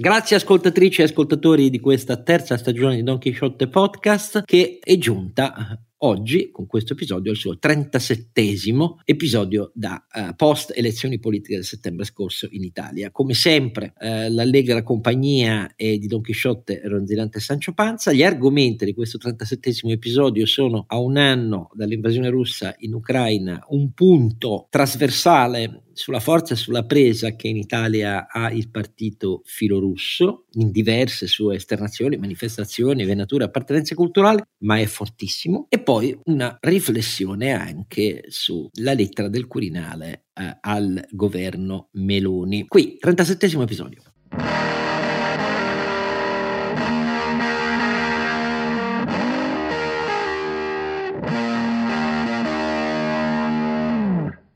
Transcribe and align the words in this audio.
Grazie 0.00 0.36
ascoltatrici 0.36 1.00
e 1.00 1.04
ascoltatori 1.04 1.70
di 1.70 1.80
questa 1.80 2.22
terza 2.22 2.56
stagione 2.56 2.94
di 2.94 3.02
Don 3.02 3.18
Quixote 3.18 3.66
Podcast 3.66 4.44
che 4.44 4.78
è 4.80 4.96
giunta 4.96 5.76
oggi 5.98 6.50
con 6.50 6.66
questo 6.66 6.92
episodio 6.92 7.30
al 7.30 7.36
suo 7.36 7.58
37 7.58 8.46
episodio 9.04 9.72
da 9.74 10.04
uh, 10.12 10.34
post 10.36 10.72
elezioni 10.74 11.18
politiche 11.18 11.54
del 11.56 11.64
settembre 11.64 12.04
scorso 12.04 12.46
in 12.50 12.62
Italia. 12.62 13.10
Come 13.10 13.34
sempre 13.34 13.94
uh, 13.98 14.32
l'allegra 14.32 14.82
compagnia 14.82 15.72
è 15.74 15.96
di 15.96 16.06
Don 16.06 16.20
Chisciotte 16.20 16.82
Ronzilante 16.84 17.40
Sancio 17.40 17.72
Panza. 17.72 18.12
Gli 18.12 18.22
argomenti 18.22 18.84
di 18.84 18.94
questo 18.94 19.18
37 19.18 19.70
episodio 19.84 20.46
sono 20.46 20.84
a 20.86 20.98
un 20.98 21.16
anno 21.16 21.70
dall'invasione 21.74 22.28
russa 22.28 22.74
in 22.78 22.94
Ucraina 22.94 23.64
un 23.68 23.92
punto 23.92 24.66
trasversale 24.70 25.82
sulla 25.98 26.20
forza 26.20 26.54
e 26.54 26.56
sulla 26.56 26.84
presa 26.84 27.34
che 27.34 27.48
in 27.48 27.56
Italia 27.56 28.28
ha 28.28 28.52
il 28.52 28.70
partito 28.70 29.42
filorusso 29.44 30.44
in 30.52 30.70
diverse 30.70 31.26
sue 31.26 31.56
esternazioni, 31.56 32.16
manifestazioni, 32.16 33.04
venature, 33.04 33.44
appartenenze 33.44 33.96
culturali, 33.96 34.40
ma 34.58 34.78
è 34.78 34.86
fortissimo. 34.86 35.66
E 35.68 35.80
poi 35.88 36.14
una 36.24 36.54
riflessione 36.60 37.52
anche 37.52 38.24
sulla 38.28 38.92
lettera 38.92 39.28
del 39.28 39.46
Quirinale 39.46 40.26
eh, 40.34 40.58
al 40.60 41.02
governo 41.08 41.88
Meloni. 41.92 42.66
Qui, 42.66 42.98
37 42.98 43.46
episodio. 43.62 44.02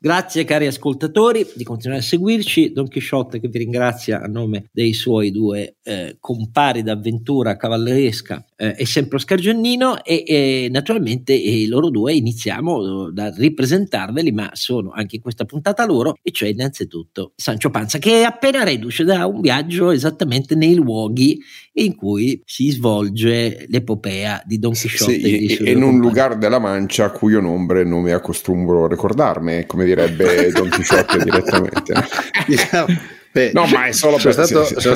Grazie 0.03 0.43
cari 0.43 0.67
ascoltatori 0.67 1.49
di 1.55 1.63
continuare 1.63 2.01
a 2.01 2.03
seguirci. 2.03 2.73
Don 2.73 2.89
Chisciotte 2.89 3.39
che 3.39 3.47
vi 3.47 3.59
ringrazia 3.59 4.21
a 4.21 4.27
nome 4.27 4.65
dei 4.73 4.91
suoi 4.91 5.31
due 5.31 5.77
eh, 5.81 6.17
compari 6.19 6.83
d'avventura 6.83 7.55
cavalleresca 7.55 8.45
eh, 8.57 8.75
e 8.77 8.85
sempre 8.85 9.15
Oscar 9.15 9.39
Giannino 9.39 10.03
e, 10.03 10.25
e 10.27 10.67
naturalmente 10.69 11.41
e 11.41 11.67
loro 11.69 11.89
due 11.89 12.13
iniziamo 12.15 13.11
da 13.11 13.33
ripresentarveli 13.33 14.33
ma 14.33 14.49
sono 14.53 14.91
anche 14.91 15.15
in 15.15 15.21
questa 15.21 15.45
puntata 15.45 15.85
loro 15.85 16.17
e 16.21 16.31
cioè 16.31 16.49
innanzitutto 16.49 17.31
Sancio 17.37 17.69
Panza 17.69 17.97
che 17.97 18.21
è 18.21 18.23
appena 18.23 18.63
reduce 18.63 19.05
da 19.05 19.25
un 19.25 19.39
viaggio 19.39 19.91
esattamente 19.91 20.55
nei 20.55 20.75
luoghi 20.75 21.39
in 21.75 21.95
cui 21.95 22.41
si 22.45 22.69
svolge 22.71 23.65
l'epopea 23.69 24.41
di 24.45 24.59
Don 24.59 24.73
Chisciotte 24.73 25.13
sì, 25.13 25.47
sì, 25.47 25.63
e 25.63 25.71
in 25.71 25.81
un 25.81 25.99
lugar 25.99 26.37
della 26.37 26.59
Mancia 26.59 27.05
a 27.05 27.11
cui 27.11 27.31
io 27.31 27.39
nombre 27.39 27.85
non 27.85 28.03
mi 28.03 28.11
acostumbro 28.11 28.83
a 28.83 28.87
ricordarmi 28.89 29.65
come 29.65 29.85
direbbe 29.93 30.51
Don 30.51 30.69
Chisciotte 30.69 31.17
direttamente 31.19 31.93
diciamo 32.47 32.87
Beh, 33.33 33.51
no, 33.51 33.65
ma 33.65 33.87
è 33.87 33.91
solo 33.93 34.19
sono 34.19 34.35
per 34.35 34.45
stato, 34.45 34.79
sono, 34.79 34.95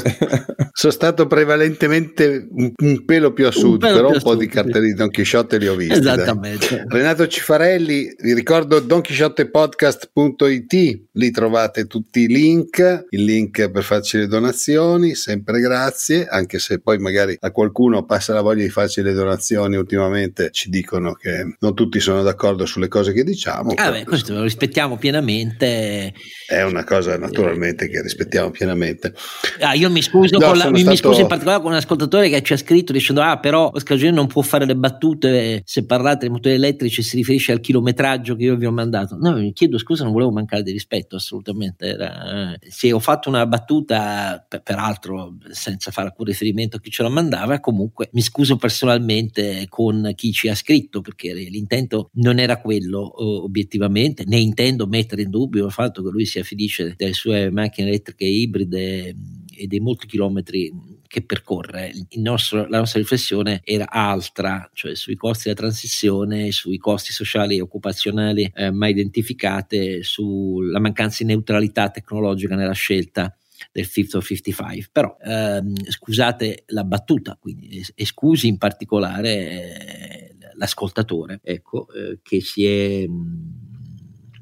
sono, 0.71 0.93
stato 0.93 1.25
prevalentemente 1.25 2.47
un, 2.51 2.71
un 2.75 3.03
pelo 3.03 3.33
più 3.33 3.47
a 3.47 3.51
sud, 3.51 3.81
un 3.81 3.91
però 3.91 4.09
un 4.09 4.19
po' 4.21 4.33
sud, 4.33 4.41
di 4.41 4.47
cartelli 4.47 4.89
di 4.89 4.93
Don 4.93 5.09
Chisciotte 5.09 5.57
li 5.57 5.67
ho 5.67 5.75
visti. 5.75 5.97
Esattamente. 5.97 6.75
Dai. 6.75 6.85
Renato 6.87 7.25
Cifarelli, 7.25 8.15
vi 8.21 8.35
ricordo 8.35 8.79
donchisciottepodcast.it, 8.79 11.01
lì 11.13 11.31
trovate 11.31 11.87
tutti 11.87 12.19
i 12.19 12.27
link, 12.27 13.07
il 13.09 13.23
link 13.23 13.71
per 13.71 13.81
farci 13.81 14.19
le 14.19 14.27
donazioni, 14.27 15.15
sempre 15.15 15.59
grazie, 15.59 16.27
anche 16.27 16.59
se 16.59 16.79
poi 16.79 16.99
magari 16.99 17.35
a 17.39 17.49
qualcuno 17.49 18.05
passa 18.05 18.35
la 18.35 18.41
voglia 18.41 18.61
di 18.61 18.69
farci 18.69 19.01
le 19.01 19.13
donazioni 19.13 19.77
ultimamente, 19.77 20.51
ci 20.51 20.69
dicono 20.69 21.13
che 21.13 21.55
non 21.57 21.73
tutti 21.73 21.99
sono 21.99 22.21
d'accordo 22.21 22.67
sulle 22.67 22.87
cose 22.87 23.13
che 23.13 23.23
diciamo. 23.23 23.73
Ah 23.77 23.89
beh, 23.89 24.03
questo 24.03 24.33
lo 24.33 24.43
rispettiamo 24.43 24.97
pienamente. 24.97 26.13
È 26.45 26.61
una 26.61 26.83
cosa 26.83 27.17
naturalmente 27.17 27.89
che 27.89 28.03
rispettiamo 28.03 28.25
rispettiamo 28.27 28.51
pienamente. 28.51 29.13
Ah, 29.61 29.73
io 29.73 29.89
mi 29.89 30.01
scuso, 30.01 30.37
no, 30.37 30.53
la, 30.53 30.69
mi, 30.69 30.79
stato... 30.79 30.89
mi 30.91 30.97
scuso 30.97 31.21
in 31.21 31.27
particolare 31.27 31.61
con 31.61 31.71
un 31.71 31.77
ascoltatore 31.77 32.29
che 32.29 32.41
ci 32.43 32.53
ha 32.53 32.57
scritto 32.57 32.91
dicendo: 32.91 33.21
Ah, 33.21 33.39
però 33.39 33.71
Oscar 33.73 33.97
Giannini 33.97 34.17
non 34.17 34.27
può 34.27 34.41
fare 34.41 34.65
le 34.65 34.75
battute 34.75 35.61
se 35.65 35.85
parlate 35.85 36.27
di 36.27 36.31
motori 36.31 36.55
elettrici 36.55 37.01
si 37.01 37.15
riferisce 37.15 37.51
al 37.51 37.59
chilometraggio 37.59 38.35
che 38.35 38.43
io 38.43 38.55
vi 38.55 38.65
ho 38.65 38.71
mandato. 38.71 39.17
No, 39.19 39.33
mi 39.33 39.53
chiedo 39.53 39.77
scusa, 39.77 40.03
non 40.03 40.13
volevo 40.13 40.31
mancare 40.31 40.63
di 40.63 40.71
rispetto 40.71 41.15
assolutamente. 41.15 41.85
Era, 41.85 42.53
eh, 42.53 42.59
se 42.69 42.91
ho 42.91 42.99
fatto 42.99 43.29
una 43.29 43.45
battuta, 43.45 44.45
per, 44.47 44.61
peraltro 44.61 45.37
senza 45.49 45.91
fare 45.91 46.09
alcun 46.09 46.25
riferimento 46.25 46.77
a 46.77 46.79
chi 46.79 46.91
ce 46.91 47.03
la 47.03 47.09
mandava, 47.09 47.59
comunque 47.59 48.09
mi 48.13 48.21
scuso 48.21 48.57
personalmente 48.57 49.65
con 49.69 50.11
chi 50.15 50.31
ci 50.31 50.49
ha 50.49 50.55
scritto 50.55 51.01
perché 51.01 51.33
l'intento 51.33 52.09
non 52.13 52.39
era 52.39 52.59
quello 52.59 53.43
obiettivamente, 53.43 54.23
né 54.25 54.37
intendo 54.37 54.87
mettere 54.87 55.21
in 55.21 55.29
dubbio 55.29 55.65
il 55.65 55.71
fatto 55.71 56.03
che 56.03 56.09
lui 56.09 56.25
sia 56.25 56.43
felice 56.43 56.93
delle 56.95 57.13
sue 57.13 57.49
macchine 57.51 57.87
elettriche 57.87 58.16
elettriche 58.17 58.25
ibride 58.25 59.15
e 59.59 59.67
dei 59.67 59.79
molti 59.79 60.07
chilometri 60.07 60.71
che 61.07 61.23
percorre. 61.23 61.91
Nostro, 62.15 62.67
la 62.67 62.79
nostra 62.79 62.99
riflessione 62.99 63.61
era 63.63 63.89
altra, 63.89 64.69
cioè 64.73 64.95
sui 64.95 65.15
costi 65.15 65.43
della 65.45 65.55
transizione, 65.55 66.51
sui 66.51 66.77
costi 66.77 67.11
sociali 67.11 67.57
e 67.57 67.61
occupazionali 67.61 68.51
eh, 68.53 68.71
mai 68.71 68.91
identificate, 68.91 70.03
sulla 70.03 70.79
mancanza 70.79 71.23
di 71.23 71.29
neutralità 71.29 71.89
tecnologica 71.89 72.55
nella 72.55 72.73
scelta 72.73 73.35
del 73.71 73.85
Fifth 73.85 74.15
of 74.15 74.25
55. 74.25 74.89
Però 74.91 75.17
ehm, 75.23 75.73
scusate 75.89 76.63
la 76.67 76.83
battuta, 76.83 77.37
quindi, 77.39 77.83
e, 77.95 78.05
scusi 78.05 78.47
in 78.47 78.57
particolare 78.57 79.29
eh, 79.29 80.35
l'ascoltatore, 80.55 81.39
ecco, 81.43 81.87
eh, 81.93 82.19
che 82.21 82.41
si 82.41 82.65
è... 82.65 83.07
Mh, 83.07 83.66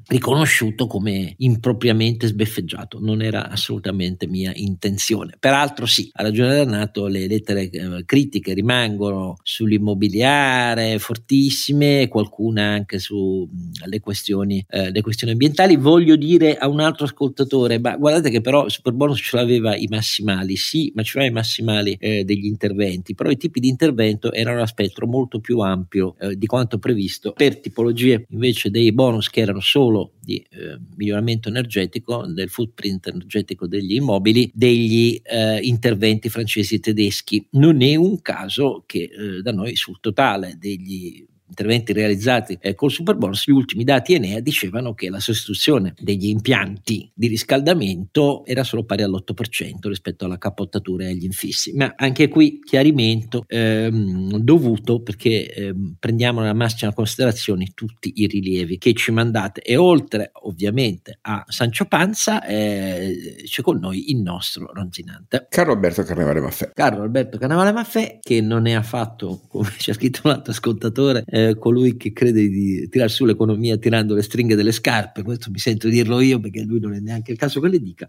riconosciuto 0.08 0.86
come 0.86 1.34
impropriamente 1.38 2.28
sbeffeggiato, 2.28 2.98
non 3.00 3.22
era 3.22 3.48
assolutamente 3.48 4.26
mia 4.26 4.52
intenzione. 4.54 5.36
Peraltro 5.38 5.86
sì, 5.86 6.08
ha 6.12 6.22
ragione 6.22 6.54
Renato, 6.54 7.06
le 7.06 7.26
lettere 7.26 7.68
eh, 7.68 8.04
critiche 8.04 8.54
rimangono 8.54 9.36
sull'immobiliare 9.42 10.98
fortissime, 10.98 12.08
qualcuna 12.08 12.64
anche 12.64 12.98
sulle 12.98 13.48
mm, 13.48 14.00
questioni, 14.00 14.64
eh, 14.68 15.00
questioni 15.00 15.32
ambientali. 15.32 15.76
Voglio 15.76 16.16
dire 16.16 16.56
a 16.56 16.68
un 16.68 16.80
altro 16.80 17.06
ascoltatore, 17.06 17.78
ma 17.78 17.96
guardate 17.96 18.30
che 18.30 18.40
però 18.40 18.68
Superbonus 18.68 19.18
ce 19.18 19.36
l'aveva 19.36 19.76
i 19.76 19.86
massimali, 19.88 20.56
sì, 20.56 20.92
ma 20.94 21.02
ce 21.02 21.18
l'aveva 21.18 21.34
i 21.34 21.38
massimali 21.38 21.96
eh, 21.98 22.24
degli 22.24 22.46
interventi, 22.46 23.14
però 23.14 23.30
i 23.30 23.36
tipi 23.36 23.58
di 23.58 23.68
intervento 23.68 24.32
erano 24.32 24.62
a 24.62 24.66
spettro 24.66 25.06
molto 25.06 25.40
più 25.40 25.58
ampio 25.60 26.14
eh, 26.20 26.36
di 26.36 26.46
quanto 26.46 26.78
previsto 26.78 27.32
per 27.32 27.58
tipologie 27.58 28.26
invece 28.30 28.70
dei 28.70 28.92
bonus 28.92 29.30
che 29.30 29.40
erano 29.40 29.60
solo 29.60 29.95
solo 29.96 30.12
di 30.20 30.36
eh, 30.50 30.78
miglioramento 30.96 31.48
energetico 31.48 32.26
del 32.26 32.50
footprint 32.50 33.06
energetico 33.06 33.66
degli 33.66 33.94
immobili 33.94 34.50
degli 34.52 35.18
eh, 35.22 35.60
interventi 35.62 36.28
francesi 36.28 36.76
e 36.76 36.80
tedeschi. 36.80 37.46
Non 37.52 37.82
è 37.82 37.94
un 37.94 38.20
caso 38.20 38.84
che 38.86 39.10
eh, 39.10 39.42
da 39.42 39.52
noi 39.52 39.76
sul 39.76 39.98
totale 40.00 40.56
degli 40.58 41.24
interventi 41.48 41.92
realizzati 41.92 42.58
eh, 42.60 42.74
col 42.74 42.90
superbonus, 42.90 43.46
gli 43.46 43.52
ultimi 43.52 43.84
dati 43.84 44.14
Enea 44.14 44.40
dicevano 44.40 44.94
che 44.94 45.10
la 45.10 45.20
sostituzione 45.20 45.94
degli 45.98 46.26
impianti 46.26 47.10
di 47.14 47.28
riscaldamento 47.28 48.44
era 48.44 48.64
solo 48.64 48.84
pari 48.84 49.02
all'8% 49.02 49.88
rispetto 49.88 50.24
alla 50.24 50.38
cappottatura 50.38 51.04
e 51.04 51.10
agli 51.10 51.24
infissi. 51.24 51.72
Ma 51.74 51.94
anche 51.96 52.28
qui 52.28 52.60
chiarimento 52.64 53.44
ehm, 53.46 54.38
dovuto 54.38 55.00
perché 55.00 55.52
ehm, 55.52 55.96
prendiamo 55.98 56.40
nella 56.40 56.54
massima 56.54 56.92
considerazione 56.92 57.72
tutti 57.74 58.12
i 58.16 58.26
rilievi 58.26 58.78
che 58.78 58.92
ci 58.94 59.12
mandate 59.12 59.60
e 59.60 59.76
oltre 59.76 60.30
ovviamente 60.42 61.18
a 61.22 61.44
Sancio 61.48 61.86
Panza 61.86 62.44
eh, 62.44 63.42
c'è 63.44 63.62
con 63.62 63.78
noi 63.78 64.10
il 64.10 64.18
nostro 64.18 64.70
ronzinante. 64.72 65.46
Carlo 65.48 65.72
Alberto 65.72 66.02
Carnevale 66.02 66.40
Maffè. 66.40 66.70
Carlo 66.74 67.02
Alberto 67.02 67.38
Carnevale 67.38 67.72
Maffè 67.72 68.18
che 68.20 68.40
non 68.40 68.66
è 68.66 68.72
affatto, 68.72 69.42
come 69.48 69.70
ci 69.78 69.90
ha 69.90 69.94
scritto 69.94 70.22
un 70.24 70.32
altro 70.32 70.52
ascoltatore, 70.52 71.24
eh, 71.36 71.58
colui 71.58 71.98
che 71.98 72.14
crede 72.14 72.48
di 72.48 72.88
tirar 72.88 73.10
su 73.10 73.26
l'economia 73.26 73.76
tirando 73.76 74.14
le 74.14 74.22
stringhe 74.22 74.54
delle 74.54 74.72
scarpe, 74.72 75.22
questo 75.22 75.50
mi 75.50 75.58
sento 75.58 75.86
dirlo 75.86 76.20
io 76.20 76.40
perché 76.40 76.62
lui 76.62 76.80
non 76.80 76.94
è 76.94 76.98
neanche 76.98 77.30
il 77.30 77.36
caso 77.36 77.60
che 77.60 77.68
le 77.68 77.78
dica, 77.78 78.08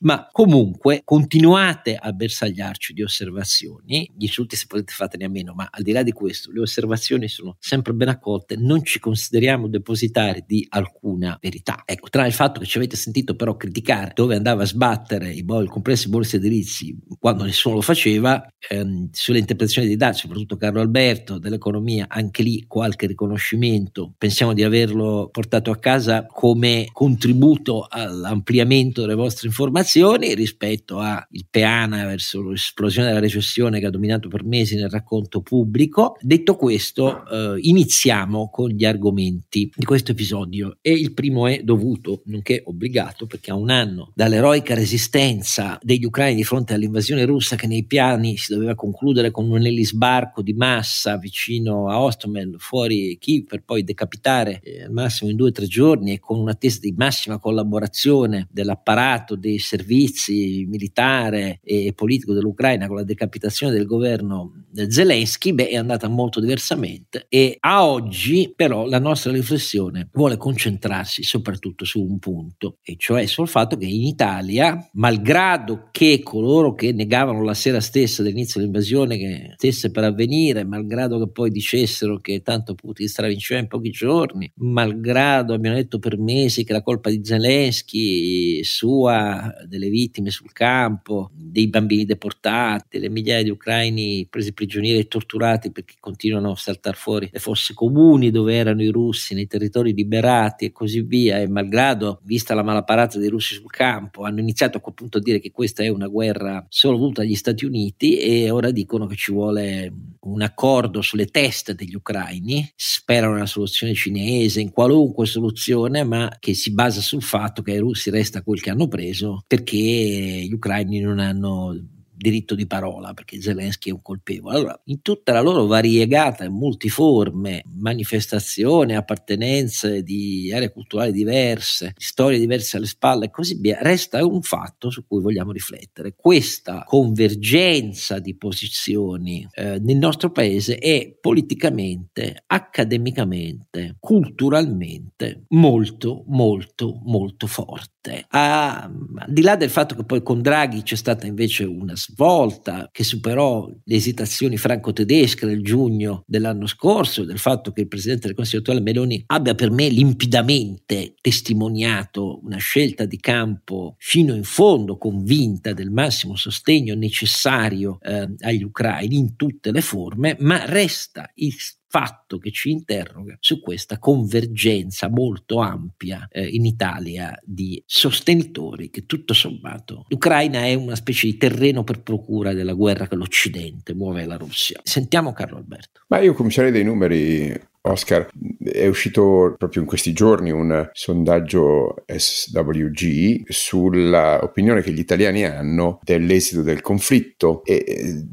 ma 0.00 0.28
comunque 0.30 1.00
continuate 1.02 1.96
a 1.96 2.12
bersagliarci 2.12 2.92
di 2.92 3.02
osservazioni, 3.02 4.10
gli 4.14 4.24
insulti 4.24 4.54
se 4.54 4.66
potete 4.68 4.92
fatene 4.92 5.24
a 5.24 5.30
meno, 5.30 5.54
ma 5.54 5.66
al 5.70 5.82
di 5.82 5.92
là 5.92 6.02
di 6.02 6.12
questo 6.12 6.52
le 6.52 6.60
osservazioni 6.60 7.26
sono 7.28 7.56
sempre 7.58 7.94
ben 7.94 8.08
accolte, 8.08 8.56
non 8.56 8.84
ci 8.84 8.98
consideriamo 8.98 9.66
depositari 9.68 10.44
di 10.46 10.66
alcuna 10.68 11.38
verità. 11.40 11.84
Ecco, 11.86 12.10
tra 12.10 12.26
il 12.26 12.34
fatto 12.34 12.60
che 12.60 12.66
ci 12.66 12.76
avete 12.76 12.96
sentito 12.96 13.34
però 13.34 13.56
criticare 13.56 14.12
dove 14.14 14.36
andava 14.36 14.64
a 14.64 14.66
sbattere 14.66 15.32
i, 15.32 15.42
bo- 15.42 15.64
compressi 15.64 16.10
borsi 16.10 16.36
edilizi 16.36 16.94
quando 17.18 17.44
nessuno 17.44 17.76
lo 17.76 17.80
faceva, 17.80 18.46
ehm, 18.68 19.08
sulle 19.10 19.38
interpretazioni 19.38 19.88
dei 19.88 19.96
dati, 19.96 20.18
soprattutto 20.18 20.58
Carlo 20.58 20.82
Alberto 20.82 21.38
dell'economia, 21.38 22.04
anche 22.08 22.42
lì 22.42 22.57
di 22.58 22.64
qualche 22.66 23.06
riconoscimento. 23.06 24.12
Pensiamo 24.18 24.52
di 24.52 24.64
averlo 24.64 25.28
portato 25.30 25.70
a 25.70 25.76
casa 25.76 26.26
come 26.26 26.88
contributo 26.92 27.86
all'ampliamento 27.88 29.02
delle 29.02 29.14
vostre 29.14 29.46
informazioni 29.46 30.34
rispetto 30.34 30.98
al 30.98 31.24
peana 31.48 32.04
verso 32.04 32.42
l'esplosione 32.42 33.08
della 33.08 33.20
recessione 33.20 33.78
che 33.78 33.86
ha 33.86 33.90
dominato 33.90 34.28
per 34.28 34.44
mesi 34.44 34.74
nel 34.74 34.90
racconto 34.90 35.40
pubblico. 35.40 36.16
Detto 36.20 36.56
questo, 36.56 37.24
eh, 37.28 37.58
iniziamo 37.60 38.50
con 38.50 38.70
gli 38.70 38.84
argomenti 38.84 39.70
di 39.74 39.84
questo 39.84 40.12
episodio 40.12 40.78
e 40.80 40.92
il 40.92 41.14
primo 41.14 41.46
è 41.46 41.62
dovuto, 41.62 42.22
nonché 42.24 42.62
obbligato, 42.64 43.26
perché 43.26 43.52
a 43.52 43.54
un 43.54 43.70
anno 43.70 44.10
dall'eroica 44.14 44.74
resistenza 44.74 45.78
degli 45.80 46.04
ucraini 46.04 46.36
di 46.36 46.44
fronte 46.44 46.74
all'invasione 46.74 47.24
russa 47.24 47.54
che 47.54 47.68
nei 47.68 47.84
piani 47.84 48.36
si 48.36 48.52
doveva 48.52 48.74
concludere 48.74 49.30
con 49.30 49.48
un 49.48 49.64
elisbarco 49.64 50.42
di 50.42 50.54
massa 50.54 51.16
vicino 51.18 51.88
a 51.88 52.00
Ostomel, 52.08 52.47
fuori 52.56 53.16
Kiev, 53.18 53.44
per 53.44 53.62
poi 53.64 53.84
decapitare 53.84 54.60
eh, 54.62 54.84
al 54.84 54.92
massimo 54.92 55.30
in 55.30 55.36
due 55.36 55.48
o 55.48 55.52
tre 55.52 55.66
giorni 55.66 56.12
e 56.12 56.18
con 56.18 56.38
un'attesa 56.38 56.78
di 56.80 56.94
massima 56.96 57.38
collaborazione 57.38 58.48
dell'apparato 58.50 59.36
dei 59.36 59.58
servizi 59.58 60.64
militare 60.68 61.60
e 61.62 61.92
politico 61.94 62.32
dell'Ucraina 62.32 62.86
con 62.86 62.96
la 62.96 63.04
decapitazione 63.04 63.72
del 63.72 63.86
governo 63.86 64.66
Zelensky, 64.72 65.52
beh, 65.52 65.68
è 65.68 65.76
andata 65.76 66.08
molto 66.08 66.40
diversamente. 66.40 67.26
E 67.28 67.56
a 67.60 67.86
oggi 67.86 68.52
però 68.54 68.86
la 68.86 68.98
nostra 68.98 69.32
riflessione 69.32 70.08
vuole 70.12 70.36
concentrarsi 70.36 71.22
soprattutto 71.22 71.84
su 71.84 72.00
un 72.00 72.18
punto, 72.18 72.78
e 72.82 72.96
cioè 72.96 73.26
sul 73.26 73.48
fatto 73.48 73.76
che 73.76 73.86
in 73.86 74.04
Italia, 74.04 74.88
malgrado 74.92 75.88
che 75.90 76.20
coloro 76.22 76.74
che 76.74 76.92
negavano 76.92 77.42
la 77.42 77.54
sera 77.54 77.80
stessa 77.80 78.22
dell'inizio 78.22 78.60
dell'invasione 78.60 79.16
che 79.16 79.52
stesse 79.56 79.90
per 79.90 80.04
avvenire, 80.04 80.64
malgrado 80.64 81.18
che 81.18 81.30
poi 81.30 81.50
dicessero 81.50 82.18
che 82.18 82.37
tanto 82.42 82.74
Putin 82.74 83.08
stravinceva 83.08 83.60
in 83.60 83.66
pochi 83.66 83.90
giorni, 83.90 84.50
malgrado 84.56 85.54
abbiano 85.54 85.76
detto 85.76 85.98
per 85.98 86.18
mesi 86.18 86.64
che 86.64 86.72
la 86.72 86.82
colpa 86.82 87.10
di 87.10 87.20
Zelensky, 87.22 88.62
sua, 88.64 89.52
delle 89.66 89.88
vittime 89.88 90.30
sul 90.30 90.52
campo, 90.52 91.30
dei 91.34 91.68
bambini 91.68 92.04
deportati, 92.04 92.98
delle 92.98 93.08
migliaia 93.10 93.42
di 93.42 93.50
ucraini 93.50 94.26
presi 94.28 94.52
prigionieri 94.52 94.98
e 94.98 95.08
torturati 95.08 95.70
perché 95.70 95.94
continuano 96.00 96.52
a 96.52 96.56
saltare 96.56 96.96
fuori 96.96 97.28
le 97.32 97.38
fosse 97.38 97.74
comuni 97.74 98.30
dove 98.30 98.54
erano 98.54 98.82
i 98.82 98.88
russi, 98.88 99.34
nei 99.34 99.46
territori 99.46 99.92
liberati 99.94 100.66
e 100.66 100.72
così 100.72 101.00
via, 101.02 101.38
e 101.38 101.48
malgrado, 101.48 102.20
vista 102.24 102.54
la 102.54 102.62
malaparata 102.62 103.18
dei 103.18 103.28
russi 103.28 103.54
sul 103.54 103.70
campo, 103.70 104.22
hanno 104.22 104.40
iniziato 104.40 104.78
a 104.78 104.80
quel 104.80 104.94
punto 104.94 105.18
a 105.18 105.20
dire 105.20 105.38
che 105.38 105.50
questa 105.50 105.82
è 105.82 105.88
una 105.88 106.06
guerra 106.06 106.64
solo 106.68 106.96
voluta 106.96 107.22
dagli 107.22 107.34
Stati 107.34 107.64
Uniti 107.64 108.18
e 108.18 108.50
ora 108.50 108.70
dicono 108.70 109.06
che 109.06 109.16
ci 109.16 109.32
vuole 109.32 109.92
un 110.20 110.42
accordo 110.42 111.00
sulle 111.02 111.26
teste 111.26 111.74
degli 111.74 111.94
ucraini, 111.94 112.27
sperano 112.74 113.34
una 113.34 113.46
soluzione 113.46 113.94
cinese, 113.94 114.60
in 114.60 114.70
qualunque 114.70 115.26
soluzione, 115.26 116.04
ma 116.04 116.36
che 116.38 116.54
si 116.54 116.72
basa 116.72 117.00
sul 117.00 117.22
fatto 117.22 117.62
che 117.62 117.72
ai 117.72 117.78
russi 117.78 118.10
resta 118.10 118.42
quel 118.42 118.60
che 118.60 118.70
hanno 118.70 118.88
preso 118.88 119.44
perché 119.46 119.76
gli 119.76 120.52
ucraini 120.52 121.00
non 121.00 121.18
hanno 121.18 121.74
diritto 122.18 122.54
di 122.54 122.66
parola, 122.66 123.14
perché 123.14 123.40
Zelensky 123.40 123.90
è 123.90 123.92
un 123.92 124.02
colpevole. 124.02 124.56
Allora, 124.56 124.80
in 124.86 125.00
tutta 125.00 125.32
la 125.32 125.40
loro 125.40 125.66
variegata 125.66 126.44
e 126.44 126.48
multiforme 126.48 127.62
manifestazione, 127.76 128.96
appartenenze 128.96 130.02
di 130.02 130.52
aree 130.52 130.72
culturali 130.72 131.12
diverse, 131.12 131.94
storie 131.96 132.38
diverse 132.38 132.76
alle 132.76 132.86
spalle 132.86 133.26
e 133.26 133.30
così 133.30 133.56
via, 133.60 133.78
resta 133.80 134.24
un 134.26 134.42
fatto 134.42 134.90
su 134.90 135.06
cui 135.06 135.22
vogliamo 135.22 135.52
riflettere. 135.52 136.14
Questa 136.16 136.82
convergenza 136.84 138.18
di 138.18 138.36
posizioni 138.36 139.46
eh, 139.52 139.78
nel 139.78 139.96
nostro 139.96 140.30
paese 140.30 140.76
è 140.76 141.16
politicamente, 141.20 142.42
accademicamente, 142.46 143.96
culturalmente 144.00 145.44
molto, 145.48 146.24
molto, 146.26 147.00
molto 147.04 147.46
forte. 147.46 148.24
Ah, 148.28 148.82
al 148.84 149.32
di 149.32 149.42
là 149.42 149.56
del 149.56 149.70
fatto 149.70 149.94
che 149.94 150.04
poi 150.04 150.22
con 150.22 150.40
Draghi 150.40 150.82
c'è 150.82 150.96
stata 150.96 151.26
invece 151.26 151.64
una 151.64 151.94
svolta 152.10 152.88
che 152.90 153.04
superò 153.04 153.68
le 153.84 153.94
esitazioni 153.94 154.56
franco-tedesche 154.56 155.46
del 155.46 155.62
giugno 155.62 156.24
dell'anno 156.26 156.66
scorso, 156.66 157.24
del 157.24 157.38
fatto 157.38 157.72
che 157.72 157.82
il 157.82 157.88
presidente 157.88 158.26
del 158.26 158.36
Consiglio 158.36 158.60
attuale 158.60 158.80
Meloni 158.80 159.22
abbia 159.26 159.54
per 159.54 159.70
me 159.70 159.88
limpidamente 159.88 161.14
testimoniato 161.20 162.40
una 162.42 162.56
scelta 162.56 163.04
di 163.04 163.18
campo 163.18 163.94
fino 163.98 164.34
in 164.34 164.44
fondo 164.44 164.96
convinta 164.96 165.72
del 165.72 165.90
massimo 165.90 166.34
sostegno 166.36 166.94
necessario 166.94 167.98
eh, 168.00 168.34
agli 168.40 168.62
ucraini 168.62 169.16
in 169.16 169.36
tutte 169.36 169.70
le 169.70 169.82
forme, 169.82 170.36
ma 170.40 170.64
resta 170.64 171.30
il 171.34 171.54
fatto 171.88 172.38
che 172.38 172.50
ci 172.50 172.70
interroga 172.70 173.36
su 173.40 173.60
questa 173.60 173.98
convergenza 173.98 175.08
molto 175.08 175.58
ampia 175.58 176.28
eh, 176.30 176.46
in 176.46 176.66
Italia 176.66 177.38
di 177.42 177.82
sostenitori 177.86 178.90
che 178.90 179.06
tutto 179.06 179.32
sommato 179.32 180.04
l'Ucraina 180.08 180.64
è 180.64 180.74
una 180.74 180.94
specie 180.94 181.26
di 181.26 181.36
terreno 181.36 181.84
per 181.84 182.02
procura 182.02 182.52
della 182.52 182.74
guerra 182.74 183.08
che 183.08 183.16
l'Occidente 183.16 183.94
muove 183.94 184.22
alla 184.22 184.36
Russia. 184.36 184.80
Sentiamo 184.82 185.32
Carlo 185.32 185.56
Alberto. 185.56 186.02
Ma 186.08 186.20
io 186.20 186.34
comincerei 186.34 186.70
dai 186.70 186.84
numeri 186.84 187.58
Oscar, 187.80 188.28
è 188.62 188.86
uscito 188.86 189.54
proprio 189.56 189.82
in 189.82 189.88
questi 189.88 190.12
giorni 190.12 190.50
un 190.50 190.88
sondaggio 190.92 192.04
SWG 192.06 193.44
sulla 193.48 194.40
opinione 194.42 194.82
che 194.82 194.92
gli 194.92 194.98
italiani 194.98 195.44
hanno 195.44 195.98
dell'esito 196.02 196.62
del 196.62 196.80
conflitto 196.80 197.64
e 197.64 198.24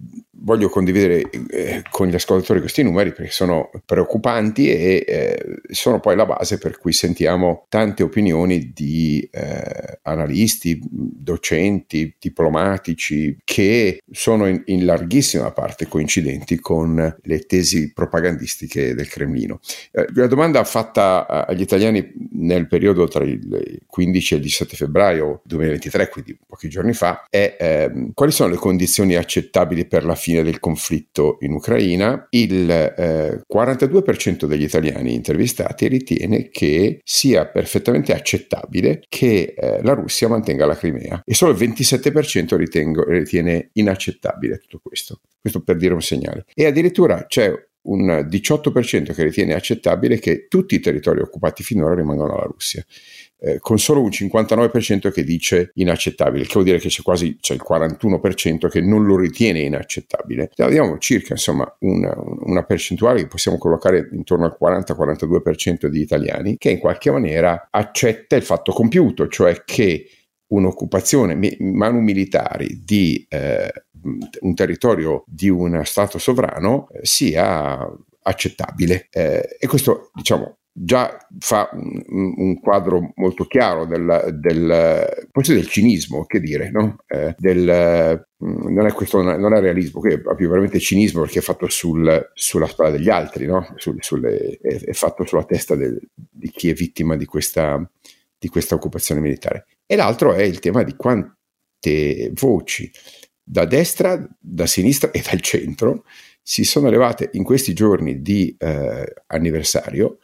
voglio 0.45 0.69
condividere 0.69 1.27
eh, 1.49 1.81
con 1.89 2.07
gli 2.07 2.13
ascoltatori 2.13 2.59
questi 2.59 2.83
numeri 2.83 3.11
perché 3.11 3.31
sono 3.31 3.71
preoccupanti 3.83 4.69
e 4.69 5.03
eh, 5.05 5.61
sono 5.71 5.99
poi 5.99 6.15
la 6.15 6.25
base 6.25 6.59
per 6.59 6.77
cui 6.77 6.93
sentiamo 6.93 7.65
tante 7.67 8.03
opinioni 8.03 8.71
di 8.73 9.27
eh, 9.31 9.99
analisti, 10.03 10.79
docenti, 10.81 12.15
diplomatici 12.19 13.37
che 13.43 14.03
sono 14.11 14.47
in, 14.47 14.61
in, 14.65 14.85
larghissima 14.85 15.51
parte 15.51 15.87
coincidenti 15.87 16.59
con 16.59 17.17
le 17.19 17.39
tesi 17.41 17.91
propagandistiche 17.91 18.93
del 18.93 19.07
Cremlino. 19.07 19.59
Eh, 19.91 20.05
la 20.13 20.27
domanda 20.27 20.63
fatta 20.63 21.25
agli 21.47 21.61
italiani 21.61 22.13
nel 22.33 22.67
periodo 22.67 23.07
tra 23.07 23.23
il 23.23 23.81
15 23.87 24.33
e 24.33 24.37
il 24.37 24.43
17 24.43 24.75
febbraio 24.75 25.41
2023, 25.43 26.09
quindi 26.09 26.37
pochi 26.45 26.69
giorni 26.69 26.93
fa, 26.93 27.25
è 27.31 27.57
ehm, 27.59 28.11
quali 28.13 28.31
sono 28.31 28.51
le 28.51 28.57
condizioni 28.57 29.15
accettabili 29.15 29.85
per 29.85 30.05
la 30.05 30.13
fine 30.13 30.34
fine 30.35 30.43
del 30.43 30.59
conflitto 30.59 31.37
in 31.41 31.53
Ucraina, 31.53 32.27
il 32.31 32.69
eh, 32.69 33.41
42% 33.51 34.45
degli 34.45 34.63
italiani 34.63 35.13
intervistati 35.13 35.87
ritiene 35.87 36.49
che 36.49 36.99
sia 37.03 37.47
perfettamente 37.47 38.13
accettabile 38.13 39.03
che 39.07 39.53
eh, 39.57 39.81
la 39.81 39.93
Russia 39.93 40.27
mantenga 40.27 40.65
la 40.65 40.75
Crimea 40.75 41.21
e 41.23 41.33
solo 41.33 41.51
il 41.51 41.57
27% 41.57 42.55
ritengo, 42.55 43.03
ritiene 43.05 43.69
inaccettabile 43.73 44.57
tutto 44.57 44.81
questo. 44.83 45.21
Questo 45.39 45.61
per 45.61 45.77
dire 45.77 45.93
un 45.93 46.01
segnale. 46.01 46.45
E 46.53 46.65
addirittura 46.65 47.25
c'è 47.27 47.53
un 47.85 48.27
18% 48.27 49.13
che 49.13 49.23
ritiene 49.23 49.53
accettabile 49.53 50.17
che 50.17 50.47
tutti 50.47 50.73
i 50.73 50.79
territori 50.79 51.21
occupati 51.21 51.61
finora 51.61 51.93
rimangano 51.93 52.33
alla 52.33 52.49
Russia 52.51 52.83
eh, 53.39 53.59
con 53.59 53.77
solo 53.77 54.01
un 54.01 54.09
59% 54.09 55.11
che 55.11 55.23
dice 55.23 55.71
inaccettabile, 55.75 56.45
che 56.45 56.53
vuol 56.53 56.65
dire 56.65 56.79
che 56.79 56.89
c'è 56.89 57.01
quasi 57.01 57.37
c'è 57.39 57.53
il 57.53 57.63
41% 57.67 58.67
che 58.69 58.81
non 58.81 59.05
lo 59.05 59.17
ritiene 59.17 59.59
inaccettabile. 59.59 60.51
Abbiamo 60.57 60.97
circa 60.97 61.33
insomma 61.33 61.75
una, 61.79 62.13
una 62.17 62.63
percentuale 62.63 63.21
che 63.21 63.27
possiamo 63.27 63.57
collocare 63.57 64.09
intorno 64.11 64.45
al 64.45 64.57
40-42% 64.59 65.87
di 65.87 66.01
italiani 66.01 66.57
che 66.57 66.71
in 66.71 66.79
qualche 66.79 67.11
maniera 67.11 67.67
accetta 67.69 68.35
il 68.35 68.43
fatto 68.43 68.71
compiuto, 68.71 69.27
cioè 69.27 69.63
che 69.63 70.07
un'occupazione 70.47 71.37
manu 71.59 71.99
militari 71.99 72.81
di 72.83 73.25
eh, 73.27 73.71
un 74.41 74.53
territorio 74.53 75.23
di 75.25 75.49
uno 75.49 75.83
Stato 75.83 76.17
sovrano 76.19 76.87
eh, 76.89 76.99
sia 77.01 77.79
accettabile. 78.21 79.07
Eh, 79.09 79.57
e 79.59 79.67
questo, 79.67 80.11
diciamo, 80.13 80.57
già 80.77 81.17
fa 81.39 81.69
un, 81.71 82.33
un, 82.35 82.59
quadro 82.59 83.13
molto 83.15 83.45
chiaro 83.45 83.85
del, 83.85 84.37
del, 84.41 85.27
forse 85.31 85.53
del 85.53 85.67
cinismo, 85.67 86.25
che 86.25 86.41
dire, 86.41 86.69
no? 86.69 86.97
eh, 87.07 87.33
del, 87.37 88.27
mm, 88.43 88.73
non 88.73 88.85
è 88.85 88.91
questo 88.91 89.21
non 89.21 89.53
è 89.53 89.61
realismo, 89.61 90.03
è 90.03 90.19
proprio 90.19 90.49
veramente 90.49 90.79
cinismo 90.79 91.21
perché 91.21 91.39
è 91.39 91.41
fatto 91.41 91.69
sul, 91.69 92.29
sulla 92.33 92.67
spalla 92.67 92.89
degli 92.89 93.09
altri, 93.09 93.45
no? 93.45 93.73
sul, 93.77 93.95
sulle, 94.01 94.59
è, 94.61 94.81
è, 94.81 94.91
fatto 94.91 95.25
sulla 95.25 95.45
testa 95.45 95.75
del, 95.75 95.97
di 96.13 96.49
chi 96.49 96.69
è 96.69 96.73
vittima 96.73 97.15
di 97.15 97.25
questa, 97.25 97.89
di 98.37 98.49
questa 98.49 98.75
occupazione 98.75 99.21
militare. 99.21 99.67
E 99.85 99.95
l'altro 99.95 100.33
è 100.33 100.43
il 100.43 100.59
tema 100.59 100.83
di 100.83 100.97
quante 100.97 102.31
voci 102.33 102.91
da 103.41 103.63
destra, 103.63 104.27
da 104.37 104.65
sinistra 104.65 105.11
e 105.11 105.23
dal 105.25 105.39
centro 105.39 106.03
si 106.41 106.65
sono 106.65 106.89
levate 106.89 107.29
in 107.33 107.43
questi 107.43 107.73
giorni 107.73 108.21
di 108.21 108.53
eh, 108.59 109.13
anniversario 109.27 110.17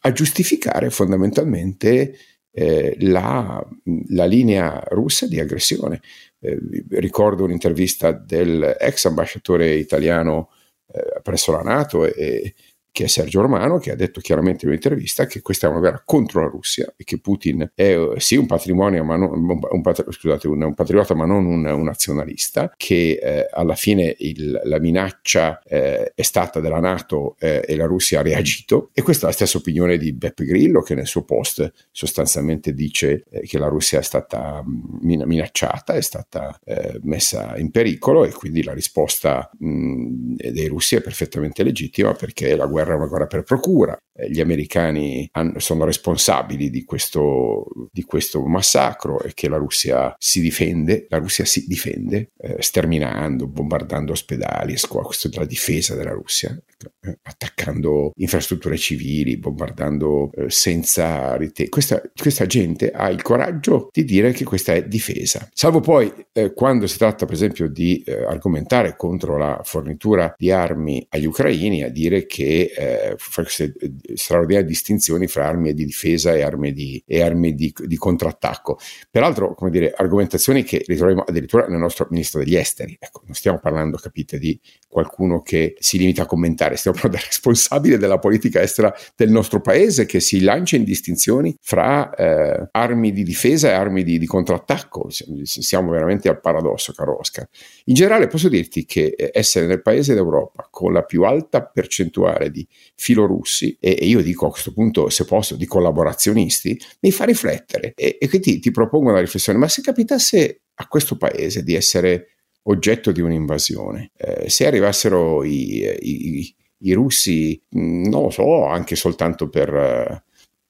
a 0.00 0.12
giustificare 0.12 0.90
fondamentalmente 0.90 2.16
eh, 2.52 2.96
la, 3.00 3.62
la, 4.08 4.24
linea 4.24 4.82
russa 4.88 5.26
di 5.26 5.38
aggressione. 5.40 6.00
Eh, 6.40 6.58
ricordo 6.90 7.44
un'intervista 7.44 8.12
dell'ex 8.12 9.04
ambasciatore 9.04 9.74
italiano 9.74 10.50
eh, 10.86 11.20
presso 11.22 11.52
la 11.52 11.62
Nato 11.62 12.06
e, 12.06 12.54
che 12.96 13.04
è 13.04 13.08
Sergio 13.08 13.42
Romano, 13.42 13.76
che 13.76 13.90
ha 13.90 13.94
detto 13.94 14.22
chiaramente 14.22 14.64
in 14.64 14.70
un'intervista 14.70 15.26
che 15.26 15.42
questa 15.42 15.66
è 15.66 15.70
una 15.70 15.80
guerra 15.80 16.00
contro 16.02 16.40
la 16.40 16.46
Russia 16.46 16.90
e 16.96 17.04
che 17.04 17.18
Putin 17.18 17.70
è 17.74 17.94
sì 18.16 18.36
un 18.36 18.46
patrimonio, 18.46 19.04
ma 19.04 19.16
non, 19.16 19.46
un, 19.70 19.82
patri, 19.82 20.04
scusate, 20.08 20.48
un, 20.48 20.62
un, 20.62 20.72
patriota, 20.72 21.12
ma 21.12 21.26
non 21.26 21.44
un, 21.44 21.66
un 21.66 21.82
nazionalista, 21.82 22.72
che 22.74 23.18
eh, 23.22 23.48
alla 23.52 23.74
fine 23.74 24.14
il, 24.20 24.62
la 24.64 24.80
minaccia 24.80 25.60
eh, 25.66 26.12
è 26.14 26.22
stata 26.22 26.58
della 26.58 26.80
Nato 26.80 27.36
eh, 27.38 27.62
e 27.66 27.76
la 27.76 27.84
Russia 27.84 28.20
ha 28.20 28.22
reagito. 28.22 28.88
E 28.94 29.02
questa 29.02 29.24
è 29.24 29.28
la 29.28 29.34
stessa 29.34 29.58
opinione 29.58 29.98
di 29.98 30.14
Beppe 30.14 30.46
Grillo, 30.46 30.80
che 30.80 30.94
nel 30.94 31.06
suo 31.06 31.22
post 31.22 31.70
sostanzialmente 31.90 32.72
dice 32.72 33.24
eh, 33.28 33.40
che 33.42 33.58
la 33.58 33.68
Russia 33.68 33.98
è 33.98 34.02
stata 34.02 34.64
mm, 34.66 35.20
minacciata, 35.22 35.92
è 35.92 36.00
stata 36.00 36.58
eh, 36.64 36.98
messa 37.02 37.58
in 37.58 37.70
pericolo 37.70 38.24
e 38.24 38.32
quindi 38.32 38.62
la 38.62 38.72
risposta 38.72 39.50
mh, 39.58 39.68
mm, 39.68 40.34
dei 40.50 40.68
russi 40.68 40.96
è 40.96 41.02
perfettamente 41.02 41.62
legittima 41.62 42.14
perché 42.14 42.56
la 42.56 42.64
guerra 42.64 42.85
è 42.92 42.96
una 42.96 43.06
guerra 43.06 43.26
per 43.26 43.42
procura. 43.42 43.96
Eh, 44.14 44.30
gli 44.30 44.40
americani 44.40 45.28
hanno, 45.32 45.58
sono 45.58 45.84
responsabili 45.84 46.70
di 46.70 46.84
questo, 46.84 47.66
di 47.90 48.02
questo, 48.02 48.44
massacro 48.46 49.20
e 49.20 49.32
che 49.34 49.48
la 49.48 49.56
Russia 49.56 50.14
si 50.18 50.40
difende, 50.40 51.06
la 51.08 51.18
Russia 51.18 51.44
si 51.44 51.66
difende 51.66 52.30
eh, 52.38 52.56
sterminando, 52.60 53.46
bombardando 53.46 54.12
ospedali, 54.12 54.74
questa 54.88 55.28
è 55.28 55.38
la 55.38 55.44
difesa 55.44 55.94
della 55.94 56.12
Russia, 56.12 56.56
eh, 57.00 57.18
attaccando 57.22 58.12
infrastrutture 58.16 58.76
civili, 58.76 59.38
bombardando 59.38 60.30
eh, 60.32 60.50
senza 60.50 61.36
rete. 61.36 61.68
Questa, 61.68 62.02
questa, 62.14 62.46
gente 62.46 62.90
ha 62.90 63.08
il 63.08 63.22
coraggio 63.22 63.88
di 63.90 64.04
dire 64.04 64.32
che 64.32 64.44
questa 64.44 64.74
è 64.74 64.86
difesa. 64.86 65.48
Salvo 65.52 65.80
poi 65.80 66.12
eh, 66.32 66.52
quando 66.52 66.86
si 66.86 66.98
tratta 66.98 67.24
per 67.24 67.34
esempio 67.34 67.68
di 67.68 68.02
eh, 68.06 68.24
argomentare 68.24 68.94
contro 68.96 69.36
la 69.36 69.60
fornitura 69.64 70.34
di 70.36 70.50
armi 70.50 71.04
agli 71.10 71.26
ucraini, 71.26 71.82
a 71.82 71.88
dire 71.88 72.26
che 72.26 72.72
fa 73.16 73.42
queste 73.42 73.74
straordinarie 74.14 74.66
distinzioni 74.66 75.26
fra 75.26 75.46
armi 75.46 75.72
di 75.74 75.84
difesa 75.84 76.34
e 76.34 76.42
armi 76.42 76.72
di, 76.72 77.02
e 77.06 77.22
armi 77.22 77.54
di, 77.54 77.72
di 77.84 77.96
contrattacco. 77.96 78.78
Peraltro, 79.10 79.54
come 79.54 79.70
dire, 79.70 79.92
argomentazioni 79.96 80.62
che 80.62 80.82
ritroviamo 80.86 81.22
addirittura 81.22 81.66
nel 81.66 81.78
nostro 81.78 82.06
ministro 82.10 82.40
degli 82.40 82.56
esteri. 82.56 82.96
Ecco, 82.98 83.22
non 83.24 83.34
stiamo 83.34 83.58
parlando, 83.58 83.96
capite, 83.96 84.38
di 84.38 84.58
qualcuno 84.88 85.42
che 85.42 85.74
si 85.78 85.98
limita 85.98 86.22
a 86.22 86.26
commentare, 86.26 86.76
stiamo 86.76 86.96
parlando 86.96 87.18
del 87.18 87.26
responsabile 87.30 87.98
della 87.98 88.18
politica 88.18 88.60
estera 88.60 88.94
del 89.14 89.30
nostro 89.30 89.60
paese 89.60 90.06
che 90.06 90.20
si 90.20 90.40
lancia 90.40 90.76
in 90.76 90.84
distinzioni 90.84 91.56
fra 91.60 92.14
eh, 92.14 92.68
armi 92.70 93.12
di 93.12 93.22
difesa 93.22 93.68
e 93.68 93.72
armi 93.72 94.02
di, 94.02 94.18
di, 94.18 94.26
contrattacco. 94.26 95.08
Siamo 95.42 95.90
veramente 95.90 96.28
al 96.28 96.40
paradosso, 96.40 96.92
caro 96.92 97.18
Oscar. 97.18 97.48
In 97.84 97.94
generale 97.94 98.26
posso 98.26 98.48
dirti 98.48 98.84
che 98.84 99.14
eh, 99.16 99.30
essere 99.32 99.66
nel 99.66 99.82
paese 99.82 100.14
d'Europa 100.14 100.68
con 100.70 100.92
la 100.92 101.02
più 101.02 101.22
alta 101.22 101.62
percentuale 101.62 102.50
di 102.50 102.65
filorussi 102.94 103.76
e, 103.80 103.96
e 104.00 104.06
io 104.06 104.22
dico 104.22 104.46
a 104.46 104.50
questo 104.50 104.72
punto, 104.72 105.08
se 105.08 105.24
posso, 105.24 105.56
di 105.56 105.66
collaborazionisti, 105.66 106.78
mi 107.00 107.10
fa 107.10 107.24
riflettere 107.24 107.92
e, 107.94 108.16
e 108.20 108.28
quindi 108.28 108.58
ti 108.58 108.70
propongo 108.70 109.10
una 109.10 109.20
riflessione, 109.20 109.58
ma 109.58 109.68
se 109.68 109.82
capitasse 109.82 110.62
a 110.74 110.86
questo 110.88 111.16
paese 111.16 111.62
di 111.62 111.74
essere 111.74 112.36
oggetto 112.64 113.12
di 113.12 113.20
un'invasione, 113.20 114.10
eh, 114.16 114.48
se 114.48 114.66
arrivassero 114.66 115.44
i, 115.44 115.84
i, 116.00 116.54
i, 116.78 116.92
russi, 116.92 117.60
non 117.70 118.22
lo 118.22 118.30
so, 118.30 118.66
anche 118.66 118.96
soltanto 118.96 119.48
per... 119.48 120.24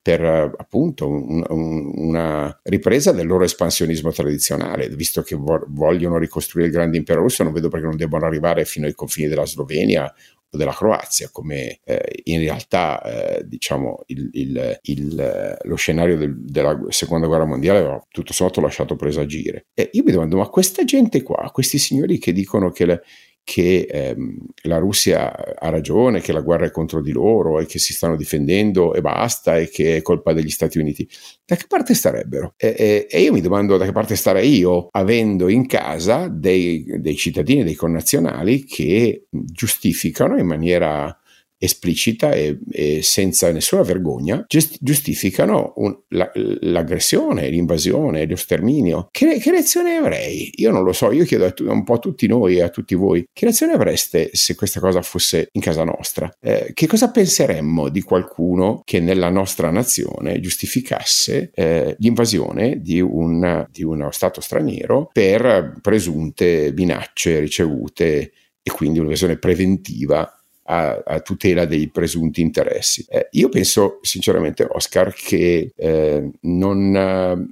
per 0.07 0.23
appunto 0.23 1.09
un, 1.09 1.43
un, 1.49 1.93
una 1.97 2.61
ripresa 2.62 3.11
del 3.11 3.26
loro 3.26 3.43
espansionismo 3.43 4.12
tradizionale, 4.12 4.88
visto 4.91 5.23
che 5.23 5.35
vogliono 5.35 6.17
ricostruire 6.17 6.69
il 6.69 6.75
grande 6.75 6.97
impero 6.97 7.23
russo, 7.23 7.43
non 7.43 7.53
vedo 7.53 7.69
perché 7.69 7.87
non 7.87 7.97
debbano 7.97 8.25
arrivare 8.25 8.65
fino 8.65 8.87
ai 8.87 8.95
confini 8.95 9.26
della 9.26 9.47
Slovenia 9.47 10.15
della 10.50 10.73
Croazia, 10.73 11.29
come 11.31 11.81
eh, 11.85 12.23
in 12.25 12.41
realtà 12.41 13.03
eh, 13.03 13.43
diciamo 13.47 14.03
il, 14.07 14.29
il, 14.33 14.79
il, 14.83 15.59
lo 15.62 15.76
scenario 15.76 16.17
del, 16.17 16.35
della 16.38 16.79
seconda 16.88 17.26
guerra 17.26 17.45
mondiale 17.45 17.79
aveva 17.81 18.07
tutto 18.11 18.33
sommato 18.33 18.61
lasciato 18.61 18.97
presagire. 18.97 19.67
E 19.75 19.91
io 19.93 20.03
mi 20.05 20.12
domando, 20.12 20.37
ma 20.37 20.49
questa 20.49 20.85
gente 20.85 21.23
qua, 21.23 21.50
questi 21.53 21.79
signori 21.79 22.19
che 22.19 22.33
dicono 22.33 22.71
che 22.71 22.87
le, 22.87 23.03
che 23.47 23.87
ehm, 23.88 24.38
la 24.62 24.79
Russia 24.79 25.55
ha 25.55 25.69
ragione, 25.69 26.21
che 26.21 26.33
la 26.33 26.41
guerra 26.41 26.67
è 26.67 26.73
contro 26.73 27.00
di 27.00 27.12
loro 27.12 27.61
e 27.61 27.67
che 27.67 27.79
si 27.79 27.93
stanno 27.93 28.17
difendendo 28.17 28.93
e 28.93 29.00
basta 29.00 29.57
e 29.57 29.69
che 29.69 29.99
è 29.99 30.03
colpa 30.03 30.33
degli 30.33 30.50
Stati 30.50 30.79
Uniti, 30.79 31.09
da 31.45 31.55
che 31.55 31.67
parte 31.69 31.95
starebbero? 31.95 32.55
E, 32.57 32.75
e, 32.76 33.07
e 33.09 33.21
io 33.21 33.31
mi 33.33 33.41
domando 33.41 33.76
da 33.76 33.85
che 33.85 33.93
parte 33.93 34.17
starei 34.17 34.53
io, 34.57 34.88
avendo 34.91 35.47
in 35.49 35.69
casa 35.69 36.26
dei, 36.26 36.85
dei 36.99 37.15
cittadini, 37.15 37.62
dei 37.62 37.76
connazionali 37.76 38.65
che 38.65 39.29
giustificano 39.31 40.37
in 40.38 40.47
maniera 40.47 41.17
esplicita 41.58 42.32
e, 42.32 42.58
e, 42.70 43.02
senza 43.02 43.50
nessuna 43.50 43.82
vergogna 43.82 44.44
giustificano 44.46 45.72
un, 45.76 45.96
la, 46.08 46.30
l'aggressione, 46.34 47.48
l'invasione, 47.48 48.26
lo 48.26 48.36
sterminio. 48.36 49.08
Che, 49.10 49.38
che, 49.38 49.50
reazione 49.50 49.96
avrei? 49.96 50.50
Io 50.56 50.70
non 50.70 50.84
lo 50.84 50.92
so, 50.92 51.12
io 51.12 51.25
chiedo 51.25 51.46
a, 51.46 51.54
un 51.72 51.84
po' 51.84 51.94
a 51.94 51.98
tutti 51.98 52.26
noi 52.26 52.56
e 52.56 52.62
a 52.62 52.68
tutti 52.68 52.94
voi, 52.94 53.26
che 53.32 53.46
reazione 53.46 53.72
avreste 53.72 54.30
se 54.32 54.54
questa 54.54 54.80
cosa 54.80 55.02
fosse 55.02 55.48
in 55.52 55.60
casa 55.60 55.84
nostra? 55.84 56.30
Eh, 56.40 56.70
che 56.75 56.86
cosa 56.86 57.10
penseremmo 57.10 57.88
di 57.88 58.02
qualcuno 58.02 58.82
che 58.84 59.00
nella 59.00 59.30
nostra 59.30 59.70
nazione 59.70 60.40
giustificasse 60.40 61.50
eh, 61.54 61.96
l'invasione 61.98 62.80
di, 62.80 63.00
un, 63.00 63.66
di 63.70 63.82
uno 63.82 64.10
Stato 64.10 64.40
straniero 64.40 65.10
per 65.12 65.78
presunte 65.80 66.72
minacce 66.75 67.40
ricevute 67.40 68.32
e 68.62 68.70
quindi 68.72 68.98
un'invasione 68.98 69.38
preventiva 69.38 70.36
a, 70.66 71.02
a 71.04 71.20
tutela 71.20 71.64
dei 71.64 71.88
presunti 71.88 72.40
interessi. 72.40 73.04
Eh, 73.08 73.28
io 73.32 73.49
penso 73.49 73.99
sinceramente, 74.02 74.66
Oscar, 74.68 75.12
che 75.12 75.73
eh, 75.76 76.30
non, 76.40 76.90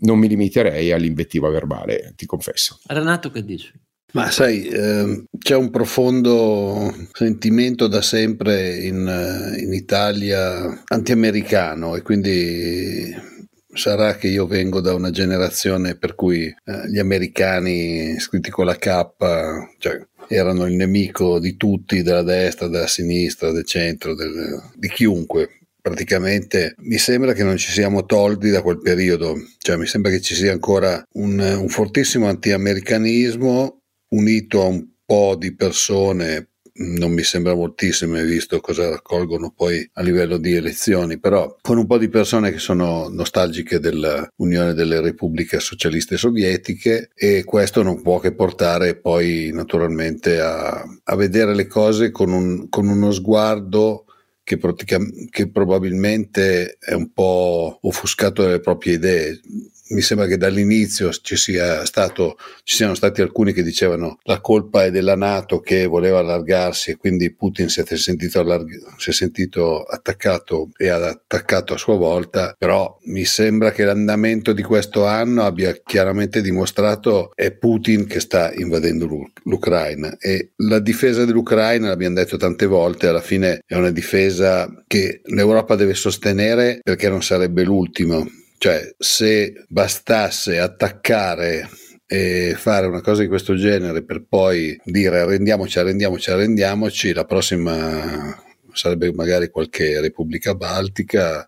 non, 0.01 0.19
mi 0.19 0.29
limiterei 0.29 0.93
all'invettiva 0.93 1.49
verbale, 1.49 2.13
ti 2.17 2.27
confesso. 2.27 2.81
Renato, 2.87 3.31
che 3.31 3.45
dici? 3.45 3.73
Ma 4.13 4.31
sai, 4.31 4.69
eh, 4.69 5.25
c'è 5.39 5.57
un 5.57 5.71
profondo 5.71 6.95
sentimento 7.13 7.89
da 7.89 8.01
sempre 8.01 8.77
in, 8.77 9.55
in 9.59 9.73
Italia 9.73 10.83
anti-americano 10.87 11.97
e 11.97 12.03
quindi 12.03 13.13
sarà 13.75 14.17
che 14.17 14.29
io 14.29 14.47
vengo 14.47 14.81
da 14.81 14.95
una 14.95 15.11
generazione 15.11 15.97
per 15.97 16.15
cui 16.15 16.47
eh, 16.47 16.89
gli 16.89 16.99
americani 16.99 18.19
scritti 18.19 18.51
con 18.51 18.67
la 18.67 18.77
K, 18.77 19.07
cioè 19.79 20.01
erano 20.29 20.67
il 20.67 20.75
nemico 20.75 21.39
di 21.39 21.57
tutti, 21.57 22.03
della 22.03 22.23
destra, 22.23 22.69
della 22.69 22.87
sinistra, 22.87 23.51
del 23.51 23.65
centro, 23.65 24.15
del, 24.15 24.71
di 24.75 24.89
chiunque. 24.89 25.59
Praticamente 25.81 26.75
mi 26.79 26.97
sembra 26.97 27.35
che 27.35 27.45
non 27.45 27.59
ci 27.59 27.71
siamo 27.71 28.07
tolti 28.07 28.49
da 28.49 28.63
quel 28.63 28.81
periodo, 28.81 29.35
cioè 29.59 29.77
mi 29.77 29.87
sembra 29.87 30.11
che 30.11 30.23
ci 30.23 30.35
sia 30.35 30.51
ancora 30.51 31.03
un, 31.15 31.39
un 31.39 31.69
fortissimo 31.69 32.27
anti-americanismo 32.27 33.81
unito 34.15 34.63
a 34.63 34.67
un 34.67 34.87
po' 35.05 35.37
di 35.37 35.55
persone 35.55 36.49
non 36.77 37.13
mi 37.13 37.23
sembra 37.23 37.55
moltissimo, 37.55 38.21
visto 38.23 38.61
cosa 38.61 38.89
raccolgono 38.89 39.53
poi 39.55 39.89
a 39.93 40.03
livello 40.03 40.39
di 40.39 40.55
elezioni, 40.55 41.19
però 41.19 41.57
con 41.61 41.79
un 41.79 41.87
po' 41.87 41.99
di 41.99 42.09
persone 42.09 42.51
che 42.51 42.59
sono 42.59 43.09
nostalgiche 43.09 43.79
dell'Unione 43.79 44.75
delle 44.75 45.01
Repubbliche 45.01 45.61
Socialiste 45.61 46.17
Sovietiche 46.17 47.11
e 47.15 47.45
questo 47.45 47.83
non 47.83 48.03
può 48.03 48.19
che 48.19 48.35
portare 48.35 48.97
poi 48.97 49.51
naturalmente 49.53 50.41
a, 50.41 50.83
a 51.05 51.17
vedere 51.17 51.55
le 51.55 51.67
cose 51.67 52.11
con, 52.11 52.33
un, 52.33 52.69
con 52.69 52.89
uno 52.89 53.13
sguardo 53.13 54.07
che, 54.43 54.59
che, 55.31 55.51
probabilmente 55.51 56.77
è 56.79 56.93
un 56.93 57.13
po' 57.13 57.79
offuscato 57.81 58.43
dalle 58.43 58.61
proprie 58.61 58.95
idee 58.95 59.41
mi 59.89 60.01
sembra 60.01 60.27
che 60.27 60.39
dall'inizio 60.39 61.11
ci, 61.11 61.37
stato, 61.37 62.37
ci 62.63 62.77
siano 62.77 62.95
stati 62.95 63.21
alcuni 63.21 63.53
che 63.53 63.63
dicevano 63.63 64.19
la 64.23 64.41
colpa 64.41 64.85
è 64.85 64.91
della 64.91 65.17
Nato 65.17 65.61
che 65.61 65.87
voleva 65.87 66.21
allargarsi 66.21 66.93
e 66.93 66.97
quindi 66.97 67.35
Putin 67.35 67.69
si 67.69 67.81
è 67.81 67.97
sentito, 67.97 68.41
allarg- 68.41 68.95
si 68.97 69.11
è 69.11 69.13
sentito 69.13 69.83
attaccato 69.83 70.71
e 70.77 70.89
ha 70.89 71.07
attaccato 71.07 71.75
a 71.75 71.79
sua 71.79 71.97
volta, 71.97 72.55
però 72.57 72.99
mi 73.05 73.25
sembra 73.25 73.73
che 73.73 73.85
l'andamento 73.85 74.53
di 74.53 74.63
questo 74.63 75.05
anno 75.05 75.43
abbia 75.45 75.77
chiaramente 75.85 76.41
dimostrato 76.41 77.33
è 77.35 77.53
Putin 77.53 78.07
che 78.07 78.21
sta 78.21 78.53
invadendo 78.55 79.07
l'Ucraina 79.43 80.17
e 80.19 80.53
la 80.57 80.79
difesa 80.79 81.25
dell'Ucraina, 81.25 81.89
l'abbiamo 81.89 82.15
detto 82.15 82.37
tante 82.37 82.67
volte, 82.67 83.09
alla 83.09 83.21
fine 83.21 83.61
è 83.67 83.75
una 83.75 83.91
difesa 83.91 84.83
che 84.87 85.21
l'Europa 85.25 85.75
deve 85.75 85.95
sostenere 85.95 86.81
perché 86.83 87.09
non 87.09 87.23
sarebbe 87.23 87.65
l'ultimo 87.65 88.27
cioè, 88.65 88.95
se 88.97 89.67
bastasse 89.69 90.59
attaccare 90.59 91.69
e 92.07 92.55
fare 92.57 92.87
una 92.87 93.03
cosa 93.03 93.21
di 93.21 93.29
questo 93.29 93.57
genere 93.57 94.03
per 94.05 94.25
poi 94.27 94.81
dire 94.85 95.21
arrendiamoci, 95.21 95.79
arrendiamoci, 95.79 96.31
arrendiamoci, 96.31 97.13
la 97.13 97.27
prossima 97.27 98.43
sarebbe 98.73 99.13
magari 99.13 99.51
qualche 99.51 100.01
Repubblica 100.01 100.55
Baltica 100.55 101.47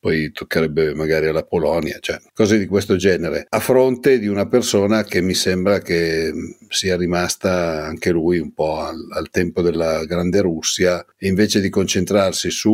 poi 0.00 0.30
toccherebbe 0.32 0.94
magari 0.94 1.26
alla 1.26 1.44
Polonia, 1.44 1.98
cioè 2.00 2.18
cose 2.32 2.58
di 2.58 2.66
questo 2.66 2.96
genere, 2.96 3.46
a 3.48 3.58
fronte 3.58 4.18
di 4.18 4.28
una 4.28 4.46
persona 4.46 5.02
che 5.04 5.20
mi 5.20 5.34
sembra 5.34 5.80
che 5.80 6.32
sia 6.68 6.96
rimasta 6.96 7.84
anche 7.84 8.10
lui 8.10 8.38
un 8.38 8.52
po' 8.52 8.80
al, 8.80 9.06
al 9.10 9.30
tempo 9.30 9.62
della 9.62 10.04
grande 10.04 10.40
Russia 10.40 11.04
e 11.16 11.28
invece 11.28 11.60
di 11.60 11.68
concentrarsi 11.68 12.50
su 12.50 12.72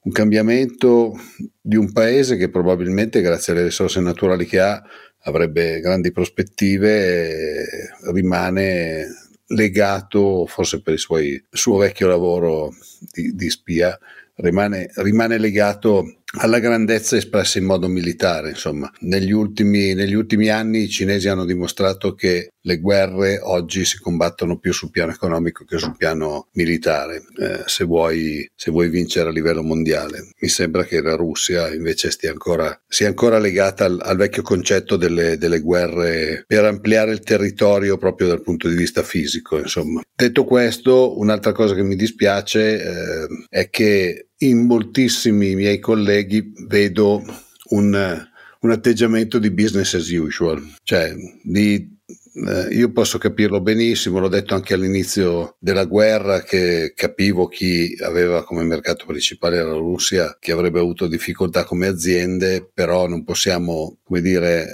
un 0.00 0.12
cambiamento 0.12 1.14
di 1.60 1.76
un 1.76 1.92
paese 1.92 2.36
che 2.36 2.50
probabilmente 2.50 3.20
grazie 3.20 3.52
alle 3.52 3.64
risorse 3.64 4.00
naturali 4.00 4.46
che 4.46 4.60
ha 4.60 4.82
avrebbe 5.26 5.80
grandi 5.80 6.12
prospettive, 6.12 7.64
rimane 8.12 9.06
legato 9.48 10.46
forse 10.46 10.80
per 10.80 10.94
il, 10.94 10.98
suoi, 10.98 11.44
suo 11.50 11.78
vecchio 11.78 12.08
lavoro 12.08 12.74
di, 13.12 13.34
di 13.34 13.50
spia, 13.50 13.98
rimane, 14.36 14.90
rimane 14.96 15.38
legato 15.38 16.20
alla 16.38 16.58
grandezza 16.58 17.16
espressa 17.16 17.58
in 17.58 17.64
modo 17.64 17.88
militare. 17.88 18.50
Insomma, 18.50 18.90
negli 19.00 19.32
ultimi, 19.32 19.94
negli 19.94 20.14
ultimi 20.14 20.48
anni 20.48 20.82
i 20.82 20.88
cinesi 20.88 21.28
hanno 21.28 21.44
dimostrato 21.44 22.14
che 22.14 22.50
le 22.66 22.78
guerre 22.78 23.38
oggi 23.40 23.84
si 23.84 23.98
combattono 23.98 24.58
più 24.58 24.72
sul 24.72 24.90
piano 24.90 25.12
economico 25.12 25.64
che 25.64 25.78
sul 25.78 25.96
piano 25.96 26.48
militare, 26.54 27.22
eh, 27.38 27.62
se, 27.66 27.84
vuoi, 27.84 28.48
se, 28.54 28.72
vuoi, 28.72 28.88
vincere 28.88 29.28
a 29.28 29.32
livello 29.32 29.62
mondiale. 29.62 30.30
Mi 30.40 30.48
sembra 30.48 30.82
che 30.82 31.00
la 31.00 31.14
Russia 31.14 31.72
invece 31.72 32.10
stia 32.10 32.32
ancora, 32.32 32.76
sia 32.88 33.06
ancora 33.06 33.38
legata 33.38 33.84
al, 33.84 34.00
al 34.02 34.16
vecchio 34.16 34.42
concetto 34.42 34.96
delle, 34.96 35.38
delle, 35.38 35.60
guerre 35.60 36.44
per 36.46 36.64
ampliare 36.64 37.12
il 37.12 37.20
territorio 37.20 37.98
proprio 37.98 38.26
dal 38.26 38.42
punto 38.42 38.68
di 38.68 38.74
vista 38.74 39.02
fisico. 39.04 39.58
Insomma. 39.58 40.02
Detto 40.14 40.44
questo, 40.44 41.18
un'altra 41.18 41.52
cosa 41.52 41.74
che 41.74 41.84
mi 41.84 41.94
dispiace 41.94 42.82
eh, 42.82 43.26
è 43.48 43.70
che 43.70 44.25
in 44.38 44.66
moltissimi 44.66 45.54
miei 45.54 45.78
colleghi 45.78 46.52
vedo 46.66 47.22
un, 47.70 48.28
un 48.60 48.70
atteggiamento 48.70 49.38
di 49.38 49.50
business 49.50 49.94
as 49.94 50.10
usual, 50.10 50.62
cioè 50.82 51.14
di 51.42 51.94
eh, 52.36 52.68
io 52.74 52.92
posso 52.92 53.16
capirlo 53.16 53.62
benissimo, 53.62 54.18
l'ho 54.18 54.28
detto 54.28 54.54
anche 54.54 54.74
all'inizio 54.74 55.56
della 55.58 55.86
guerra 55.86 56.42
che 56.42 56.92
capivo 56.94 57.46
chi 57.48 57.96
aveva 58.02 58.44
come 58.44 58.62
mercato 58.62 59.06
principale 59.06 59.62
la 59.62 59.72
Russia, 59.72 60.36
che 60.38 60.52
avrebbe 60.52 60.78
avuto 60.78 61.06
difficoltà 61.06 61.64
come 61.64 61.86
aziende, 61.86 62.68
però 62.74 63.08
non 63.08 63.24
possiamo, 63.24 63.98
come 64.04 64.20
dire, 64.20 64.66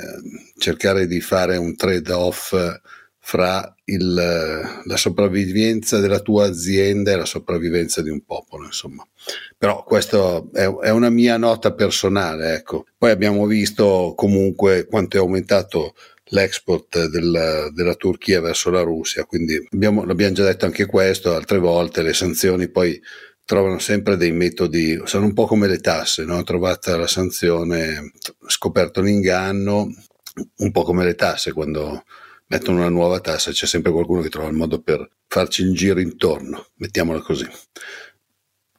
cercare 0.59 1.07
di 1.07 1.21
fare 1.21 1.57
un 1.57 1.77
trade-off 1.77 2.53
fra 3.25 3.73
il, 3.85 4.13
la 4.13 4.97
sopravvivenza 4.97 6.01
della 6.01 6.19
tua 6.19 6.47
azienda 6.47 7.13
e 7.13 7.17
la 7.17 7.25
sopravvivenza 7.25 8.03
di 8.03 8.11
un 8.11 8.25
popolo, 8.25 8.65
insomma. 8.65 9.07
Però 9.57 9.85
questa 9.85 10.43
è, 10.53 10.67
è, 10.67 10.91
una 10.91 11.09
mia 11.09 11.37
nota 11.37 11.73
personale, 11.73 12.55
ecco. 12.55 12.85
Poi 12.99 13.13
abbiamo 13.13 13.47
visto 13.47 14.15
comunque 14.17 14.87
quanto 14.87 15.17
è 15.17 15.21
aumentato 15.21 15.95
l'export 16.31 17.07
del, 17.07 17.71
della 17.73 17.95
Turchia 17.95 18.41
verso 18.41 18.71
la 18.71 18.83
Russia, 18.83 19.25
quindi 19.25 19.57
abbiamo, 19.71 20.05
l'abbiamo 20.05 20.35
già 20.35 20.45
detto 20.45 20.65
anche 20.65 20.87
questo 20.87 21.33
altre 21.35 21.59
volte, 21.59 22.03
le 22.03 22.15
sanzioni 22.15 22.71
poi 22.71 23.01
trovano 23.45 23.79
sempre 23.79 24.17
dei 24.17 24.33
metodi, 24.33 25.01
sono 25.05 25.27
un 25.27 25.33
po' 25.33 25.47
come 25.47 25.69
le 25.69 25.79
tasse, 25.79 26.25
no? 26.25 26.43
trovata 26.43 26.97
la 26.97 27.07
sanzione, 27.07 28.13
scoperto 28.47 29.01
l'inganno, 29.01 29.89
un 30.57 30.71
po' 30.73 30.83
come 30.83 31.05
le 31.05 31.15
tasse 31.15 31.53
quando 31.53 32.03
mettono 32.53 32.79
una 32.79 32.91
nuova 32.91 33.21
tassa, 33.21 33.51
c'è 33.51 33.67
sempre 33.67 33.93
qualcuno 33.93 34.21
che 34.21 34.29
trova 34.29 34.49
il 34.49 34.55
modo 34.55 34.83
per 34.83 35.09
farci 35.27 35.63
il 35.63 35.75
giro 35.75 36.01
intorno, 36.01 36.67
mettiamola 36.77 37.21
così. 37.21 37.49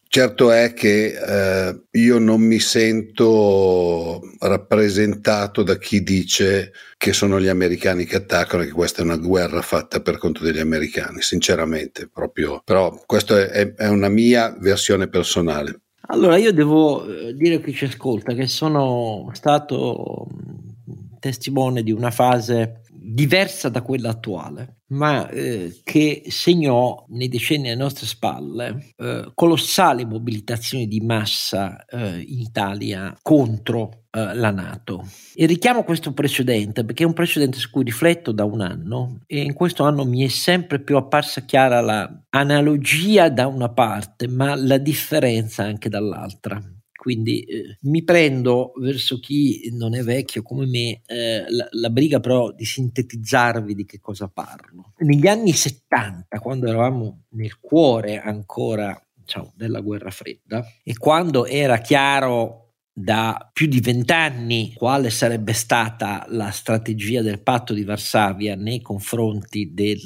Certo 0.07 0.51
è 0.51 0.73
che 0.73 1.15
eh, 1.15 1.81
io 1.89 2.19
non 2.19 2.39
mi 2.39 2.59
sento 2.59 4.21
rappresentato 4.37 5.63
da 5.63 5.79
chi 5.79 6.03
dice 6.03 6.71
che 6.97 7.13
sono 7.13 7.41
gli 7.41 7.47
americani 7.47 8.05
che 8.05 8.17
attaccano 8.17 8.61
e 8.61 8.67
che 8.67 8.73
questa 8.73 9.01
è 9.01 9.05
una 9.05 9.17
guerra 9.17 9.63
fatta 9.63 10.01
per 10.01 10.19
conto 10.19 10.43
degli 10.43 10.59
americani, 10.59 11.23
sinceramente, 11.23 12.07
proprio. 12.13 12.61
Però 12.63 13.01
questa 13.07 13.49
è, 13.49 13.73
è 13.73 13.87
una 13.87 14.09
mia 14.09 14.55
versione 14.59 15.07
personale. 15.07 15.81
Allora, 16.09 16.37
io 16.37 16.53
devo 16.53 17.07
eh, 17.07 17.33
dire 17.33 17.55
a 17.55 17.59
chi 17.59 17.73
ci 17.73 17.85
ascolta 17.85 18.35
che 18.35 18.45
sono 18.45 19.31
stato 19.33 20.27
mm, 20.31 21.17
testimone 21.19 21.81
di 21.81 21.91
una 21.91 22.11
fase 22.11 22.82
diversa 23.03 23.67
da 23.67 23.81
quella 23.81 24.09
attuale, 24.09 24.77
ma 24.87 25.27
eh, 25.29 25.81
che 25.83 26.23
segnò 26.27 27.05
nei 27.09 27.27
decenni 27.27 27.67
alle 27.67 27.75
nostre 27.75 28.05
spalle 28.05 28.93
eh, 28.95 29.31
colossali 29.33 30.05
mobilitazioni 30.05 30.87
di 30.87 31.01
massa 31.01 31.83
eh, 31.85 32.19
in 32.19 32.39
Italia 32.39 33.17
contro 33.21 34.05
eh, 34.09 34.33
la 34.33 34.51
Nato. 34.51 35.05
E 35.35 35.45
richiamo 35.45 35.83
questo 35.83 36.13
precedente 36.13 36.85
perché 36.85 37.03
è 37.03 37.07
un 37.07 37.13
precedente 37.13 37.57
su 37.57 37.69
cui 37.69 37.83
rifletto 37.83 38.31
da 38.31 38.45
un 38.45 38.61
anno 38.61 39.19
e 39.27 39.41
in 39.41 39.53
questo 39.53 39.83
anno 39.83 40.05
mi 40.05 40.23
è 40.23 40.29
sempre 40.29 40.79
più 40.79 40.95
apparsa 40.95 41.41
chiara 41.41 41.81
l'analogia 41.81 43.29
da 43.29 43.47
una 43.47 43.69
parte, 43.69 44.27
ma 44.27 44.55
la 44.55 44.77
differenza 44.77 45.63
anche 45.63 45.89
dall'altra. 45.89 46.61
Quindi 47.03 47.41
eh, 47.41 47.79
mi 47.81 48.01
prendo 48.01 48.71
verso 48.77 49.19
chi 49.19 49.69
non 49.73 49.93
è 49.93 50.01
vecchio 50.03 50.41
come 50.41 50.65
me 50.65 51.01
eh, 51.05 51.43
la, 51.49 51.67
la, 51.71 51.89
briga 51.89 52.21
però 52.21 52.53
di 52.53 52.63
sintetizzarvi 52.63 53.75
di 53.75 53.83
che 53.83 53.99
cosa 53.99 54.29
parlo. 54.29 54.93
Negli 54.99 55.27
anni 55.27 55.51
70, 55.51 56.39
quando 56.39 56.67
eravamo 56.67 57.23
nel 57.31 57.59
cuore 57.59 58.21
ancora 58.21 58.97
diciamo, 59.13 59.51
della 59.53 59.81
guerra 59.81 60.11
fredda 60.11 60.65
e 60.81 60.95
quando 60.95 61.45
era 61.45 61.79
chiaro 61.79 62.75
da 62.93 63.49
più 63.51 63.67
di 63.67 63.81
vent'anni 63.81 64.71
quale 64.73 65.09
sarebbe 65.09 65.51
stata 65.51 66.25
la 66.29 66.51
strategia 66.51 67.21
del 67.21 67.41
patto 67.41 67.73
di 67.73 67.83
Varsavia 67.83 68.55
nei 68.55 68.81
confronti 68.81 69.73
dei 69.73 69.99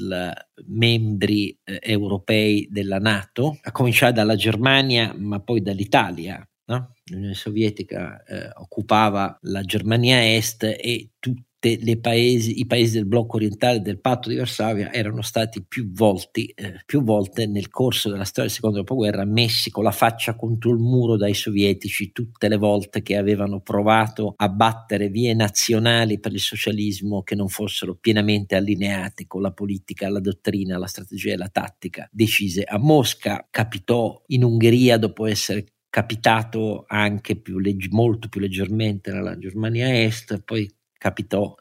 membri 0.66 1.50
eh, 1.64 1.80
europei 1.80 2.68
della 2.72 2.98
Nato, 2.98 3.60
a 3.62 3.72
cominciare 3.72 4.14
dalla 4.14 4.36
Germania 4.36 5.14
ma 5.16 5.40
poi 5.42 5.62
dall'Italia 5.62 6.47
no? 6.68 6.94
l'Unione 7.06 7.34
Sovietica 7.34 8.24
eh, 8.24 8.50
occupava 8.56 9.38
la 9.44 9.62
Germania 9.62 10.36
Est 10.36 10.64
e 10.64 11.12
tutti 11.20 11.46
i 11.60 11.98
paesi 12.00 12.94
del 12.94 13.08
blocco 13.08 13.38
orientale 13.38 13.82
del 13.82 14.00
patto 14.00 14.30
di 14.30 14.36
Varsavia 14.36 14.94
erano 14.94 15.24
stati 15.24 15.64
più, 15.64 15.92
volti, 15.92 16.46
eh, 16.56 16.82
più 16.86 17.04
volte 17.04 17.48
nel 17.48 17.70
corso 17.70 18.10
della 18.10 18.26
storia 18.26 18.44
del 18.44 18.52
secondo 18.52 18.78
dopoguerra 18.78 19.26
messi 19.26 19.72
con 19.72 19.84
la 19.84 19.92
faccia 19.92 20.36
contro 20.36 20.72
il 20.72 20.78
muro 20.78 21.18
dai 21.18 21.34
sovietici 21.34 22.12
tutte 22.12 22.48
le 22.48 22.58
volte 22.58 23.02
che 23.02 23.18
avevano 23.18 23.60
provato 23.60 24.34
a 24.38 24.50
battere 24.50 25.10
vie 25.10 25.34
nazionali 25.34 26.20
per 26.20 26.32
il 26.32 26.40
socialismo 26.40 27.24
che 27.24 27.34
non 27.36 27.50
fossero 27.50 27.96
pienamente 27.96 28.56
allineate 28.56 29.26
con 29.26 29.42
la 29.42 29.52
politica, 29.52 30.10
la 30.10 30.20
dottrina, 30.20 30.78
la 30.78 30.88
strategia 30.88 31.34
e 31.34 31.38
la 31.38 31.50
tattica 31.50 32.08
decise 32.12 32.64
a 32.64 32.78
Mosca. 32.78 33.48
Capitò 33.50 34.22
in 34.28 34.44
Ungheria 34.44 34.98
dopo 34.98 35.26
essere 35.26 35.66
capitato 35.98 36.86
anche 36.88 37.38
più 37.38 37.58
legge, 37.58 37.88
molto 37.90 38.30
più 38.30 38.40
leggermente 38.40 39.12
nella 39.12 39.36
Germania 39.36 40.04
Est, 40.04 40.44
poi 40.44 40.72
capitò 40.96 41.56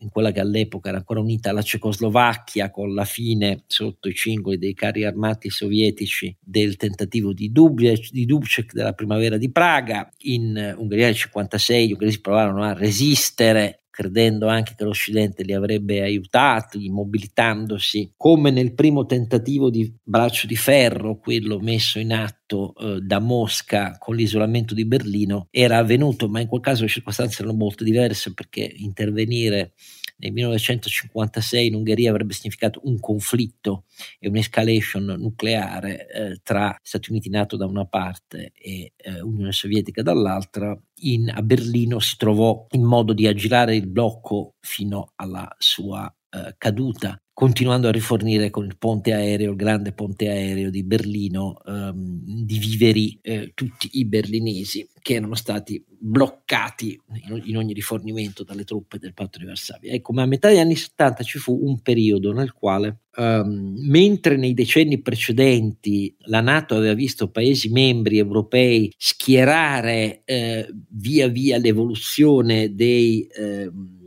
in 0.00 0.10
quella 0.10 0.32
che 0.32 0.40
all'epoca 0.40 0.90
era 0.90 0.98
ancora 0.98 1.20
unita 1.20 1.48
alla 1.48 1.62
Cecoslovacchia 1.62 2.70
con 2.70 2.92
la 2.92 3.06
fine 3.06 3.64
sotto 3.66 4.10
i 4.10 4.12
cingoli 4.12 4.58
dei 4.58 4.74
carri 4.74 5.06
armati 5.06 5.48
sovietici 5.48 6.36
del 6.38 6.76
tentativo 6.76 7.32
di, 7.32 7.50
Dubček, 7.50 8.10
di 8.10 8.26
Dubček 8.26 8.74
della 8.74 8.92
primavera 8.92 9.38
di 9.38 9.50
Praga. 9.50 10.10
In 10.24 10.48
Ungheria 10.76 11.06
nel 11.06 11.16
1956 11.16 11.88
gli 11.88 11.92
ungheresi 11.92 12.20
provarono 12.20 12.62
a 12.62 12.74
resistere 12.74 13.84
credendo 14.00 14.48
anche 14.48 14.72
che 14.74 14.84
l'Occidente 14.84 15.42
li 15.42 15.52
avrebbe 15.52 16.00
aiutati, 16.00 16.88
mobilitandosi, 16.88 18.14
come 18.16 18.50
nel 18.50 18.72
primo 18.72 19.04
tentativo 19.04 19.68
di 19.68 19.94
braccio 20.02 20.46
di 20.46 20.56
ferro, 20.56 21.18
quello 21.18 21.58
messo 21.60 21.98
in 21.98 22.14
atto 22.14 22.74
eh, 22.76 23.00
da 23.02 23.18
Mosca 23.18 23.98
con 23.98 24.16
l'isolamento 24.16 24.72
di 24.72 24.86
Berlino, 24.86 25.48
era 25.50 25.76
avvenuto, 25.76 26.30
ma 26.30 26.40
in 26.40 26.48
quel 26.48 26.62
caso 26.62 26.84
le 26.84 26.88
circostanze 26.88 27.42
erano 27.42 27.58
molto 27.58 27.84
diverse 27.84 28.32
perché 28.32 28.72
intervenire 28.74 29.74
nel 30.20 30.32
1956 30.32 31.66
in 31.66 31.74
Ungheria 31.74 32.10
avrebbe 32.10 32.34
significato 32.34 32.80
un 32.84 33.00
conflitto 33.00 33.84
e 34.18 34.28
un'escalation 34.28 35.04
nucleare 35.18 36.08
eh, 36.08 36.40
tra 36.42 36.76
Stati 36.82 37.10
Uniti 37.10 37.30
NATO 37.30 37.56
da 37.56 37.66
una 37.66 37.86
parte 37.86 38.52
e 38.54 38.92
eh, 38.96 39.20
Unione 39.20 39.52
Sovietica 39.52 40.02
dall'altra. 40.02 40.78
In, 41.02 41.30
a 41.34 41.42
Berlino 41.42 41.98
si 41.98 42.16
trovò 42.16 42.66
il 42.70 42.82
modo 42.82 43.12
di 43.12 43.26
aggirare 43.26 43.74
il 43.74 43.88
blocco 43.88 44.56
fino 44.60 45.12
alla 45.16 45.48
sua 45.58 46.12
eh, 46.30 46.54
caduta 46.58 47.20
continuando 47.40 47.88
a 47.88 47.90
rifornire 47.90 48.50
con 48.50 48.66
il 48.66 48.76
ponte 48.76 49.14
aereo, 49.14 49.52
il 49.52 49.56
grande 49.56 49.92
ponte 49.92 50.28
aereo 50.28 50.68
di 50.68 50.82
Berlino, 50.82 51.62
ehm, 51.66 52.20
di 52.44 52.58
viveri 52.58 53.18
eh, 53.22 53.52
tutti 53.54 53.88
i 53.92 54.04
berlinesi 54.04 54.86
che 55.00 55.14
erano 55.14 55.34
stati 55.34 55.82
bloccati 55.88 57.00
in, 57.28 57.40
in, 57.46 57.56
ogni 57.56 57.72
rifornimento 57.72 58.44
dalle 58.44 58.64
truppe 58.64 58.98
del 58.98 59.14
patto 59.14 59.38
di 59.38 59.46
Varsavia. 59.46 59.90
Ecco, 59.90 60.12
ma 60.12 60.20
a 60.20 60.26
metà 60.26 60.48
degli 60.48 60.58
anni 60.58 60.76
70 60.76 61.22
ci 61.22 61.38
fu 61.38 61.58
un 61.62 61.80
periodo 61.80 62.34
nel 62.34 62.52
quale, 62.52 63.04
ehm, 63.16 63.74
mentre 63.88 64.36
nei 64.36 64.52
decenni 64.52 65.00
precedenti 65.00 66.14
la 66.26 66.42
Nato 66.42 66.76
aveva 66.76 66.92
visto 66.92 67.30
paesi 67.30 67.70
membri 67.70 68.18
europei 68.18 68.92
schierare 68.98 70.20
eh, 70.26 70.68
via 70.90 71.28
via 71.28 71.56
l'evoluzione 71.56 72.74
dei... 72.74 73.26
Eh, 73.34 73.98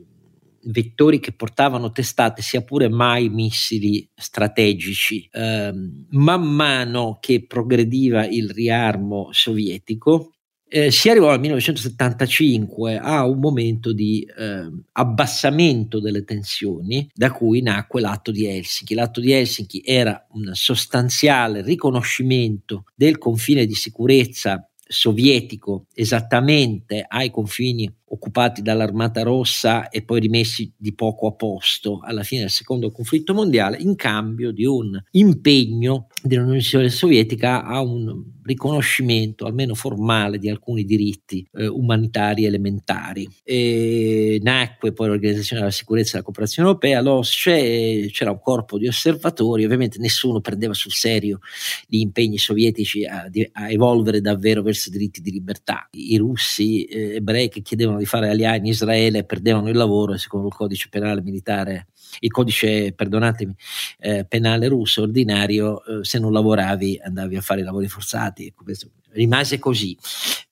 vettori 0.65 1.19
che 1.19 1.33
portavano 1.33 1.91
testate, 1.91 2.41
sia 2.41 2.61
pure 2.61 2.89
mai 2.89 3.29
missili 3.29 4.07
strategici. 4.15 5.27
Eh, 5.31 5.73
man 6.09 6.43
mano 6.43 7.17
che 7.19 7.45
progrediva 7.45 8.25
il 8.25 8.49
riarmo 8.49 9.29
sovietico, 9.31 10.33
eh, 10.75 10.89
si 10.89 11.07
arrivò 11.07 11.29
al 11.29 11.39
1975 11.39 12.97
a 12.97 13.27
un 13.27 13.37
momento 13.37 13.93
di 13.93 14.27
eh, 14.35 14.67
abbassamento 14.93 15.99
delle 15.99 16.23
tensioni 16.23 17.07
da 17.13 17.31
cui 17.31 17.61
nacque 17.61 18.01
l'atto 18.01 18.31
di 18.31 18.47
Helsinki. 18.47 18.95
L'atto 18.95 19.19
di 19.19 19.31
Helsinki 19.31 19.83
era 19.85 20.25
un 20.31 20.49
sostanziale 20.53 21.61
riconoscimento 21.61 22.85
del 22.95 23.19
confine 23.19 23.67
di 23.67 23.75
sicurezza 23.75 24.67
sovietico 24.93 25.85
esattamente 25.93 27.05
ai 27.07 27.29
confini 27.29 27.91
occupati 28.13 28.61
dall'Armata 28.61 29.23
Rossa 29.23 29.89
e 29.89 30.03
poi 30.03 30.19
rimessi 30.19 30.71
di 30.77 30.93
poco 30.93 31.27
a 31.27 31.33
posto 31.33 31.99
alla 32.01 32.23
fine 32.23 32.41
del 32.41 32.49
secondo 32.51 32.91
conflitto 32.91 33.33
mondiale, 33.33 33.77
in 33.79 33.95
cambio 33.95 34.51
di 34.51 34.65
un 34.65 35.01
impegno 35.11 36.07
dell'Unione 36.21 36.89
Sovietica 36.89 37.63
a 37.63 37.81
un 37.81 38.31
riconoscimento, 38.43 39.45
almeno 39.45 39.73
formale, 39.73 40.37
di 40.37 40.49
alcuni 40.49 40.83
diritti 40.83 41.47
eh, 41.53 41.67
umanitari 41.67 42.45
elementari. 42.45 43.27
E 43.43 44.39
nacque 44.43 44.93
poi 44.93 45.07
l'Organizzazione 45.07 45.61
della 45.61 45.73
Sicurezza 45.73 46.09
e 46.09 46.11
della 46.13 46.23
Cooperazione 46.23 46.67
Europea, 46.67 47.01
l'OSCE, 47.01 48.09
c'era 48.11 48.31
un 48.31 48.39
corpo 48.39 48.77
di 48.77 48.87
osservatori, 48.87 49.63
ovviamente 49.63 49.97
nessuno 49.99 50.41
prendeva 50.41 50.73
sul 50.73 50.91
serio 50.91 51.39
gli 51.87 51.99
impegni 51.99 52.37
sovietici 52.37 53.05
a, 53.05 53.29
a 53.53 53.71
evolvere 53.71 54.21
davvero 54.21 54.61
verso 54.61 54.89
i 54.89 54.91
diritti 54.91 55.21
di 55.21 55.31
libertà. 55.31 55.87
I 55.91 56.17
russi 56.17 56.83
eh, 56.83 57.15
ebrei 57.15 57.49
che 57.49 57.61
chiedevano 57.61 57.99
di 58.03 58.05
fare 58.05 58.29
aliai 58.29 58.57
in 58.57 58.65
Israele 58.65 59.23
perdevano 59.23 59.69
il 59.69 59.77
lavoro 59.77 60.13
e 60.13 60.17
secondo 60.17 60.47
il 60.47 60.53
codice 60.53 60.89
penale 60.89 61.21
militare, 61.21 61.87
il 62.19 62.31
codice, 62.31 62.93
perdonatemi, 62.93 63.55
eh, 63.99 64.25
penale 64.25 64.67
russo 64.67 65.01
ordinario, 65.01 65.83
eh, 65.83 66.03
se 66.03 66.19
non 66.19 66.31
lavoravi 66.31 66.99
andavi 67.03 67.37
a 67.37 67.41
fare 67.41 67.61
i 67.61 67.63
lavori 67.63 67.87
forzati. 67.87 68.47
Ecco, 68.47 68.65
rimase 69.11 69.57
così. 69.59 69.97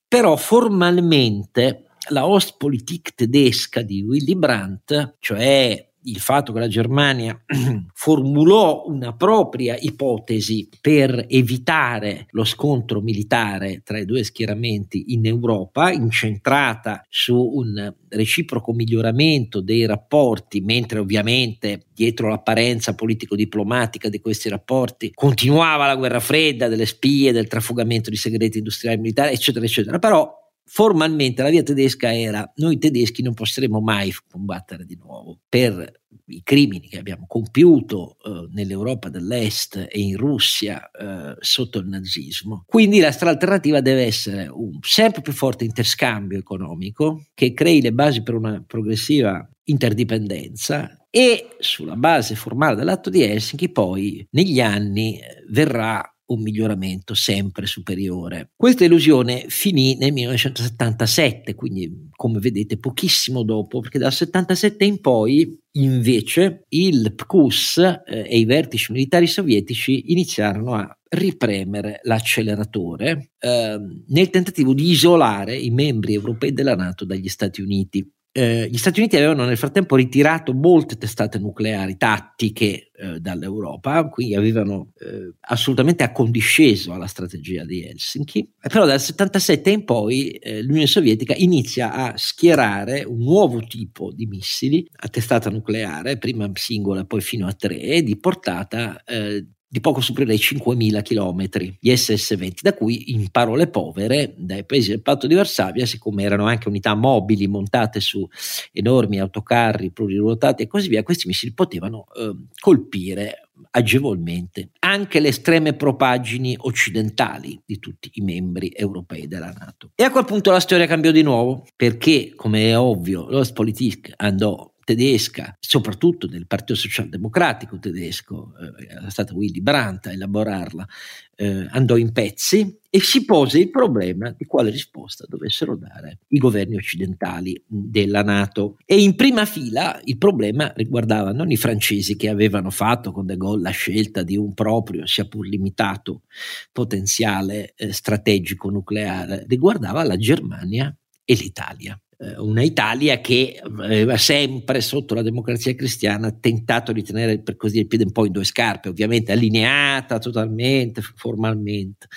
Però 0.08 0.36
formalmente 0.36 1.86
la 2.10 2.26
Ostpolitik 2.26 3.14
tedesca 3.16 3.82
di 3.82 4.02
Willy 4.02 4.36
Brandt, 4.36 5.18
cioè 5.20 5.91
il 6.04 6.20
fatto 6.20 6.54
che 6.54 6.60
la 6.60 6.68
Germania 6.68 7.40
formulò 7.94 8.84
una 8.88 9.14
propria 9.14 9.78
ipotesi 9.80 10.70
per 10.80 11.26
evitare 11.28 12.28
lo 12.32 12.44
scontro 12.44 13.02
militare 13.02 13.82
tra 13.84 14.00
i 14.00 14.06
due 14.06 14.24
schieramenti 14.24 15.14
in 15.14 15.26
Europa, 15.26 15.92
incentrata 15.92 17.06
su 17.10 17.38
un 17.38 17.94
reciproco 18.10 18.74
miglioramento 18.74 19.62
dei 19.62 19.86
rapporti, 19.86 20.62
mentre 20.62 21.00
ovviamente 21.00 21.86
dietro 21.94 22.30
l'apparenza 22.30 22.96
politico-diplomatica 22.96 24.10
di 24.10 24.20
questi 24.20 24.50
rapporti 24.50 25.12
continuava 25.14 25.86
la 25.86 25.96
guerra 25.96 26.20
fredda 26.20 26.68
delle 26.68 26.86
spie, 26.86 27.32
del 27.32 27.48
trafugamento 27.48 28.10
di 28.10 28.16
segreti 28.16 28.58
industriali 28.58 28.98
e 28.98 29.02
militari, 29.02 29.34
eccetera, 29.34 29.66
eccetera. 29.66 30.00
Però 30.00 30.41
formalmente 30.74 31.44
la 31.44 31.50
via 31.50 31.64
tedesca 31.64 32.18
era 32.18 32.50
noi 32.56 32.78
tedeschi 32.78 33.22
non 33.22 33.34
potremo 33.34 33.82
mai 33.82 34.10
combattere 34.30 34.86
di 34.86 34.96
nuovo 34.96 35.38
per 35.50 36.00
i 36.28 36.42
crimini 36.44 36.88
che 36.88 36.98
abbiamo 36.98 37.26
compiuto 37.28 38.16
eh, 38.24 38.48
nell'Europa 38.54 39.10
dell'Est 39.10 39.76
e 39.76 40.00
in 40.00 40.16
Russia 40.16 40.90
eh, 40.90 41.36
sotto 41.40 41.80
il 41.80 41.88
nazismo. 41.88 42.64
Quindi 42.66 43.02
la 43.02 43.12
strada 43.12 43.34
alternativa 43.34 43.82
deve 43.82 44.06
essere 44.06 44.48
un 44.48 44.80
sempre 44.80 45.22
più 45.22 45.34
forte 45.34 45.66
interscambio 45.66 46.38
economico 46.38 47.26
che 47.34 47.54
crei 47.54 47.82
le 47.82 47.92
basi 47.92 48.24
per 48.24 48.36
una 48.36 48.64
progressiva 48.66 49.46
interdipendenza 49.66 51.06
e 51.10 51.58
sulla 51.60 51.98
base 51.98 52.36
formale 52.36 52.78
dell'atto 52.78 53.10
di 53.10 53.22
Helsinki 53.22 53.70
poi 53.72 54.26
negli 54.32 54.62
anni 54.62 55.20
eh, 55.20 55.44
verrà 55.50 56.11
un 56.32 56.42
miglioramento 56.42 57.14
sempre 57.14 57.66
superiore. 57.66 58.52
Questa 58.56 58.86
illusione 58.86 59.46
finì 59.48 59.96
nel 59.98 60.14
1977, 60.14 61.56
quindi 61.56 62.10
come 62.16 62.40
vedete 62.40 62.78
pochissimo 62.78 63.44
dopo, 63.44 63.80
perché 63.80 64.00
dal 64.00 64.14
77 64.14 64.86
in 64.86 65.02
poi 65.02 65.60
invece 65.74 66.66
il 66.70 67.14
PQS 67.16 67.78
eh, 68.06 68.26
e 68.28 68.38
i 68.38 68.46
vertici 68.46 68.92
militari 68.92 69.28
sovietici 69.28 70.12
iniziarono 70.12 70.74
a 70.74 70.96
ripremere 71.14 72.00
l'acceleratore 72.04 73.32
eh, 73.40 73.80
nel 74.08 74.30
tentativo 74.30 74.74
di 74.74 74.90
isolare 74.90 75.58
i 75.58 75.70
membri 75.70 76.14
europei 76.14 76.54
della 76.54 76.76
Nato 76.76 77.06
dagli 77.06 77.28
Stati 77.28 77.62
Uniti. 77.62 78.10
Eh, 78.34 78.70
gli 78.70 78.78
Stati 78.78 79.00
Uniti 79.02 79.18
avevano 79.18 79.44
nel 79.44 79.58
frattempo 79.58 79.98
ritirato 79.98 80.54
molte 80.54 80.96
testate 80.98 81.38
nucleari 81.38 81.98
tattiche 81.98 82.92
eh, 82.94 83.20
dall'Europa, 83.20 84.08
quindi 84.08 84.36
avevano 84.36 84.94
eh, 85.00 85.34
assolutamente 85.42 86.04
accondisceso 86.04 86.94
alla 86.94 87.08
strategia 87.08 87.66
di 87.66 87.84
Helsinki, 87.84 88.54
però 88.70 88.86
dal 88.86 89.02
77 89.02 89.70
in 89.70 89.84
poi 89.84 90.30
eh, 90.30 90.64
l'Unione 90.64 90.88
Sovietica 90.88 91.34
inizia 91.36 91.92
a 91.92 92.14
schierare 92.16 93.04
un 93.04 93.18
nuovo 93.18 93.60
tipo 93.68 94.14
di 94.14 94.26
missili 94.28 94.88
a 94.90 95.10
testata 95.10 95.50
nucleare, 95.50 96.18
prima 96.18 96.50
singola 96.54 97.04
poi 97.04 97.20
fino 97.20 97.48
a 97.48 97.54
tre, 97.54 98.02
di 98.02 98.18
portata 98.18 99.04
eh, 99.04 99.46
di 99.72 99.80
poco 99.80 100.02
superiore 100.02 100.34
ai 100.34 100.40
5.000 100.40 101.02
km, 101.02 101.76
gli 101.80 101.96
SS-20, 101.96 102.56
da 102.62 102.74
cui 102.74 103.14
in 103.14 103.30
parole 103.32 103.68
povere 103.68 104.34
dai 104.36 104.66
paesi 104.66 104.90
del 104.90 105.02
patto 105.02 105.28
di 105.28 105.34
Varsavia, 105.34 105.86
siccome 105.86 106.24
erano 106.24 106.46
anche 106.46 106.68
unità 106.68 106.94
mobili 106.94 107.48
montate 107.48 108.02
su 108.02 108.28
enormi 108.74 109.22
autocarri 109.22 109.92
pluriruotati 109.92 110.64
e 110.64 110.68
così 110.68 110.90
via, 110.90 111.04
questi 111.04 111.26
missili 111.26 111.54
potevano 111.54 112.06
eh, 112.18 112.36
colpire 112.60 113.48
agevolmente 113.72 114.72
anche 114.80 115.22
le 115.22 115.30
estreme 115.30 115.74
propagini 115.74 116.58
occidentali 116.60 117.62
di 117.66 117.80
tutti 117.80 118.10
i 118.16 118.22
membri 118.22 118.74
europei 118.76 119.28
della 119.28 119.54
Nato. 119.58 119.92
E 119.96 120.04
a 120.04 120.12
quel 120.12 120.26
punto 120.26 120.52
la 120.52 120.60
storia 120.60 120.86
cambiò 120.86 121.12
di 121.12 121.22
nuovo, 121.22 121.66
perché, 121.78 122.34
come 122.36 122.72
è 122.72 122.78
ovvio, 122.78 123.30
l'Ostpolitik 123.30 124.12
andò 124.18 124.71
tedesca, 124.84 125.56
soprattutto 125.60 126.28
del 126.28 126.48
Partito 126.48 126.76
Socialdemocratico 126.76 127.80
tedesco, 127.80 128.54
eh, 128.60 128.88
era 128.90 129.10
stato 129.10 129.36
Willy 129.36 129.62
Brandt 129.62 130.08
a 130.08 130.12
elaborarla, 130.12 130.88
eh, 131.36 131.68
andò 131.72 131.98
in 131.98 132.12
pezzi 132.12 132.78
e 132.90 133.00
si 133.00 133.26
pose 133.26 133.60
il 133.60 133.70
problema 133.70 134.34
di 134.38 134.46
quale 134.46 134.70
risposta 134.70 135.26
dovessero 135.28 135.76
dare 135.76 136.20
i 136.28 136.38
governi 136.38 136.76
occidentali 136.76 137.62
della 137.66 138.22
Nato. 138.22 138.78
E 138.86 139.02
in 139.02 139.16
prima 139.16 139.46
fila 139.46 140.00
il 140.04 140.18
problema 140.18 140.72
riguardava 140.76 141.32
non 141.32 141.50
i 141.50 141.58
francesi 141.58 142.16
che 142.16 142.30
avevano 142.30 142.70
fatto 142.70 143.12
con 143.12 143.26
De 143.26 143.38
Gaulle 143.38 143.62
la 143.64 143.70
scelta 143.70 144.24
di 144.24 144.38
un 144.38 144.54
proprio, 144.54 145.06
sia 145.08 145.26
pur 145.26 145.48
limitato, 145.48 146.24
potenziale 146.72 147.74
eh, 147.76 147.92
strategico 147.92 148.70
nucleare, 148.70 149.46
riguardava 149.48 150.04
la 150.04 150.18
Germania 150.18 150.96
e 151.24 151.34
l'Italia. 151.34 152.00
Eh, 152.22 152.38
una 152.38 152.62
Italia 152.62 153.20
che 153.20 153.60
aveva 153.64 154.16
sempre 154.16 154.80
sotto 154.82 155.16
la 155.16 155.24
democrazia 155.24 155.74
cristiana 155.74 156.32
tentato 156.32 156.92
di 156.92 157.02
tenere 157.02 157.40
per 157.40 157.56
così 157.56 157.72
dire 157.72 157.84
il 157.84 157.90
piede 157.90 158.04
un 158.04 158.12
po' 158.12 158.28
in 158.28 158.32
due 158.32 158.44
scarpe, 158.44 158.90
ovviamente 158.90 159.32
allineata 159.32 160.20
totalmente, 160.20 161.02
formalmente 161.02 162.08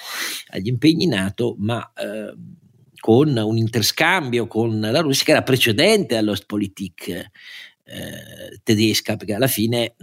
agli 0.49 0.69
impegni 0.69 1.07
NATO, 1.07 1.57
ma 1.59 1.91
eh, 1.95 2.35
con 3.01 3.35
un 3.35 3.57
interscambio 3.57 4.47
con 4.47 4.79
la 4.79 5.01
Russia 5.01 5.25
che 5.25 5.31
era 5.31 5.43
precedente 5.43 6.19
all'Ostpolitik 6.19 7.09
eh, 7.09 8.61
tedesca, 8.63 9.17
perché 9.17 9.33
alla 9.33 9.47
fine 9.47 9.95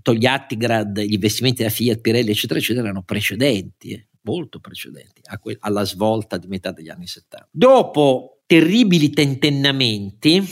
Togliattigrad, 0.00 1.00
gli 1.00 1.14
investimenti 1.14 1.58
della 1.62 1.74
Fiat, 1.74 1.98
Pirelli, 1.98 2.30
eccetera, 2.30 2.60
eccetera, 2.60 2.84
erano 2.84 3.02
precedenti, 3.02 3.90
eh, 3.90 4.06
molto 4.22 4.60
precedenti 4.60 5.22
que- 5.40 5.56
alla 5.58 5.84
svolta 5.84 6.36
di 6.36 6.46
metà 6.46 6.70
degli 6.70 6.88
anni 6.88 7.08
70. 7.08 7.48
Dopo 7.50 8.39
terribili 8.50 9.10
tentennamenti, 9.10 10.42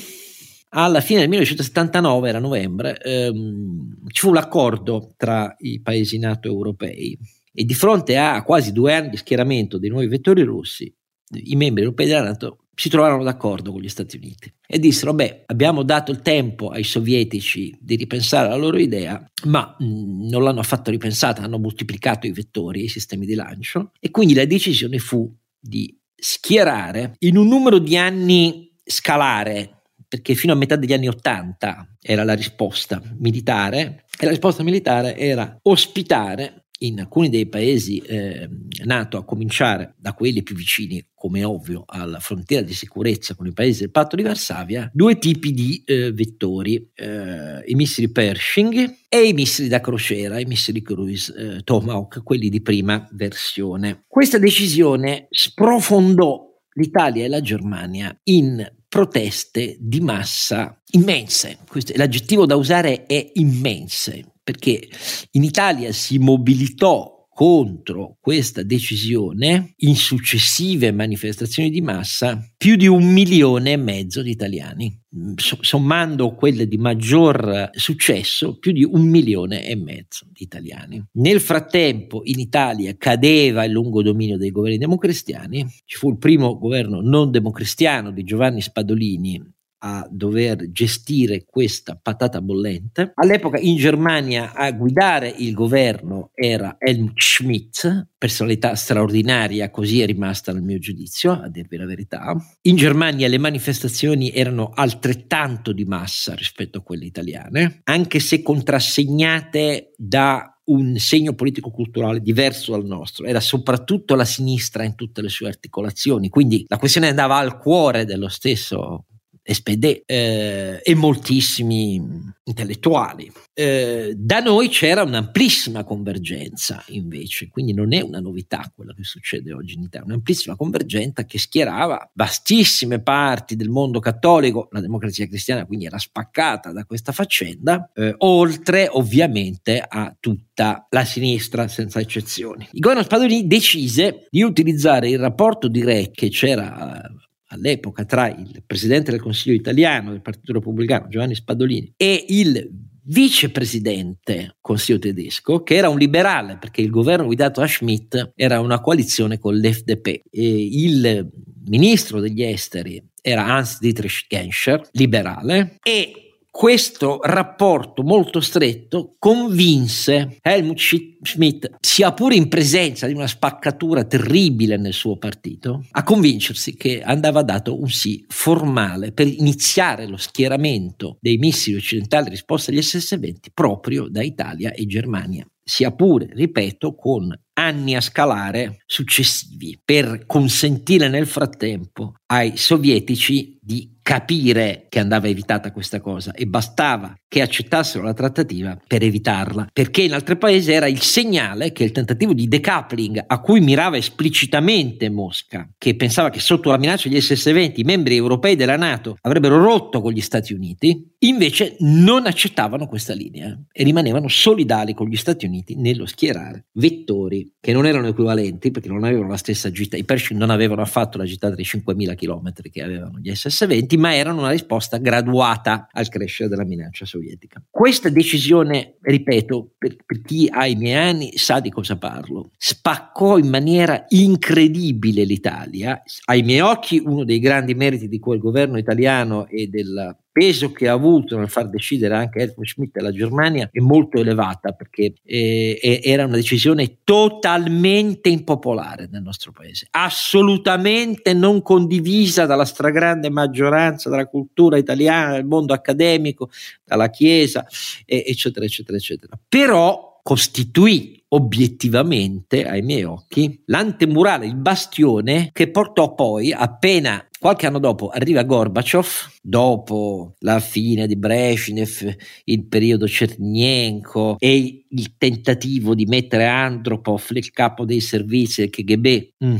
alla 0.68 1.00
fine 1.00 1.18
del 1.18 1.28
1979, 1.30 2.28
era 2.28 2.38
novembre, 2.38 2.96
ehm, 2.96 4.04
ci 4.12 4.20
fu 4.20 4.32
l'accordo 4.32 5.14
tra 5.16 5.52
i 5.58 5.80
paesi 5.80 6.16
NATO 6.16 6.46
europei 6.46 7.18
e 7.52 7.64
di 7.64 7.74
fronte 7.74 8.16
a 8.16 8.44
quasi 8.44 8.70
due 8.70 8.94
anni 8.94 9.08
di 9.08 9.16
schieramento 9.16 9.78
dei 9.78 9.90
nuovi 9.90 10.06
vettori 10.06 10.42
russi, 10.42 10.94
i 11.30 11.56
membri 11.56 11.82
europei 11.82 12.06
della 12.06 12.22
NATO 12.22 12.66
si 12.72 12.88
trovarono 12.88 13.24
d'accordo 13.24 13.72
con 13.72 13.80
gli 13.80 13.88
Stati 13.88 14.16
Uniti 14.16 14.54
e 14.64 14.78
dissero, 14.78 15.12
beh, 15.12 15.42
abbiamo 15.46 15.82
dato 15.82 16.12
il 16.12 16.22
tempo 16.22 16.68
ai 16.68 16.84
sovietici 16.84 17.76
di 17.80 17.96
ripensare 17.96 18.48
la 18.48 18.54
loro 18.54 18.78
idea, 18.78 19.28
ma 19.46 19.74
mh, 19.76 19.84
mm, 19.84 20.28
non 20.28 20.44
l'hanno 20.44 20.60
affatto 20.60 20.92
ripensata, 20.92 21.42
hanno 21.42 21.58
moltiplicato 21.58 22.28
i 22.28 22.32
vettori, 22.32 22.84
i 22.84 22.88
sistemi 22.88 23.26
di 23.26 23.34
lancio 23.34 23.90
e 23.98 24.12
quindi 24.12 24.34
la 24.34 24.44
decisione 24.44 25.00
fu 25.00 25.28
di 25.58 25.98
schierare 26.18 27.14
in 27.20 27.36
un 27.36 27.46
numero 27.46 27.78
di 27.78 27.96
anni 27.96 28.72
scalare, 28.84 29.82
perché 30.06 30.34
fino 30.34 30.52
a 30.52 30.56
metà 30.56 30.76
degli 30.76 30.92
anni 30.92 31.08
Ottanta 31.08 31.86
era 32.00 32.24
la 32.24 32.34
risposta 32.34 33.00
militare, 33.18 34.04
e 34.18 34.24
la 34.24 34.30
risposta 34.30 34.62
militare 34.62 35.16
era 35.16 35.58
ospitare 35.62 36.64
in 36.78 37.00
alcuni 37.00 37.28
dei 37.28 37.46
paesi 37.46 37.98
eh, 37.98 38.48
NATO, 38.84 39.16
a 39.16 39.24
cominciare 39.24 39.94
da 39.98 40.12
quelli 40.12 40.42
più 40.42 40.54
vicini, 40.54 41.04
come 41.14 41.42
ovvio, 41.42 41.84
alla 41.86 42.20
frontiera 42.20 42.64
di 42.64 42.74
sicurezza 42.74 43.34
con 43.34 43.46
i 43.46 43.52
paesi 43.52 43.80
del 43.80 43.90
patto 43.90 44.14
di 44.14 44.22
Varsavia, 44.22 44.90
due 44.92 45.18
tipi 45.18 45.52
di 45.52 45.82
eh, 45.84 46.12
vettori, 46.12 46.90
eh, 46.94 47.62
i 47.66 47.74
missili 47.74 48.10
Pershing 48.10 48.96
e 49.08 49.26
i 49.26 49.32
missili 49.32 49.68
da 49.68 49.80
crociera, 49.80 50.38
i 50.38 50.44
missili 50.44 50.82
cruise 50.82 51.34
eh, 51.34 51.62
Tomahawk, 51.62 52.22
quelli 52.22 52.48
di 52.48 52.60
prima 52.60 53.08
versione. 53.12 54.04
Questa 54.06 54.38
decisione 54.38 55.26
sprofondò 55.30 56.46
l'Italia 56.74 57.24
e 57.24 57.28
la 57.28 57.40
Germania 57.40 58.16
in 58.24 58.64
proteste 58.88 59.76
di 59.80 60.00
massa 60.00 60.80
immense. 60.92 61.58
Questo, 61.68 61.92
l'aggettivo 61.96 62.46
da 62.46 62.56
usare 62.56 63.04
è 63.06 63.32
immense 63.34 64.34
perché 64.48 64.88
in 65.32 65.44
Italia 65.44 65.92
si 65.92 66.16
mobilitò 66.16 67.26
contro 67.28 68.16
questa 68.18 68.62
decisione 68.62 69.74
in 69.80 69.94
successive 69.94 70.90
manifestazioni 70.90 71.68
di 71.68 71.82
massa 71.82 72.42
più 72.56 72.76
di 72.76 72.86
un 72.86 73.12
milione 73.12 73.72
e 73.72 73.76
mezzo 73.76 74.22
di 74.22 74.30
italiani. 74.30 74.98
Sommando 75.36 76.34
quelle 76.34 76.66
di 76.66 76.78
maggior 76.78 77.68
successo, 77.74 78.58
più 78.58 78.72
di 78.72 78.84
un 78.84 79.02
milione 79.02 79.66
e 79.66 79.76
mezzo 79.76 80.26
di 80.32 80.44
italiani. 80.44 81.04
Nel 81.18 81.40
frattempo 81.40 82.22
in 82.24 82.38
Italia 82.38 82.96
cadeva 82.96 83.64
il 83.64 83.72
lungo 83.72 84.02
dominio 84.02 84.38
dei 84.38 84.50
governi 84.50 84.78
democristiani, 84.78 85.66
ci 85.84 85.98
fu 85.98 86.08
il 86.08 86.16
primo 86.16 86.56
governo 86.56 87.02
non 87.02 87.30
democristiano 87.30 88.12
di 88.12 88.24
Giovanni 88.24 88.62
Spadolini 88.62 89.56
a 89.78 90.06
dover 90.10 90.70
gestire 90.70 91.44
questa 91.44 91.98
patata 92.00 92.40
bollente. 92.40 93.12
All'epoca 93.14 93.58
in 93.58 93.76
Germania 93.76 94.52
a 94.54 94.70
guidare 94.72 95.28
il 95.28 95.54
governo 95.54 96.30
era 96.34 96.76
Helmut 96.78 97.20
Schmidt, 97.20 98.08
personalità 98.18 98.74
straordinaria, 98.74 99.70
così 99.70 100.00
è 100.00 100.06
rimasta 100.06 100.52
nel 100.52 100.62
mio 100.62 100.78
giudizio, 100.78 101.32
a 101.32 101.48
dirvi 101.48 101.76
la 101.76 101.86
verità. 101.86 102.36
In 102.62 102.76
Germania 102.76 103.28
le 103.28 103.38
manifestazioni 103.38 104.32
erano 104.32 104.70
altrettanto 104.74 105.72
di 105.72 105.84
massa 105.84 106.34
rispetto 106.34 106.78
a 106.78 106.82
quelle 106.82 107.04
italiane, 107.04 107.80
anche 107.84 108.18
se 108.18 108.42
contrassegnate 108.42 109.94
da 109.96 110.52
un 110.68 110.96
segno 110.96 111.34
politico-culturale 111.34 112.20
diverso 112.20 112.72
dal 112.72 112.84
nostro, 112.84 113.24
era 113.24 113.40
soprattutto 113.40 114.14
la 114.14 114.24
sinistra 114.24 114.84
in 114.84 114.94
tutte 114.94 115.22
le 115.22 115.28
sue 115.28 115.48
articolazioni, 115.48 116.28
quindi 116.28 116.64
la 116.68 116.76
questione 116.76 117.08
andava 117.08 117.36
al 117.36 117.58
cuore 117.58 118.04
dello 118.04 118.28
stesso 118.28 119.06
SPD 119.52 120.02
eh, 120.04 120.80
e 120.82 120.94
moltissimi 120.94 122.00
intellettuali. 122.44 123.30
Eh, 123.54 124.14
da 124.16 124.40
noi 124.40 124.68
c'era 124.68 125.02
un'amplissima 125.02 125.84
convergenza 125.84 126.84
invece, 126.88 127.48
quindi 127.48 127.72
non 127.72 127.92
è 127.92 128.00
una 128.00 128.20
novità 128.20 128.70
quello 128.74 128.92
che 128.94 129.04
succede 129.04 129.52
oggi 129.52 129.74
in 129.74 129.82
Italia, 129.82 130.06
un'amplissima 130.06 130.56
convergenza 130.56 131.24
che 131.24 131.38
schierava 131.38 132.10
vastissime 132.14 133.00
parti 133.00 133.56
del 133.56 133.68
mondo 133.68 134.00
cattolico, 134.00 134.68
la 134.70 134.80
democrazia 134.80 135.26
cristiana 135.26 135.66
quindi 135.66 135.86
era 135.86 135.98
spaccata 135.98 136.72
da 136.72 136.84
questa 136.84 137.12
faccenda, 137.12 137.90
eh, 137.94 138.14
oltre 138.18 138.88
ovviamente 138.90 139.82
a 139.86 140.14
tutta 140.18 140.86
la 140.90 141.04
sinistra 141.04 141.68
senza 141.68 142.00
eccezioni. 142.00 142.68
Il 142.72 142.80
governo 142.80 143.02
Spadolini 143.02 143.46
decise 143.46 144.26
di 144.30 144.42
utilizzare 144.42 145.08
il 145.08 145.18
rapporto 145.18 145.68
diretto 145.68 146.12
che 146.14 146.28
c'era 146.28 147.02
all'epoca 147.48 148.04
tra 148.04 148.28
il 148.28 148.62
presidente 148.66 149.10
del 149.10 149.20
Consiglio 149.20 149.54
italiano 149.54 150.10
del 150.10 150.22
Partito 150.22 150.52
Repubblicano 150.52 151.08
Giovanni 151.08 151.34
Spadolini 151.34 151.92
e 151.96 152.24
il 152.28 152.70
vicepresidente 153.08 154.56
Consiglio 154.60 154.98
tedesco, 154.98 155.62
che 155.62 155.76
era 155.76 155.88
un 155.88 155.98
liberale 155.98 156.58
perché 156.58 156.82
il 156.82 156.90
governo 156.90 157.26
guidato 157.26 157.60
da 157.60 157.66
Schmidt 157.66 158.32
era 158.34 158.60
una 158.60 158.80
coalizione 158.80 159.38
con 159.38 159.56
l'FDP 159.56 160.06
e 160.30 160.68
il 160.70 161.30
ministro 161.66 162.20
degli 162.20 162.42
esteri 162.42 163.02
era 163.20 163.46
Hans 163.46 163.78
Dietrich 163.80 164.26
Genscher, 164.28 164.88
liberale, 164.92 165.76
e 165.82 166.27
questo 166.50 167.20
rapporto 167.22 168.02
molto 168.02 168.40
stretto 168.40 169.14
convinse 169.18 170.38
Helmut 170.42 170.78
Schmidt, 171.22 171.76
sia 171.80 172.12
pure 172.12 172.34
in 172.34 172.48
presenza 172.48 173.06
di 173.06 173.12
una 173.12 173.26
spaccatura 173.26 174.04
terribile 174.04 174.76
nel 174.76 174.92
suo 174.92 175.18
partito, 175.18 175.84
a 175.92 176.02
convincersi 176.02 176.74
che 176.74 177.02
andava 177.02 177.42
dato 177.42 177.78
un 177.78 177.88
sì 177.88 178.24
formale 178.28 179.12
per 179.12 179.26
iniziare 179.26 180.06
lo 180.06 180.16
schieramento 180.16 181.18
dei 181.20 181.36
missili 181.36 181.76
occidentali 181.76 182.30
risposta 182.30 182.70
agli 182.70 182.82
SS-20 182.82 183.34
proprio 183.54 184.08
da 184.08 184.22
Italia 184.22 184.72
e 184.72 184.86
Germania. 184.86 185.46
Sia 185.62 185.92
pure, 185.92 186.30
ripeto, 186.32 186.94
con 186.94 187.30
anni 187.58 187.96
a 187.96 188.00
scalare 188.00 188.82
successivi 188.86 189.78
per 189.84 190.24
consentire 190.26 191.08
nel 191.08 191.26
frattempo 191.26 192.14
ai 192.26 192.56
sovietici 192.56 193.58
di 193.60 193.96
capire 194.08 194.86
che 194.88 195.00
andava 195.00 195.28
evitata 195.28 195.70
questa 195.70 196.00
cosa 196.00 196.32
e 196.32 196.46
bastava 196.46 197.14
che 197.28 197.42
accettassero 197.42 198.02
la 198.02 198.14
trattativa 198.14 198.80
per 198.86 199.02
evitarla, 199.02 199.68
perché 199.70 200.00
in 200.00 200.14
altri 200.14 200.38
paesi 200.38 200.72
era 200.72 200.86
il 200.86 201.02
segnale 201.02 201.72
che 201.72 201.84
il 201.84 201.92
tentativo 201.92 202.32
di 202.32 202.48
decoupling 202.48 203.22
a 203.26 203.40
cui 203.40 203.60
mirava 203.60 203.98
esplicitamente 203.98 205.10
Mosca, 205.10 205.68
che 205.76 205.94
pensava 205.94 206.30
che 206.30 206.40
sotto 206.40 206.70
la 206.70 206.78
minaccia 206.78 207.10
degli 207.10 207.20
SS-20 207.20 207.72
i 207.74 207.82
membri 207.82 208.16
europei 208.16 208.56
della 208.56 208.78
Nato 208.78 209.18
avrebbero 209.20 209.62
rotto 209.62 210.00
con 210.00 210.12
gli 210.12 210.22
Stati 210.22 210.54
Uniti, 210.54 211.14
invece 211.18 211.76
non 211.80 212.24
accettavano 212.24 212.86
questa 212.86 213.12
linea 213.12 213.54
e 213.70 213.84
rimanevano 213.84 214.28
solidali 214.28 214.94
con 214.94 215.08
gli 215.08 215.16
Stati 215.16 215.44
Uniti 215.44 215.74
nello 215.76 216.06
schierare 216.06 216.68
vettori 216.72 217.47
che 217.60 217.72
non 217.72 217.86
erano 217.86 218.08
equivalenti 218.08 218.70
perché 218.70 218.88
non 218.88 219.04
avevano 219.04 219.28
la 219.28 219.36
stessa 219.36 219.70
gita, 219.70 219.96
i 219.96 220.04
Pershing 220.04 220.38
non 220.38 220.50
avevano 220.50 220.82
affatto 220.82 221.18
la 221.18 221.24
gittata 221.24 221.54
dei 221.54 221.64
5.000 221.64 222.14
km 222.14 222.52
che 222.70 222.82
avevano 222.82 223.18
gli 223.18 223.30
SS-20, 223.30 223.98
ma 223.98 224.14
erano 224.14 224.40
una 224.40 224.50
risposta 224.50 224.98
graduata 224.98 225.88
al 225.90 226.08
crescere 226.08 226.48
della 226.48 226.64
minaccia 226.64 227.04
sovietica. 227.04 227.62
Questa 227.68 228.08
decisione, 228.08 228.96
ripeto, 229.00 229.74
per, 229.76 229.96
per 230.04 230.22
chi 230.22 230.48
ha 230.50 230.66
i 230.66 230.76
miei 230.76 230.94
anni 230.94 231.36
sa 231.36 231.60
di 231.60 231.70
cosa 231.70 231.96
parlo, 231.96 232.50
spaccò 232.56 233.38
in 233.38 233.48
maniera 233.48 234.04
incredibile 234.08 235.24
l'Italia. 235.24 236.02
Ai 236.26 236.42
miei 236.42 236.60
occhi 236.60 237.02
uno 237.04 237.24
dei 237.24 237.38
grandi 237.38 237.74
meriti 237.74 238.08
di 238.08 238.18
quel 238.18 238.38
governo 238.38 238.78
italiano 238.78 239.46
e 239.46 239.66
del 239.68 240.16
peso 240.38 240.70
che 240.70 240.86
ha 240.86 240.92
avuto 240.92 241.36
nel 241.36 241.48
far 241.48 241.68
decidere 241.68 242.14
anche 242.14 242.38
Helmut 242.38 242.64
Schmidt 242.64 242.96
e 242.96 243.00
la 243.00 243.10
Germania 243.10 243.68
è 243.72 243.80
molto 243.80 244.20
elevata 244.20 244.70
perché 244.70 245.14
eh, 245.24 246.00
era 246.04 246.26
una 246.26 246.36
decisione 246.36 246.98
totalmente 247.02 248.28
impopolare 248.28 249.08
nel 249.10 249.22
nostro 249.22 249.50
paese, 249.50 249.88
assolutamente 249.90 251.34
non 251.34 251.60
condivisa 251.60 252.46
dalla 252.46 252.64
stragrande 252.64 253.30
maggioranza 253.30 254.10
della 254.10 254.28
cultura 254.28 254.76
italiana, 254.76 255.32
del 255.32 255.44
mondo 255.44 255.72
accademico, 255.72 256.50
dalla 256.84 257.10
Chiesa, 257.10 257.66
eh, 258.06 258.22
eccetera, 258.24 258.64
eccetera, 258.64 258.96
eccetera. 258.96 259.36
Però 259.48 260.20
costituì 260.22 261.24
obiettivamente 261.28 262.66
ai 262.66 262.82
miei 262.82 263.04
occhi 263.04 263.62
l'antemurale, 263.66 264.46
il 264.46 264.56
bastione 264.56 265.50
che 265.52 265.70
portò 265.70 266.14
poi 266.14 266.52
appena 266.52 267.26
Qualche 267.40 267.68
anno 267.68 267.78
dopo 267.78 268.08
arriva 268.08 268.42
Gorbaciov, 268.42 269.06
dopo 269.40 270.34
la 270.40 270.58
fine 270.58 271.06
di 271.06 271.14
Brezhnev, 271.14 272.12
il 272.44 272.66
periodo 272.66 273.06
Cernenko 273.06 274.34
e 274.40 274.84
il 274.88 275.16
tentativo 275.16 275.94
di 275.94 276.04
mettere 276.06 276.46
Andropov, 276.46 277.22
il 277.34 277.50
capo 277.52 277.84
dei 277.84 278.00
servizi 278.00 278.62
del 278.62 278.70
KGB, 278.70 279.34
mm, 279.44 279.56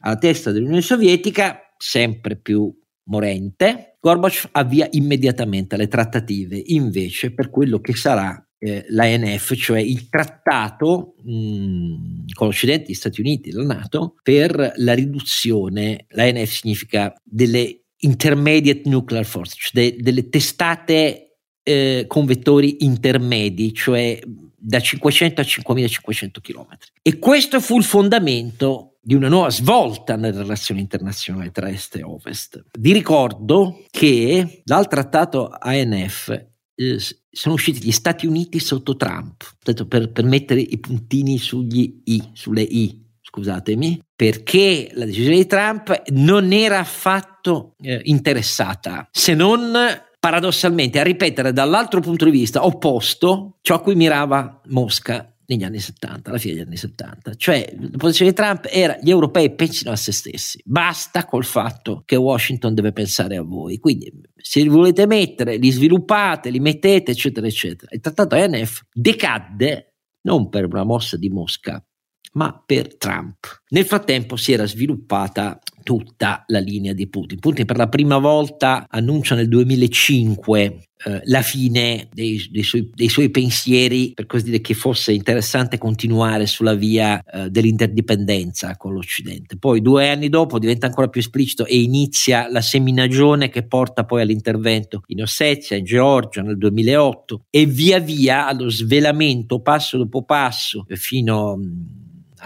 alla 0.00 0.16
testa 0.18 0.52
dell'Unione 0.52 0.82
Sovietica, 0.82 1.58
sempre 1.78 2.36
più 2.36 2.70
morente. 3.04 3.96
Gorbaciov 3.98 4.50
avvia 4.52 4.86
immediatamente 4.90 5.78
le 5.78 5.88
trattative 5.88 6.62
invece 6.66 7.32
per 7.32 7.48
quello 7.48 7.80
che 7.80 7.94
sarà 7.94 8.45
eh, 8.58 8.84
l'ANF, 8.88 9.54
cioè 9.54 9.80
il 9.80 10.08
trattato 10.08 11.14
mh, 11.22 12.32
con 12.32 12.46
l'Occidente, 12.46 12.90
gli 12.90 12.94
Stati 12.94 13.20
Uniti 13.20 13.50
e 13.50 13.52
la 13.52 13.64
Nato 13.64 14.14
per 14.22 14.72
la 14.76 14.94
riduzione, 14.94 16.06
l'ANF 16.10 16.50
significa 16.50 17.12
delle 17.22 17.82
intermediate 17.98 18.88
nuclear 18.88 19.24
force, 19.24 19.56
cioè 19.58 19.70
de, 19.72 19.96
delle 20.00 20.28
testate 20.28 21.38
eh, 21.62 22.04
con 22.06 22.26
vettori 22.26 22.84
intermedi, 22.84 23.74
cioè 23.74 24.18
da 24.58 24.80
500 24.80 25.40
a 25.40 25.44
5500 25.44 26.40
km. 26.40 26.66
E 27.02 27.18
questo 27.18 27.60
fu 27.60 27.76
il 27.76 27.84
fondamento 27.84 28.98
di 29.00 29.14
una 29.14 29.28
nuova 29.28 29.50
svolta 29.50 30.16
nelle 30.16 30.38
relazioni 30.38 30.80
internazionali 30.80 31.52
tra 31.52 31.68
Est 31.68 31.96
e 31.96 32.02
Ovest. 32.02 32.64
Vi 32.78 32.92
ricordo 32.92 33.84
che 33.90 34.62
dal 34.64 34.88
trattato 34.88 35.48
ANF 35.48 36.54
eh, 36.76 36.98
sono 37.30 37.54
usciti 37.54 37.82
gli 37.82 37.90
Stati 37.90 38.26
Uniti 38.26 38.60
sotto 38.60 38.96
Trump, 38.96 39.44
per, 39.88 40.12
per 40.12 40.24
mettere 40.24 40.60
i 40.60 40.78
puntini 40.78 41.38
sugli 41.38 42.02
I, 42.04 42.30
sulle 42.34 42.62
I, 42.62 43.04
scusatemi, 43.22 44.02
perché 44.14 44.90
la 44.94 45.04
decisione 45.04 45.36
di 45.36 45.46
Trump 45.46 46.02
non 46.10 46.52
era 46.52 46.78
affatto 46.78 47.74
eh, 47.82 48.00
interessata, 48.04 49.08
se 49.10 49.34
non 49.34 49.72
paradossalmente 50.18 50.98
a 50.98 51.02
ripetere 51.02 51.52
dall'altro 51.52 52.00
punto 52.00 52.24
di 52.24 52.30
vista 52.30 52.64
opposto 52.64 53.58
ciò 53.60 53.76
a 53.76 53.80
cui 53.80 53.94
mirava 53.94 54.60
Mosca 54.66 55.35
negli 55.46 55.62
anni 55.62 55.78
70, 55.78 56.30
alla 56.30 56.38
fine 56.38 56.54
degli 56.54 56.62
anni 56.64 56.76
70. 56.76 57.34
Cioè, 57.34 57.74
la 57.78 57.96
posizione 57.96 58.30
di 58.30 58.36
Trump 58.36 58.66
era 58.70 58.98
gli 59.00 59.10
europei 59.10 59.54
pensino 59.54 59.90
a 59.90 59.96
se 59.96 60.12
stessi, 60.12 60.60
basta 60.64 61.24
col 61.24 61.44
fatto 61.44 62.02
che 62.04 62.16
Washington 62.16 62.74
deve 62.74 62.92
pensare 62.92 63.36
a 63.36 63.42
voi. 63.42 63.78
Quindi, 63.78 64.12
se 64.36 64.60
li 64.60 64.68
volete 64.68 65.06
mettere, 65.06 65.56
li 65.56 65.70
sviluppate, 65.70 66.50
li 66.50 66.60
mettete, 66.60 67.12
eccetera, 67.12 67.46
eccetera. 67.46 67.90
Il 67.92 68.00
trattato 68.00 68.36
INF 68.36 68.82
decadde 68.92 69.94
non 70.22 70.48
per 70.48 70.64
una 70.66 70.84
mossa 70.84 71.16
di 71.16 71.28
Mosca, 71.28 71.84
ma 72.32 72.62
per 72.64 72.96
Trump. 72.96 73.62
Nel 73.68 73.84
frattempo 73.84 74.36
si 74.36 74.52
era 74.52 74.66
sviluppata 74.66 75.58
tutta 75.86 76.42
la 76.48 76.58
linea 76.58 76.92
di 76.92 77.06
Putin. 77.06 77.38
Putin 77.38 77.64
per 77.64 77.76
la 77.76 77.88
prima 77.88 78.18
volta 78.18 78.86
annuncia 78.88 79.36
nel 79.36 79.46
2005 79.46 80.80
eh, 81.04 81.20
la 81.26 81.42
fine 81.42 82.08
dei, 82.12 82.44
dei, 82.50 82.64
suoi, 82.64 82.90
dei, 82.92 83.08
suoi, 83.08 83.30
pensieri, 83.30 84.10
per 84.12 84.26
così 84.26 84.46
dire 84.46 84.60
che 84.60 84.74
fosse 84.74 85.12
interessante 85.12 85.78
continuare 85.78 86.46
sulla 86.46 86.74
via 86.74 87.22
eh, 87.22 87.50
dell'interdipendenza 87.50 88.76
con 88.76 88.94
l'Occidente. 88.94 89.58
Poi 89.58 89.80
due 89.80 90.08
anni 90.08 90.28
dopo 90.28 90.58
diventa 90.58 90.86
ancora 90.86 91.06
più 91.06 91.20
esplicito 91.20 91.66
e 91.66 91.78
inizia 91.80 92.50
la 92.50 92.62
seminagione 92.62 93.48
che 93.48 93.64
porta 93.64 94.04
poi 94.04 94.22
all'intervento 94.22 95.02
in 95.06 95.22
Ossetia, 95.22 95.76
in 95.76 95.84
Georgia 95.84 96.42
nel 96.42 96.58
2008 96.58 97.44
e 97.48 97.64
via 97.66 98.00
via 98.00 98.48
allo 98.48 98.68
svelamento 98.68 99.60
passo 99.60 99.98
dopo 99.98 100.24
passo 100.24 100.84
fino 100.88 101.52
a 101.52 101.56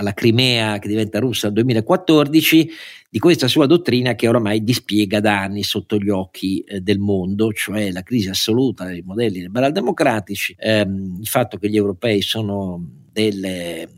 alla 0.00 0.14
Crimea 0.14 0.78
che 0.78 0.88
diventa 0.88 1.18
russa 1.18 1.46
nel 1.46 1.56
2014, 1.56 2.70
di 3.08 3.18
questa 3.18 3.48
sua 3.48 3.66
dottrina 3.66 4.14
che 4.14 4.28
oramai 4.28 4.64
dispiega 4.64 5.20
da 5.20 5.40
anni 5.40 5.62
sotto 5.62 5.98
gli 5.98 6.08
occhi 6.08 6.60
eh, 6.60 6.80
del 6.80 6.98
mondo, 6.98 7.52
cioè 7.52 7.90
la 7.90 8.02
crisi 8.02 8.28
assoluta 8.28 8.86
dei 8.86 9.02
modelli 9.02 9.40
liberal-democratici, 9.40 10.56
ehm, 10.58 11.18
il 11.20 11.26
fatto 11.26 11.58
che 11.58 11.68
gli 11.68 11.76
europei 11.76 12.22
sono 12.22 12.82
delle 13.12 13.88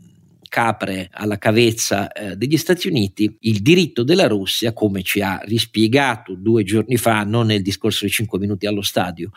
capre 0.49 1.09
alla 1.11 1.39
cavezza 1.39 2.11
eh, 2.11 2.35
degli 2.35 2.57
Stati 2.57 2.87
Uniti, 2.87 3.37
il 3.41 3.61
diritto 3.61 4.03
della 4.03 4.27
Russia, 4.27 4.71
come 4.71 5.01
ci 5.01 5.19
ha 5.21 5.39
rispiegato 5.45 6.35
due 6.35 6.63
giorni 6.63 6.97
fa, 6.97 7.23
non 7.23 7.47
nel 7.47 7.63
discorso 7.63 8.05
di 8.05 8.11
cinque 8.11 8.37
minuti 8.37 8.67
allo 8.67 8.83
stadio, 8.83 9.31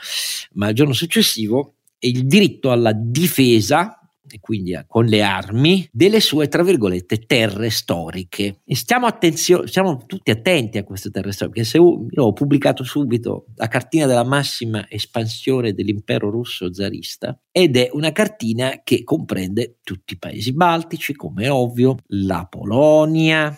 ma 0.54 0.68
il 0.68 0.74
giorno 0.74 0.92
successivo, 0.92 1.76
il 2.00 2.26
diritto 2.26 2.70
alla 2.70 2.92
difesa 2.92 4.05
e 4.28 4.38
quindi 4.40 4.78
con 4.86 5.04
le 5.04 5.22
armi 5.22 5.88
delle 5.92 6.20
sue, 6.20 6.48
tra 6.48 6.62
virgolette, 6.62 7.26
terre 7.26 7.70
storiche. 7.70 8.60
E 8.64 8.74
stiamo, 8.74 9.06
attenzio- 9.06 9.66
stiamo 9.66 10.04
tutti 10.06 10.30
attenti 10.30 10.78
a 10.78 10.84
queste 10.84 11.10
terre 11.10 11.32
storiche, 11.32 11.64
se 11.64 11.78
io 11.78 12.06
ho 12.14 12.32
pubblicato 12.32 12.84
subito 12.84 13.46
la 13.56 13.68
cartina 13.68 14.06
della 14.06 14.24
massima 14.24 14.86
espansione 14.88 15.72
dell'impero 15.72 16.30
russo 16.30 16.72
zarista 16.72 17.38
ed 17.50 17.76
è 17.76 17.88
una 17.92 18.12
cartina 18.12 18.80
che 18.82 19.02
comprende 19.04 19.78
tutti 19.82 20.14
i 20.14 20.18
paesi 20.18 20.52
baltici, 20.52 21.14
come 21.14 21.44
è 21.44 21.50
ovvio, 21.50 21.96
la 22.08 22.46
Polonia, 22.48 23.56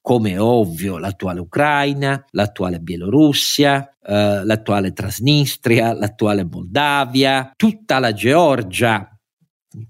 come 0.00 0.32
è 0.32 0.40
ovvio 0.40 0.98
l'attuale 0.98 1.40
Ucraina, 1.40 2.24
l'attuale 2.30 2.78
Bielorussia, 2.78 3.96
eh, 4.02 4.44
l'attuale 4.44 4.92
Transnistria, 4.92 5.92
l'attuale 5.92 6.44
Moldavia, 6.44 7.52
tutta 7.56 7.98
la 7.98 8.12
Georgia, 8.12 9.15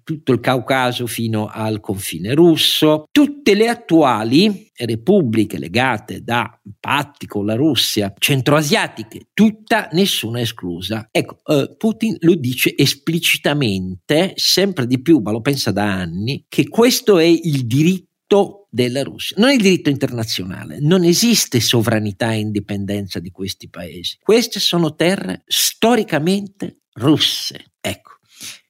tutto 0.02 0.32
il 0.32 0.40
Caucaso 0.40 1.06
fino 1.06 1.46
al 1.46 1.80
confine 1.80 2.34
russo, 2.34 3.08
tutte 3.10 3.54
le 3.54 3.68
attuali 3.68 4.70
repubbliche 4.74 5.58
legate 5.58 6.22
da 6.22 6.60
patti 6.78 7.26
con 7.26 7.46
la 7.46 7.54
Russia, 7.54 8.12
centroasiatiche, 8.18 9.28
tutta, 9.32 9.88
nessuna 9.92 10.40
esclusa. 10.40 11.08
Ecco, 11.10 11.38
eh, 11.46 11.74
Putin 11.76 12.16
lo 12.20 12.34
dice 12.34 12.74
esplicitamente, 12.76 14.32
sempre 14.36 14.86
di 14.86 15.00
più, 15.00 15.20
ma 15.20 15.30
lo 15.30 15.40
pensa 15.40 15.70
da 15.70 15.84
anni, 15.84 16.44
che 16.48 16.68
questo 16.68 17.18
è 17.18 17.24
il 17.24 17.66
diritto 17.66 18.66
della 18.70 19.02
Russia. 19.02 19.36
Non 19.38 19.50
è 19.50 19.54
il 19.54 19.62
diritto 19.62 19.88
internazionale, 19.88 20.78
non 20.80 21.04
esiste 21.04 21.60
sovranità 21.60 22.32
e 22.32 22.40
indipendenza 22.40 23.20
di 23.20 23.30
questi 23.30 23.68
paesi. 23.70 24.18
Queste 24.20 24.60
sono 24.60 24.94
terre 24.94 25.42
storicamente 25.46 26.80
russe. 26.94 27.72
Ecco, 27.80 28.18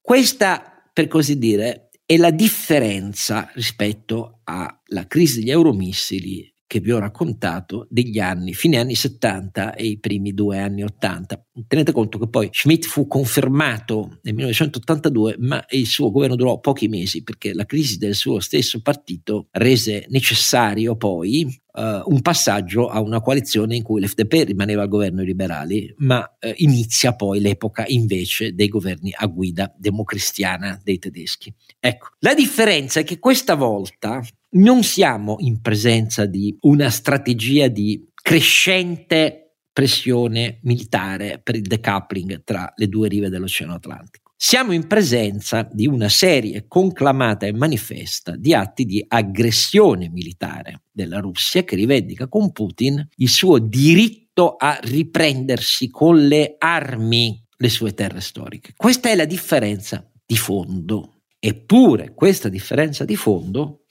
questa 0.00 0.75
per 0.96 1.09
così 1.09 1.37
dire, 1.37 1.90
è 2.06 2.16
la 2.16 2.30
differenza 2.30 3.50
rispetto 3.52 4.40
alla 4.44 5.06
crisi 5.06 5.40
degli 5.40 5.50
euromissili 5.50 6.50
che 6.66 6.80
vi 6.80 6.90
ho 6.90 6.98
raccontato 6.98 7.87
degli 7.90 8.18
anni, 8.18 8.54
fine 8.54 8.78
anni 8.78 8.94
70 8.94 9.74
e 9.74 9.88
i 9.88 9.98
primi 9.98 10.32
due 10.32 10.59
anni 10.59 10.85
80. 10.85 11.45
Tenete 11.66 11.92
conto 11.92 12.19
che 12.19 12.29
poi 12.29 12.49
Schmidt 12.53 12.85
fu 12.85 13.07
confermato 13.07 14.19
nel 14.23 14.35
1982, 14.35 15.37
ma 15.38 15.64
il 15.71 15.87
suo 15.87 16.11
governo 16.11 16.37
durò 16.37 16.61
pochi 16.61 16.88
mesi 16.88 17.23
perché 17.23 17.55
la 17.55 17.64
crisi 17.64 17.97
del 17.97 18.14
suo 18.14 18.40
stesso 18.40 18.83
partito 18.83 19.49
rese 19.53 20.07
necessario 20.09 20.97
poi 20.97 21.64
Uh, 21.77 22.01
un 22.07 22.23
passaggio 22.23 22.88
a 22.88 23.03
una 23.03 23.21
coalizione 23.21 23.77
in 23.77 23.83
cui 23.83 24.01
l'FDP 24.01 24.47
rimaneva 24.47 24.81
al 24.81 24.88
governo 24.88 25.21
i 25.21 25.27
liberali, 25.27 25.95
ma 25.99 26.21
uh, 26.21 26.51
inizia 26.55 27.14
poi 27.14 27.38
l'epoca 27.38 27.85
invece 27.88 28.55
dei 28.55 28.69
governi 28.69 29.12
a 29.14 29.27
guida 29.27 29.71
democristiana 29.77 30.81
dei 30.83 30.99
tedeschi. 30.99 31.53
Ecco, 31.79 32.12
la 32.21 32.33
differenza 32.33 33.01
è 33.01 33.05
che 33.05 33.19
questa 33.19 33.57
volta 33.57 34.23
non 34.53 34.83
siamo 34.85 35.37
in 35.40 35.61
presenza 35.61 36.25
di 36.25 36.57
una 36.61 36.88
strategia 36.88 37.69
di 37.69 38.09
crescente 38.14 39.45
pressione 39.76 40.60
militare 40.62 41.38
per 41.42 41.54
il 41.54 41.66
decoupling 41.66 42.44
tra 42.44 42.72
le 42.76 42.88
due 42.88 43.08
rive 43.08 43.28
dell'Oceano 43.28 43.74
Atlantico. 43.74 44.32
Siamo 44.34 44.72
in 44.72 44.86
presenza 44.86 45.68
di 45.70 45.86
una 45.86 46.08
serie 46.08 46.64
conclamata 46.66 47.44
e 47.44 47.52
manifesta 47.52 48.36
di 48.36 48.54
atti 48.54 48.86
di 48.86 49.04
aggressione 49.06 50.08
militare 50.08 50.84
della 50.90 51.20
Russia 51.20 51.62
che 51.62 51.76
rivendica 51.76 52.26
con 52.26 52.52
Putin 52.52 53.06
il 53.16 53.28
suo 53.28 53.58
diritto 53.58 54.56
a 54.56 54.78
riprendersi 54.80 55.90
con 55.90 56.26
le 56.26 56.54
armi 56.56 57.38
le 57.58 57.68
sue 57.68 57.92
terre 57.92 58.22
storiche. 58.22 58.72
Questa 58.74 59.10
è 59.10 59.14
la 59.14 59.26
differenza 59.26 60.10
di 60.24 60.38
fondo 60.38 61.16
Eppure 61.38 62.14
questa 62.14 62.48
differenza 62.48 63.04
di 63.04 63.14
fondo 63.14 63.82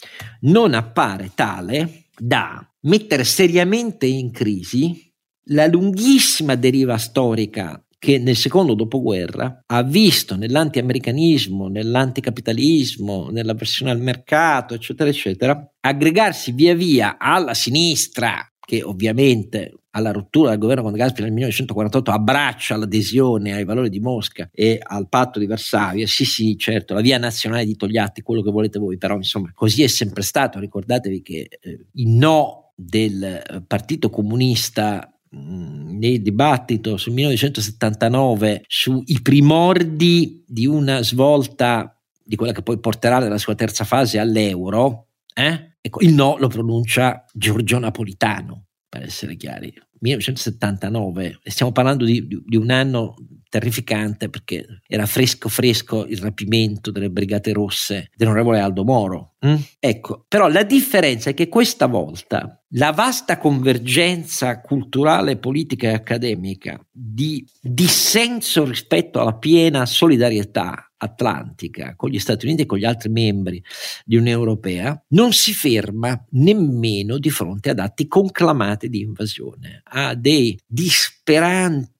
non 0.42 0.74
appare 0.74 1.32
tale 1.36 2.08
da 2.18 2.68
mettere 2.82 3.24
seriamente 3.24 4.08
in 4.08 4.32
crisi 4.32 5.14
la 5.50 5.68
lunghissima 5.68 6.56
deriva 6.56 6.98
storica 6.98 7.80
che 7.98 8.20
nel 8.20 8.36
secondo 8.36 8.76
dopoguerra 8.76 9.64
ha 9.66 9.82
visto 9.82 10.36
nell'anti-americanismo, 10.36 11.68
nell'anticapitalismo, 11.68 13.30
nella 13.32 13.56
versione 13.56 13.92
al 13.92 14.00
mercato, 14.00 14.76
eccetera, 14.76 15.10
eccetera, 15.10 15.72
aggregarsi 15.80 16.52
via 16.52 16.76
via 16.76 17.18
alla 17.18 17.56
sinistra, 17.56 18.48
che 18.60 18.84
ovviamente 18.84 19.74
alla 19.96 20.12
rottura 20.12 20.50
del 20.50 20.60
governo 20.60 20.84
con 20.84 20.92
De 20.92 20.98
Gasperi 21.00 21.24
nel 21.24 21.34
1948 21.34 22.12
abbraccia 22.12 22.76
l'adesione 22.76 23.54
ai 23.54 23.64
valori 23.64 23.90
di 23.90 24.00
Mosca 24.00 24.50
e 24.52 24.78
al 24.82 25.08
patto 25.08 25.40
di 25.40 25.48
Varsavia, 25.48 26.06
sì 26.06 26.26
sì 26.26 26.58
certo, 26.58 26.94
la 26.94 27.02
via 27.02 27.18
nazionale 27.18 27.66
di 27.66 27.76
Togliatti, 27.76 28.22
quello 28.22 28.42
che 28.42 28.52
volete 28.52 28.78
voi, 28.78 28.98
però 28.98 29.16
insomma 29.16 29.52
così 29.54 29.84
è 29.84 29.88
sempre 29.88 30.22
stato, 30.22 30.60
ricordatevi 30.60 31.22
che 31.22 31.48
eh, 31.60 31.86
il 31.94 32.10
no 32.10 32.74
del 32.76 33.24
eh, 33.24 33.64
Partito 33.66 34.10
Comunista 34.10 35.15
nel 35.36 36.22
dibattito 36.22 36.98
sul 36.98 37.14
1979 37.14 38.64
sui 38.68 39.20
primordi 39.22 40.44
di 40.48 40.66
una 40.66 41.02
svolta 41.02 42.00
di 42.24 42.36
quella 42.36 42.54
che 42.54 42.64
poi 42.64 42.80
porterà 42.80 43.20
nella 43.20 43.38
sua 43.38 43.56
terza 43.56 43.84
fase 43.84 44.18
all'euro, 44.18 45.10
eh? 45.34 45.78
ecco, 45.80 46.02
il 46.02 46.14
no 46.14 46.38
lo 46.40 46.48
pronuncia 46.48 47.24
Giorgio 47.32 47.78
Napolitano, 47.78 48.66
per 48.90 49.04
essere 49.04 49.36
chiari. 49.36 49.74
1979, 50.06 51.40
stiamo 51.44 51.72
parlando 51.72 52.06
di, 52.06 52.28
di, 52.28 52.42
di, 52.46 52.56
un 52.56 52.70
anno 52.70 53.16
terrificante 53.50 54.30
perché 54.30 54.82
era 54.86 55.06
fresco 55.06 55.50
fresco 55.50 56.06
il 56.06 56.18
rapimento 56.20 56.92
delle 56.92 57.10
brigate 57.10 57.54
rosse 57.54 58.12
dell'onorevole 58.16 58.60
Aldo 58.60 58.84
Moro. 58.84 59.36
Mm? 59.46 59.56
Ecco, 59.80 60.26
però 60.28 60.48
la 60.48 60.64
differenza 60.64 61.30
è 61.30 61.34
che 61.34 61.48
questa 61.48 61.88
volta 61.88 62.62
la 62.70 62.92
vasta 62.92 63.38
convergenza 63.38 64.62
culturale, 64.62 65.38
politica 65.38 65.90
e 65.90 65.94
accademica 65.94 66.80
di 66.92 67.46
dissenso 67.62 68.66
rispetto 68.66 69.20
alla 69.22 69.38
piena 69.38 69.86
solidarietà 69.86 70.92
atlantica 71.06 71.96
con 71.96 72.10
gli 72.10 72.20
Stati 72.20 72.46
Uniti 72.46 72.64
e 72.64 72.66
con 72.66 72.78
gli 72.78 72.86
altri 72.86 73.10
membri 73.10 73.64
di 74.04 74.18
Unione 74.18 74.32
Europea 74.32 75.04
non 75.10 75.32
si 75.32 75.54
ferma 75.54 76.24
nemmeno 76.32 77.18
di 77.18 77.30
fronte 77.30 77.70
ad 77.70 77.80
atti 77.80 78.08
conclamati 78.08 78.90
di 78.90 79.00
invasione, 79.02 79.82
a 79.84 80.14
dei 80.16 80.60
disperanti 80.66 81.94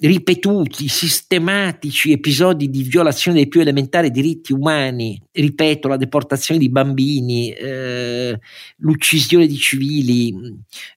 ripetuti, 0.00 0.88
sistematici 0.88 2.10
episodi 2.12 2.68
di 2.70 2.82
violazione 2.82 3.36
dei 3.36 3.48
più 3.48 3.60
elementari 3.60 4.10
diritti 4.10 4.52
umani, 4.52 5.20
ripeto, 5.30 5.86
la 5.86 5.96
deportazione 5.96 6.58
di 6.58 6.68
bambini, 6.68 7.50
eh, 7.52 8.38
l'uccisione 8.78 9.46
di 9.46 9.56
civili, 9.56 10.34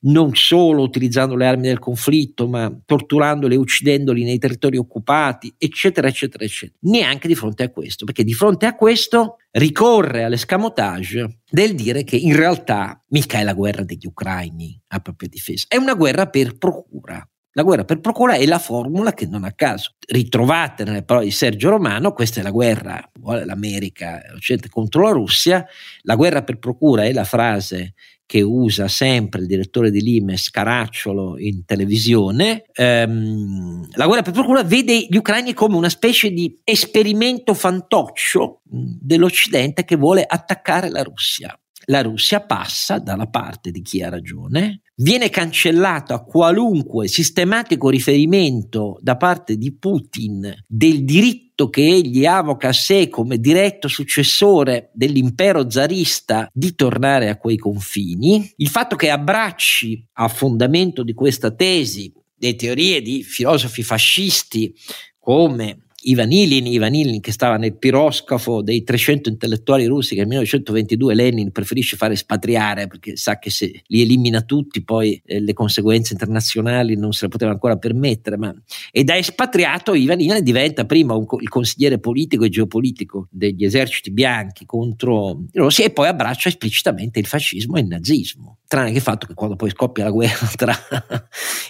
non 0.02 0.34
solo 0.34 0.82
utilizzando 0.82 1.36
le 1.36 1.46
armi 1.46 1.68
del 1.68 1.80
conflitto, 1.80 2.48
ma 2.48 2.76
torturandoli 2.86 3.54
e 3.54 3.58
uccidendoli 3.58 4.24
nei 4.24 4.40
territori 4.40 4.78
occupati, 4.78 5.54
eccetera, 5.58 6.08
eccetera, 6.08 6.44
eccetera. 6.44 6.78
Neanche 6.82 7.28
di 7.28 7.36
fronte 7.36 7.64
a 7.64 7.70
questo, 7.70 8.06
perché 8.06 8.24
di 8.24 8.34
fronte 8.34 8.66
a 8.66 8.76
questo 8.76 9.38
ricorre 9.52 10.24
all'escamotage 10.24 11.42
del 11.50 11.76
dire 11.76 12.04
che 12.04 12.16
in 12.16 12.36
realtà 12.36 13.04
mica 13.10 13.40
è 13.40 13.44
la 13.44 13.54
guerra 13.54 13.84
degli 13.84 14.06
ucraini 14.06 14.80
a 14.88 15.00
propria 15.00 15.30
difesa, 15.30 15.66
è 15.68 15.78
una 15.78 15.94
guerra 15.94 16.28
per 16.28 16.58
procura. 16.58 17.28
La 17.58 17.64
guerra 17.64 17.86
per 17.86 18.00
procura 18.02 18.36
è 18.36 18.46
la 18.46 18.60
formula 18.60 19.14
che 19.14 19.26
non 19.26 19.44
a 19.44 19.52
caso 19.52 19.96
ritrovate 20.10 20.84
nelle 20.84 21.02
parole 21.02 21.26
di 21.26 21.32
Sergio 21.32 21.72
Romano, 21.72 22.14
questa 22.14 22.40
è 22.40 22.44
la 22.44 22.52
guerra, 22.52 23.04
vuole 23.20 23.46
l'America 23.46 24.22
l'Occidente 24.30 24.70
contro 24.70 25.02
la 25.02 25.10
Russia, 25.10 25.66
la 26.04 26.14
guerra 26.14 26.44
per 26.44 26.60
procura 26.60 27.06
è 27.06 27.12
la 27.12 27.24
frase 27.24 27.96
che 28.28 28.44
usa 28.44 28.88
sempre 28.88 29.42
il 29.42 29.48
direttore 29.48 29.90
di 29.90 30.04
Limes 30.04 30.52
Caracciolo 30.52 31.40
in 31.40 31.66
televisione, 31.66 32.66
ehm, 32.74 33.88
la 33.94 34.06
guerra 34.06 34.22
per 34.22 34.34
procura 34.34 34.64
vede 34.64 35.08
gli 35.10 35.18
ucraini 35.18 35.56
come 35.56 35.78
una 35.78 35.90
specie 35.90 36.30
di 36.30 36.60
esperimento 36.64 37.56
fantoccio 37.56 38.62
dell'Occidente 38.66 39.84
che 39.84 39.96
vuole 39.96 40.24
attaccare 40.24 40.92
la 40.92 41.02
Russia 41.02 41.60
la 41.90 42.02
Russia 42.02 42.42
passa 42.42 43.00
dalla 43.00 43.28
parte 43.28 43.72
di 43.72 43.82
chi 43.82 44.02
ha 44.02 44.10
ragione, 44.10 44.82
viene 44.96 45.30
cancellato 45.30 46.14
a 46.14 46.24
qualunque 46.24 47.08
sistematico 47.08 47.90
riferimento 47.90 48.98
da 49.02 49.16
parte 49.16 49.58
di 49.58 49.74
Putin 49.76 50.54
del 50.66 51.06
diritto 51.06 51.70
che 51.70 51.82
egli 51.82 52.26
avoca 52.26 52.70
a 52.70 52.74
sé 52.74 53.10
come 53.10 53.40
diretto 53.40 53.88
successore 53.88 54.92
dell'impero 54.94 55.70
zarista 55.70 56.50
di 56.52 56.76
tornare 56.76 57.30
a 57.30 57.38
quei 57.38 57.58
confini, 57.58 58.52
il 58.58 58.68
fatto 58.68 58.96
che 58.96 59.10
abbracci 59.10 60.08
a 60.14 60.28
fondamento 60.28 61.04
di 61.04 61.14
questa 61.14 61.52
tesi 61.52 62.14
le 62.40 62.56
teorie 62.56 63.02
di 63.02 63.24
filosofi 63.24 63.82
fascisti 63.82 64.74
come 65.20 65.87
Ivan 66.10 66.32
Ilin, 66.32 66.68
Ivan 66.68 66.96
Ilin 66.96 67.20
che 67.20 67.32
stava 67.32 67.58
nel 67.58 67.78
piroscafo 67.78 68.62
dei 68.62 68.84
300 68.84 69.30
intellettuali 69.30 69.86
russi 69.86 70.16
che 70.16 70.22
nel 70.22 70.30
1922 70.30 71.14
Lenin 71.14 71.52
preferisce 71.52 71.98
fare 71.98 72.14
espatriare 72.14 72.88
perché 72.88 73.18
sa 73.18 73.40
che 73.40 73.50
se 73.50 73.82
li 73.88 74.02
elimina 74.02 74.42
tutti 74.42 74.84
poi 74.84 75.22
eh, 75.26 75.42
le 75.42 75.54
conseguenze 75.54 76.14
internazionali 76.14 76.96
non 76.96 77.12
se 77.12 77.26
le 77.26 77.32
poteva 77.32 77.52
ancora 77.52 77.78
permettere 77.78 78.38
ma... 78.38 78.54
e 78.92 79.04
da 79.04 79.18
espatriato 79.18 79.94
Ivan 79.94 80.22
Ilin 80.22 80.44
diventa 80.44 80.86
prima 80.86 81.14
un, 81.14 81.26
il 81.40 81.50
consigliere 81.50 82.00
politico 82.00 82.46
e 82.46 82.50
geopolitico 82.50 83.28
degli 83.30 83.66
eserciti 83.66 84.12
bianchi 84.12 84.66
contro 84.66 85.44
i 85.52 85.58
rossi 85.58 85.84
e 85.84 85.90
poi 85.90 86.08
abbraccia 86.08 86.48
esplicitamente 86.48 87.20
il 87.20 87.26
fascismo 87.26 87.76
e 87.76 87.82
il 87.82 87.88
nazismo 87.88 88.60
tranne 88.68 88.92
che 88.92 88.98
il 88.98 89.02
fatto 89.02 89.28
che 89.28 89.34
quando 89.34 89.56
poi 89.56 89.70
scoppia 89.70 90.04
la 90.04 90.12
guerra 90.12 90.48
tra 90.56 90.76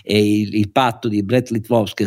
il, 0.04 0.56
il, 0.56 0.72
patto 0.72 1.08
di 1.08 1.24
Brest-Litovsk 1.24 2.04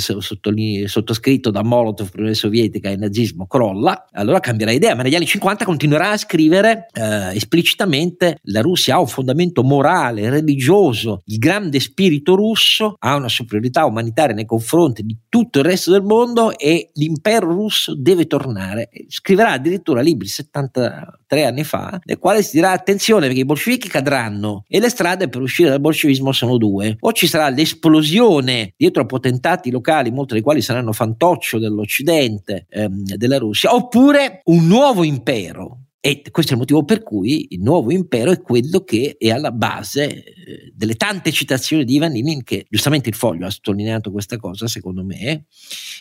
sottoscritto 0.87 1.51
da 1.51 1.63
Molotov 1.63 2.11
l'Unione 2.21 2.35
Sovietica 2.35 2.89
e 2.89 2.93
il 2.93 2.99
nazismo 2.99 3.47
crolla, 3.47 4.07
allora 4.13 4.41
cambierà 4.41 4.73
idea, 4.73 4.95
ma 4.95 5.03
negli 5.03 5.15
anni 5.15 5.27
50 5.27 5.65
continuerà 5.65 6.11
a 6.11 6.17
scrivere 6.17 6.87
eh, 6.93 7.35
esplicitamente 7.35 8.39
la 8.45 8.61
Russia 8.61 8.95
ha 8.95 9.01
un 9.01 9.07
fondamento 9.07 9.63
morale, 9.63 10.29
religioso, 10.31 11.23
il 11.27 11.39
grande 11.39 11.81
spirito 11.81 12.35
russo 12.35 12.97
ha 12.99 13.17
una 13.17 13.29
superiorità 13.29 13.85
umanitaria 13.85 14.35
nei 14.35 14.45
confronti 14.45 15.03
di 15.03 15.17
tutto 15.29 15.59
il 15.61 15.65
resto 15.65 15.91
del 15.91 16.03
mondo 16.03 16.57
e 16.57 16.91
l'impero 16.95 17.47
russo 17.47 17.95
deve 17.95 18.27
tornare. 18.27 18.91
Scriverà 19.09 19.53
addirittura 19.53 20.01
libri 20.01 20.29
73 20.29 21.45
anni 21.45 21.65
fa, 21.65 21.99
nel 22.05 22.19
quale 22.19 22.43
si 22.43 22.57
dirà 22.57 22.73
attenzione 22.73 23.27
perché 23.27 23.41
i 23.41 23.45
bolscevichi 23.45 23.89
cadranno 23.89 24.65
e 24.69 24.81
le 24.81 24.89
strade 24.89 25.29
per 25.29 25.41
uscire 25.41 25.71
dal 25.71 25.81
bolscevismo 25.81 26.33
sono 26.33 26.57
due. 26.57 26.97
O 27.01 27.13
ci 27.13 27.27
sarà 27.27 27.49
l'esplosione 27.49 28.75
dietro 28.77 29.03
a 29.03 29.07
potentati 29.07 29.71
locali, 29.71 30.11
molti 30.11 30.35
dei 30.35 30.43
quali 30.43 30.63
saranno 30.63 30.93
fantoccio 30.93 31.59
dell'Occidente, 31.59 32.10
ehm, 32.11 33.05
della 33.17 33.39
Russia, 33.39 33.75
oppure 33.75 34.43
un 34.45 34.67
nuovo 34.67 35.05
impero. 35.05 35.85
E 36.03 36.23
questo 36.31 36.53
è 36.53 36.55
il 36.55 36.61
motivo 36.61 36.83
per 36.83 37.03
cui 37.03 37.49
il 37.51 37.61
nuovo 37.61 37.93
impero 37.93 38.31
è 38.31 38.41
quello 38.41 38.85
che 38.85 39.17
è 39.19 39.29
alla 39.29 39.53
base 39.53 40.09
eh, 40.09 40.73
delle 40.75 40.95
tante 40.95 41.31
citazioni 41.31 41.85
di 41.85 41.97
Ivan 41.97 42.17
Ilin, 42.17 42.43
che 42.43 42.65
giustamente 42.71 43.11
il 43.11 43.15
foglio 43.15 43.45
ha 43.45 43.51
sottolineato 43.51 44.11
questa 44.11 44.39
cosa, 44.39 44.67
secondo 44.67 45.05
me, 45.05 45.45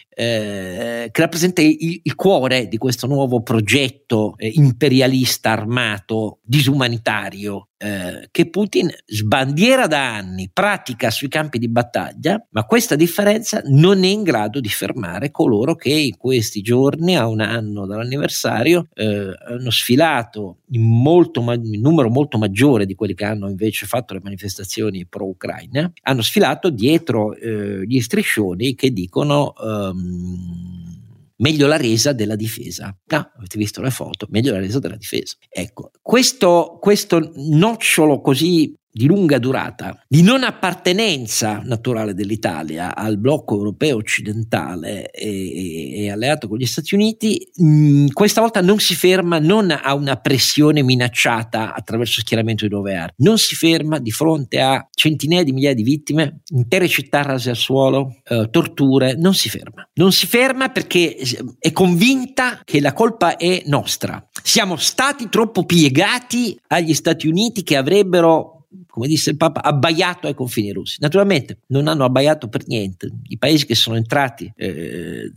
eh, 0.08 1.10
che 1.12 1.22
rappresenta 1.22 1.62
il, 1.62 2.00
il, 2.02 2.16
cuore 2.16 2.70
di 2.70 2.78
questo 2.78 3.08
nuovo 3.08 3.42
progetto 3.42 4.36
eh, 4.38 4.50
imperialista 4.56 5.52
armato 5.52 6.40
disumanitario 6.44 7.69
eh, 7.82 8.28
che 8.30 8.50
Putin 8.50 8.90
sbandiera 9.06 9.88
da 9.88 10.16
anni, 10.16 10.50
pratica 10.52 11.10
sui 11.10 11.30
campi 11.30 11.60
di 11.60 11.70
battaglia, 11.70 12.46
ma 12.50 12.66
questa 12.66 12.96
differenza 12.96 13.62
non 13.68 14.04
è 14.04 14.08
in 14.08 14.24
grado 14.24 14.60
di 14.60 14.68
fermare 14.68 15.32
coloro 15.32 15.76
che 15.76 15.94
in 15.94 16.18
questi 16.18 16.62
giorni, 16.62 17.16
a 17.16 17.28
un 17.28 17.40
anno 17.40 17.86
dall'anniversario, 17.86 18.90
eh, 18.94 19.34
hanno 19.48 19.72
sfilato 19.72 20.58
in, 20.72 20.82
molto, 20.82 21.40
in 21.54 21.80
numero 21.80 22.10
molto 22.10 22.38
maggiore 22.38 22.86
di 22.86 22.96
quelli 22.96 23.14
che 23.14 23.24
hanno 23.24 23.48
invece 23.48 23.86
fatto 23.86 24.14
le 24.14 24.20
manifestazioni 24.22 25.06
pro-Ucraina, 25.06 25.90
hanno 26.04 26.22
sfilato 26.22 26.70
dietro 26.70 27.34
eh, 27.34 27.86
gli 27.86 28.02
striscioni 28.02 28.76
che 28.76 28.92
dicono... 28.92 29.54
Um, 29.58 30.99
meglio 31.40 31.68
la 31.68 31.78
resa 31.78 32.14
della 32.14 32.36
difesa. 32.36 32.96
Ah, 33.08 33.32
avete 33.36 33.58
visto 33.58 33.82
le 33.82 33.92
foto, 33.92 34.28
meglio 34.30 34.52
la 34.54 34.60
resa 34.60 34.80
della 34.80 34.96
difesa. 34.96 35.36
Ecco, 35.50 35.92
questo, 36.02 36.78
questo 36.80 37.32
nocciolo 37.36 38.22
così 38.22 38.74
di 38.92 39.06
lunga 39.06 39.38
durata, 39.38 40.04
di 40.08 40.22
non 40.22 40.44
appartenenza 40.44 41.62
naturale 41.64 42.14
dell'Italia 42.14 42.96
al 42.96 43.18
blocco 43.18 43.56
europeo 43.56 43.98
occidentale 43.98 45.10
e, 45.12 46.04
e 46.04 46.12
alleato 46.12 46.48
con 46.48 46.58
gli 46.58 46.66
Stati 46.66 46.96
Uniti, 46.96 47.50
mh, 47.56 48.08
questa 48.08 48.42
volta 48.42 48.62
non 48.62 48.80
si 48.80 48.96
ferma 48.96 49.40
non 49.40 49.72
a 49.72 49.94
una 49.94 50.16
pressione 50.16 50.82
minacciata 50.84 51.74
attraverso 51.74 52.22
schieramento 52.22 52.66
di 52.66 52.72
nuove 52.74 52.96
armi, 52.96 53.14
non 53.18 53.38
si 53.38 53.56
ferma 53.56 54.00
di 54.00 54.12
fronte 54.12 54.60
a 54.60 54.88
centinaia 54.92 55.44
di 55.44 55.52
migliaia 55.52 55.76
di 55.76 55.84
vittime, 55.84 56.42
intere 56.50 56.88
città 56.88 57.22
rase 57.22 57.52
al 57.52 57.56
suolo, 57.56 58.16
eh, 58.28 58.48
torture, 58.50 59.16
non 59.16 59.34
si 59.34 59.50
ferma. 59.50 59.88
Non 59.94 60.12
si 60.12 60.28
ferma 60.28 60.70
perché 60.70 61.16
è 61.60 61.72
convinta 61.72 62.62
che 62.64 62.80
la 62.80 62.94
colpa 62.94 63.38
è 63.38 63.64
nostra. 63.66 64.26
Siamo 64.42 64.78
stati 64.78 65.30
troppo 65.30 65.66
piegati 65.66 66.60
agli 66.68 66.94
Stati 66.94 67.28
Uniti 67.28 67.64
che 67.64 67.76
avrebbero 67.76 68.59
come 69.00 69.08
disse 69.08 69.30
il 69.30 69.38
Papa, 69.38 69.64
abbaiato 69.64 70.28
ai 70.28 70.34
confini 70.34 70.74
russi. 70.74 70.98
Naturalmente 71.00 71.62
non 71.68 71.88
hanno 71.88 72.04
abbaiato 72.04 72.50
per 72.50 72.68
niente. 72.68 73.10
I 73.30 73.38
paesi 73.38 73.66
che 73.66 73.76
sono 73.76 73.96
entrati 73.96 74.52
eh, 74.58 75.32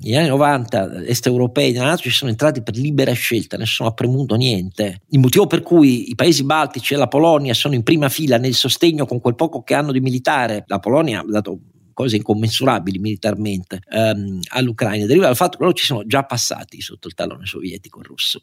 negli 0.00 0.16
anni 0.16 0.28
90 0.28 1.04
est 1.04 1.26
europei 1.26 1.72
nella 1.72 1.86
Nato 1.86 2.02
ci 2.02 2.10
sono 2.10 2.30
entrati 2.30 2.62
per 2.62 2.76
libera 2.76 3.12
scelta, 3.12 3.56
nessuno 3.56 3.88
ha 3.88 3.92
premuto 3.92 4.34
niente. 4.34 5.02
Il 5.10 5.20
motivo 5.20 5.46
per 5.46 5.62
cui 5.62 6.10
i 6.10 6.14
paesi 6.16 6.44
baltici 6.44 6.94
e 6.94 6.96
la 6.96 7.08
Polonia 7.08 7.54
sono 7.54 7.74
in 7.74 7.82
prima 7.84 8.08
fila 8.08 8.38
nel 8.38 8.54
sostegno 8.54 9.06
con 9.06 9.20
quel 9.20 9.34
poco 9.34 9.62
che 9.62 9.74
hanno 9.74 9.92
di 9.92 10.00
militare, 10.00 10.64
la 10.66 10.78
Polonia 10.80 11.20
ha 11.20 11.24
dato 11.24 11.58
cose 11.98 12.14
incommensurabili 12.14 13.00
militarmente 13.00 13.80
ehm, 13.90 14.38
all'Ucraina, 14.50 15.04
deriva 15.04 15.26
dal 15.26 15.34
fatto 15.34 15.58
che 15.58 15.64
loro 15.64 15.74
ci 15.74 15.84
sono 15.84 16.06
già 16.06 16.22
passati 16.22 16.80
sotto 16.80 17.08
il 17.08 17.14
tallone 17.14 17.44
sovietico 17.44 18.00
russo 18.02 18.40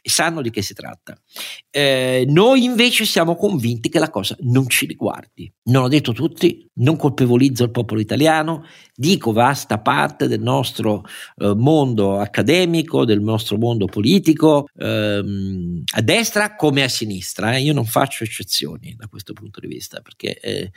e 0.00 0.08
sanno 0.08 0.40
di 0.40 0.50
che 0.50 0.62
si 0.62 0.72
tratta. 0.72 1.20
Eh, 1.68 2.24
noi 2.28 2.62
invece 2.62 3.04
siamo 3.04 3.34
convinti 3.34 3.88
che 3.88 3.98
la 3.98 4.08
cosa 4.08 4.36
non 4.42 4.68
ci 4.68 4.86
riguardi. 4.86 5.52
Non 5.64 5.82
ho 5.82 5.88
detto 5.88 6.12
tutti, 6.12 6.64
non 6.74 6.96
colpevolizzo 6.96 7.64
il 7.64 7.72
popolo 7.72 8.00
italiano, 8.00 8.66
dico 8.94 9.32
vasta 9.32 9.80
parte 9.80 10.28
del 10.28 10.40
nostro 10.40 11.02
eh, 11.38 11.54
mondo 11.56 12.20
accademico, 12.20 13.04
del 13.04 13.20
nostro 13.20 13.58
mondo 13.58 13.86
politico, 13.86 14.68
ehm, 14.76 15.82
a 15.96 16.00
destra 16.02 16.54
come 16.54 16.84
a 16.84 16.88
sinistra. 16.88 17.56
Eh. 17.56 17.62
Io 17.62 17.72
non 17.72 17.84
faccio 17.84 18.22
eccezioni 18.22 18.94
da 18.96 19.08
questo 19.08 19.32
punto 19.32 19.58
di 19.58 19.66
vista 19.66 20.00
perché 20.02 20.38
eh, 20.38 20.70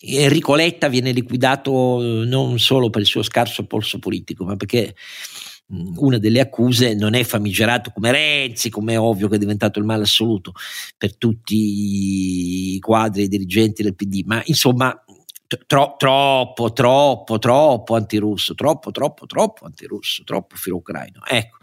Enrico 0.00 0.54
Letta 0.54 0.88
viene 0.88 1.12
liquidato 1.12 2.00
eh, 2.00 2.26
non 2.26 2.58
solo 2.58 2.90
per 2.90 3.02
il 3.02 3.06
suo 3.06 3.22
scarso 3.22 3.66
polso 3.66 3.98
politico, 3.98 4.44
ma 4.44 4.56
perché 4.56 4.94
mm, 5.72 5.96
una 5.98 6.18
delle 6.18 6.40
accuse 6.40 6.94
non 6.94 7.14
è 7.14 7.24
famigerato 7.24 7.90
come 7.90 8.10
Renzi, 8.10 8.70
come 8.70 8.94
è 8.94 8.98
ovvio 8.98 9.28
che 9.28 9.36
è 9.36 9.38
diventato 9.38 9.78
il 9.78 9.84
male 9.84 10.04
assoluto 10.04 10.52
per 10.96 11.16
tutti 11.16 12.74
i 12.74 12.78
quadri 12.80 13.22
e 13.22 13.24
i 13.24 13.28
dirigenti 13.28 13.82
del 13.82 13.94
PD, 13.94 14.22
ma 14.24 14.42
insomma 14.46 15.03
tro, 15.66 15.94
troppo, 15.96 16.72
troppo, 16.72 17.38
troppo 17.38 17.94
antirusso, 17.94 18.54
troppo, 18.54 18.90
troppo, 18.90 19.26
troppo 19.26 19.64
antirusso, 19.64 20.24
troppo 20.24 20.56
filo 20.56 20.76
ucraino. 20.76 21.20
Ecco. 21.26 21.58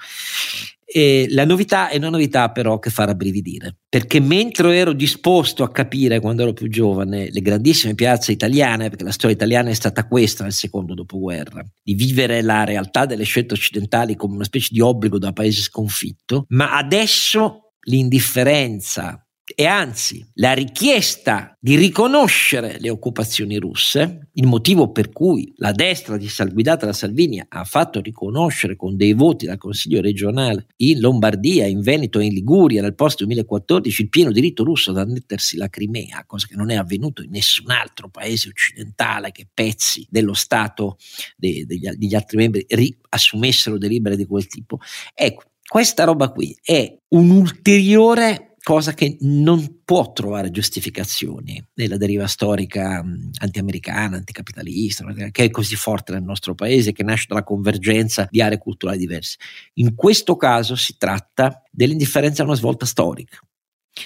E 0.93 1.27
la 1.29 1.45
novità 1.45 1.87
è 1.87 1.95
una 1.95 2.09
novità 2.09 2.51
però 2.51 2.77
che 2.77 2.89
fa 2.89 3.05
rabbrividire, 3.05 3.77
perché 3.87 4.19
mentre 4.19 4.75
ero 4.75 4.91
disposto 4.91 5.63
a 5.63 5.71
capire 5.71 6.19
quando 6.19 6.41
ero 6.41 6.51
più 6.51 6.67
giovane 6.67 7.29
le 7.31 7.39
grandissime 7.39 7.95
piazze 7.95 8.33
italiane, 8.33 8.89
perché 8.89 9.05
la 9.05 9.13
storia 9.13 9.35
italiana 9.35 9.69
è 9.69 9.73
stata 9.73 10.05
questa 10.05 10.43
nel 10.43 10.51
secondo 10.51 10.93
dopoguerra, 10.93 11.63
di 11.81 11.93
vivere 11.93 12.41
la 12.41 12.65
realtà 12.65 13.05
delle 13.05 13.23
scelte 13.23 13.53
occidentali 13.53 14.17
come 14.17 14.35
una 14.35 14.43
specie 14.43 14.67
di 14.73 14.81
obbligo 14.81 15.17
da 15.17 15.31
paese 15.31 15.61
sconfitto, 15.61 16.43
ma 16.49 16.75
adesso 16.75 17.71
l'indifferenza 17.85 19.25
e 19.55 19.65
anzi 19.65 20.25
la 20.35 20.53
richiesta 20.53 21.55
di 21.59 21.75
riconoscere 21.75 22.77
le 22.79 22.89
occupazioni 22.89 23.57
russe, 23.57 24.29
il 24.33 24.47
motivo 24.47 24.91
per 24.91 25.11
cui 25.11 25.53
la 25.57 25.71
destra 25.71 26.17
di 26.17 26.29
guidata 26.51 26.85
da 26.85 26.93
Salvini 26.93 27.43
ha 27.47 27.63
fatto 27.63 28.01
riconoscere 28.01 28.75
con 28.75 28.95
dei 28.95 29.13
voti 29.13 29.45
dal 29.45 29.57
Consiglio 29.57 30.01
regionale 30.01 30.65
in 30.77 30.99
Lombardia, 30.99 31.67
in 31.67 31.81
Veneto 31.81 32.19
e 32.19 32.25
in 32.25 32.33
Liguria 32.33 32.81
nel 32.81 32.95
post 32.95 33.17
2014 33.19 34.01
il 34.01 34.09
pieno 34.09 34.31
diritto 34.31 34.63
russo 34.63 34.91
ad 34.91 34.97
annettersi 34.97 35.57
la 35.57 35.69
Crimea, 35.69 36.23
cosa 36.25 36.47
che 36.47 36.55
non 36.55 36.69
è 36.69 36.75
avvenuto 36.75 37.21
in 37.21 37.31
nessun 37.31 37.69
altro 37.69 38.09
paese 38.09 38.49
occidentale 38.49 39.31
che 39.31 39.47
pezzi 39.53 40.05
dello 40.09 40.33
Stato 40.33 40.97
de, 41.37 41.65
degli, 41.65 41.89
degli 41.89 42.15
altri 42.15 42.37
membri 42.37 42.65
riassumessero 42.67 43.77
delibere 43.77 44.15
di 44.15 44.25
quel 44.25 44.47
tipo. 44.47 44.79
Ecco, 45.13 45.43
questa 45.67 46.03
roba 46.03 46.31
qui 46.31 46.53
è 46.61 46.97
un 47.09 47.29
ulteriore 47.29 48.50
cosa 48.63 48.93
che 48.93 49.17
non 49.21 49.81
può 49.83 50.11
trovare 50.11 50.51
giustificazioni 50.51 51.63
nella 51.75 51.97
deriva 51.97 52.27
storica 52.27 53.03
anti-americana, 53.39 54.17
anticapitalista, 54.17 55.05
che 55.31 55.43
è 55.43 55.49
così 55.49 55.75
forte 55.75 56.13
nel 56.13 56.23
nostro 56.23 56.53
paese, 56.53 56.91
che 56.91 57.03
nasce 57.03 57.25
dalla 57.27 57.43
convergenza 57.43 58.27
di 58.29 58.41
aree 58.41 58.57
culturali 58.57 58.97
diverse. 58.97 59.37
In 59.75 59.95
questo 59.95 60.35
caso 60.35 60.75
si 60.75 60.95
tratta 60.97 61.63
dell'indifferenza 61.71 62.43
a 62.43 62.45
una 62.45 62.55
svolta 62.55 62.85
storica, 62.85 63.39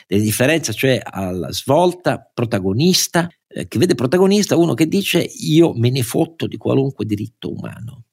dell'indifferenza 0.07 0.71
cioè 0.71 1.01
alla 1.03 1.51
svolta 1.51 2.29
protagonista, 2.33 3.29
eh, 3.47 3.67
che 3.67 3.77
vede 3.77 3.95
protagonista 3.95 4.55
uno 4.55 4.73
che 4.73 4.87
dice 4.87 5.19
io 5.19 5.73
me 5.73 5.89
ne 5.89 6.01
fotto 6.01 6.47
di 6.47 6.57
qualunque 6.57 7.05
diritto 7.05 7.51
umano 7.51 8.05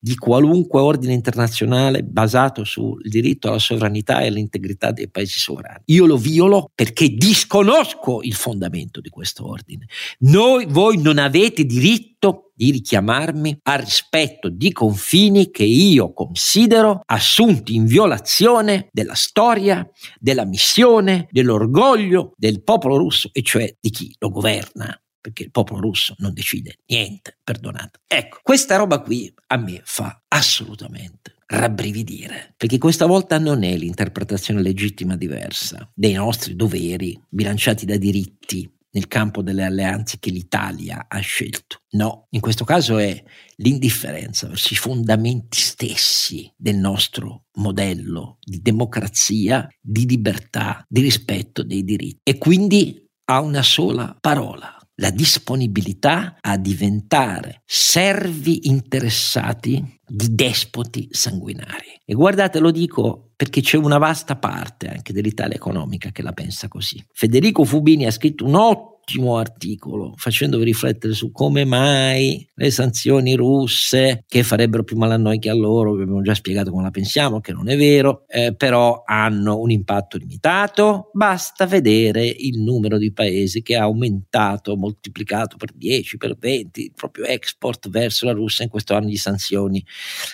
di 0.00 0.14
qualunque 0.14 0.80
ordine 0.80 1.12
internazionale 1.12 2.02
basato 2.02 2.64
sul 2.64 3.00
diritto 3.02 3.48
alla 3.48 3.58
sovranità 3.58 4.20
e 4.20 4.28
all'integrità 4.28 4.92
dei 4.92 5.10
paesi 5.10 5.38
sovrani. 5.38 5.82
Io 5.86 6.06
lo 6.06 6.16
violo 6.16 6.70
perché 6.74 7.08
disconosco 7.08 8.22
il 8.22 8.34
fondamento 8.34 9.00
di 9.00 9.08
questo 9.08 9.48
ordine. 9.48 9.86
Noi, 10.20 10.66
voi 10.66 11.00
non 11.00 11.18
avete 11.18 11.64
diritto 11.64 12.52
di 12.54 12.70
richiamarmi 12.72 13.60
al 13.62 13.78
rispetto 13.78 14.48
di 14.48 14.72
confini 14.72 15.50
che 15.50 15.64
io 15.64 16.12
considero 16.12 17.02
assunti 17.04 17.74
in 17.74 17.86
violazione 17.86 18.88
della 18.90 19.14
storia, 19.14 19.88
della 20.18 20.44
missione, 20.44 21.28
dell'orgoglio 21.30 22.32
del 22.36 22.62
popolo 22.62 22.96
russo, 22.96 23.30
e 23.32 23.42
cioè 23.42 23.72
di 23.80 23.90
chi 23.90 24.12
lo 24.18 24.30
governa 24.30 25.00
perché 25.28 25.42
il 25.44 25.50
popolo 25.50 25.80
russo 25.80 26.14
non 26.18 26.32
decide 26.32 26.78
niente, 26.86 27.38
perdonate. 27.44 28.00
Ecco, 28.06 28.38
questa 28.42 28.76
roba 28.76 29.00
qui 29.00 29.32
a 29.48 29.56
me 29.58 29.82
fa 29.84 30.22
assolutamente 30.28 31.36
rabbrividire, 31.46 32.54
perché 32.56 32.78
questa 32.78 33.06
volta 33.06 33.38
non 33.38 33.62
è 33.62 33.76
l'interpretazione 33.76 34.62
legittima 34.62 35.16
diversa 35.16 35.90
dei 35.94 36.14
nostri 36.14 36.56
doveri 36.56 37.18
bilanciati 37.28 37.84
da 37.86 37.96
diritti 37.96 38.70
nel 38.90 39.06
campo 39.06 39.42
delle 39.42 39.64
alleanze 39.64 40.16
che 40.18 40.30
l'Italia 40.30 41.06
ha 41.08 41.18
scelto. 41.20 41.82
No, 41.90 42.26
in 42.30 42.40
questo 42.40 42.64
caso 42.64 42.96
è 42.96 43.22
l'indifferenza 43.56 44.46
verso 44.46 44.72
i 44.72 44.76
fondamenti 44.76 45.58
stessi 45.58 46.50
del 46.56 46.76
nostro 46.76 47.44
modello 47.58 48.38
di 48.40 48.60
democrazia, 48.62 49.68
di 49.78 50.06
libertà, 50.06 50.82
di 50.88 51.02
rispetto 51.02 51.62
dei 51.62 51.84
diritti. 51.84 52.20
E 52.22 52.38
quindi 52.38 53.06
ha 53.30 53.40
una 53.40 53.62
sola 53.62 54.16
parola, 54.18 54.77
la 55.00 55.10
disponibilità 55.10 56.36
a 56.40 56.56
diventare 56.56 57.62
servi 57.64 58.68
interessati 58.68 60.00
di 60.06 60.34
despoti 60.34 61.08
sanguinari. 61.10 62.00
E 62.04 62.14
guardate, 62.14 62.58
lo 62.58 62.70
dico 62.70 63.30
perché 63.36 63.60
c'è 63.60 63.76
una 63.76 63.98
vasta 63.98 64.36
parte 64.36 64.88
anche 64.88 65.12
dell'Italia 65.12 65.54
economica 65.54 66.10
che 66.10 66.22
la 66.22 66.32
pensa 66.32 66.68
così. 66.68 67.02
Federico 67.12 67.64
Fubini 67.64 68.06
ha 68.06 68.10
scritto 68.10 68.44
un 68.44 68.54
ottimo 68.54 68.97
ottimo 69.08 69.38
articolo 69.38 70.12
facendovi 70.16 70.64
riflettere 70.64 71.14
su 71.14 71.32
come 71.32 71.64
mai 71.64 72.46
le 72.54 72.70
sanzioni 72.70 73.34
russe, 73.34 74.24
che 74.26 74.42
farebbero 74.42 74.84
più 74.84 74.96
male 74.96 75.14
a 75.14 75.16
noi 75.16 75.38
che 75.38 75.48
a 75.48 75.54
loro, 75.54 75.94
vi 75.94 76.02
abbiamo 76.02 76.20
già 76.20 76.34
spiegato 76.34 76.70
come 76.70 76.82
la 76.82 76.90
pensiamo, 76.90 77.40
che 77.40 77.52
non 77.52 77.70
è 77.70 77.76
vero, 77.76 78.24
eh, 78.28 78.54
però 78.54 79.02
hanno 79.06 79.58
un 79.58 79.70
impatto 79.70 80.18
limitato. 80.18 81.10
Basta 81.14 81.66
vedere 81.66 82.26
il 82.26 82.60
numero 82.60 82.98
di 82.98 83.12
paesi 83.12 83.62
che 83.62 83.76
ha 83.76 83.84
aumentato, 83.84 84.76
moltiplicato 84.76 85.56
per 85.56 85.72
10, 85.72 86.16
per 86.18 86.36
20, 86.38 86.82
il 86.82 86.92
proprio 86.94 87.24
export 87.24 87.88
verso 87.88 88.26
la 88.26 88.32
Russia 88.32 88.64
in 88.64 88.70
questo 88.70 88.94
anno 88.94 89.06
di 89.06 89.16
sanzioni 89.16 89.82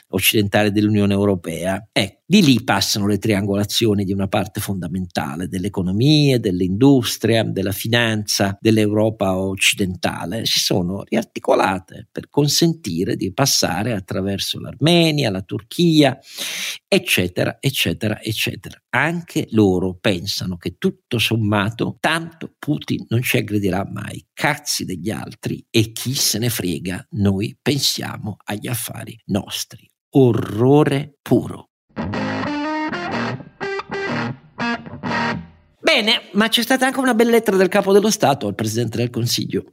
occidentali 0.08 0.72
dell'Unione 0.72 1.12
Europea. 1.12 1.86
Ecco, 1.92 2.22
di 2.26 2.42
lì 2.42 2.64
passano 2.64 3.06
le 3.06 3.18
triangolazioni 3.18 4.02
di 4.04 4.12
una 4.12 4.28
parte 4.28 4.60
fondamentale 4.60 5.46
dell'economia, 5.46 6.38
dell'industria, 6.38 7.42
della 7.44 7.72
finanza 7.72 8.56
dell'Europa 8.58 9.36
occidentale. 9.36 10.46
Si 10.46 10.58
sono 10.58 11.02
riarticolate 11.02 12.08
per 12.10 12.30
consentire 12.30 13.16
di 13.16 13.32
passare 13.34 13.92
attraverso 13.92 14.58
l'Armenia, 14.58 15.30
la 15.30 15.42
Turchia, 15.42 16.18
eccetera, 16.88 17.58
eccetera, 17.60 18.22
eccetera. 18.22 18.80
Anche 18.88 19.46
loro 19.50 19.98
pensano 20.00 20.56
che 20.56 20.76
tutto 20.78 21.18
sommato 21.18 21.98
tanto 22.00 22.54
Putin 22.58 23.04
non 23.08 23.20
ci 23.20 23.36
aggredirà 23.36 23.86
mai. 23.92 24.24
Cazzi 24.32 24.86
degli 24.86 25.10
altri 25.10 25.62
e 25.68 25.92
chi 25.92 26.14
se 26.14 26.38
ne 26.38 26.48
frega, 26.48 27.06
noi 27.10 27.54
pensiamo 27.60 28.36
agli 28.44 28.66
affari 28.68 29.14
nostri. 29.26 29.86
Orrore 30.16 31.18
puro. 31.20 31.73
Bene, 35.94 36.22
ma 36.32 36.48
c'è 36.48 36.62
stata 36.62 36.86
anche 36.86 36.98
una 36.98 37.14
bella 37.14 37.30
lettera 37.30 37.56
del 37.56 37.68
capo 37.68 37.92
dello 37.92 38.10
Stato 38.10 38.48
al 38.48 38.56
Presidente 38.56 38.96
del 38.96 39.10
Consiglio. 39.10 39.64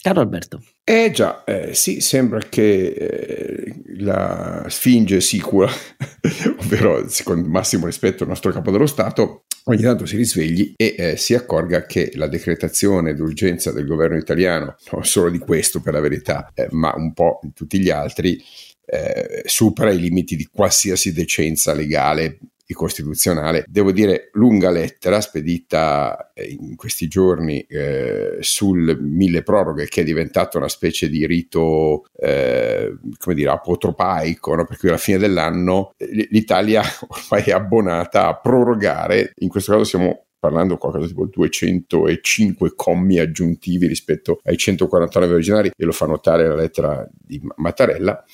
Caro 0.00 0.20
Alberto. 0.20 0.62
Eh 0.84 1.10
già, 1.10 1.42
eh, 1.42 1.74
sì, 1.74 2.00
sembra 2.00 2.38
che 2.38 2.86
eh, 2.86 3.82
la 3.96 4.64
Sfinge 4.68 5.20
sicura, 5.20 5.68
ovvero 6.62 7.04
con 7.24 7.40
massimo 7.40 7.86
rispetto 7.86 8.22
al 8.22 8.28
nostro 8.28 8.52
capo 8.52 8.70
dello 8.70 8.86
Stato, 8.86 9.46
ogni 9.64 9.82
tanto 9.82 10.06
si 10.06 10.16
risvegli 10.16 10.74
e 10.76 10.94
eh, 10.96 11.16
si 11.16 11.34
accorga 11.34 11.84
che 11.86 12.12
la 12.14 12.28
decretazione 12.28 13.14
d'urgenza 13.14 13.72
del 13.72 13.86
governo 13.86 14.16
italiano, 14.16 14.76
non 14.92 15.04
solo 15.04 15.30
di 15.30 15.38
questo 15.38 15.80
per 15.80 15.94
la 15.94 16.00
verità, 16.00 16.48
eh, 16.54 16.68
ma 16.70 16.94
un 16.96 17.12
po' 17.12 17.40
di 17.42 17.52
tutti 17.52 17.80
gli 17.80 17.90
altri, 17.90 18.40
eh, 18.86 19.42
supera 19.44 19.90
i 19.90 19.98
limiti 19.98 20.36
di 20.36 20.48
qualsiasi 20.50 21.12
decenza 21.12 21.74
legale 21.74 22.38
e 22.66 22.74
costituzionale. 22.74 23.64
Devo 23.68 23.92
dire, 23.92 24.30
lunga 24.32 24.70
lettera 24.70 25.20
spedita 25.20 26.32
eh, 26.34 26.56
in 26.60 26.74
questi 26.74 27.06
giorni 27.06 27.60
eh, 27.60 28.38
sul 28.40 28.98
mille 29.00 29.42
proroghe, 29.42 29.86
che 29.86 30.00
è 30.00 30.04
diventato 30.04 30.58
una 30.58 30.68
specie 30.68 31.08
di 31.08 31.24
rito, 31.26 32.06
eh, 32.18 32.96
come 33.18 33.34
dire, 33.36 33.50
apotropaico, 33.50 34.56
no? 34.56 34.66
per 34.66 34.78
cui 34.78 34.88
alla 34.88 34.98
fine 34.98 35.18
dell'anno 35.18 35.92
l'Italia 36.30 36.82
ormai 37.06 37.48
è 37.48 37.52
abbonata 37.52 38.26
a 38.26 38.36
prorogare, 38.36 39.32
in 39.36 39.48
questo 39.48 39.72
caso 39.72 39.84
siamo 39.84 40.26
parlando 40.38 40.76
qualcosa 40.76 41.06
tipo 41.06 41.26
205 41.26 42.74
commi 42.76 43.18
aggiuntivi 43.18 43.86
rispetto 43.86 44.40
ai 44.44 44.56
149 44.56 45.32
originari, 45.34 45.70
e 45.74 45.84
lo 45.84 45.92
fa 45.92 46.06
notare 46.06 46.48
la 46.48 46.54
lettera 46.56 47.08
di 47.10 47.40
Mattarella 47.56 48.24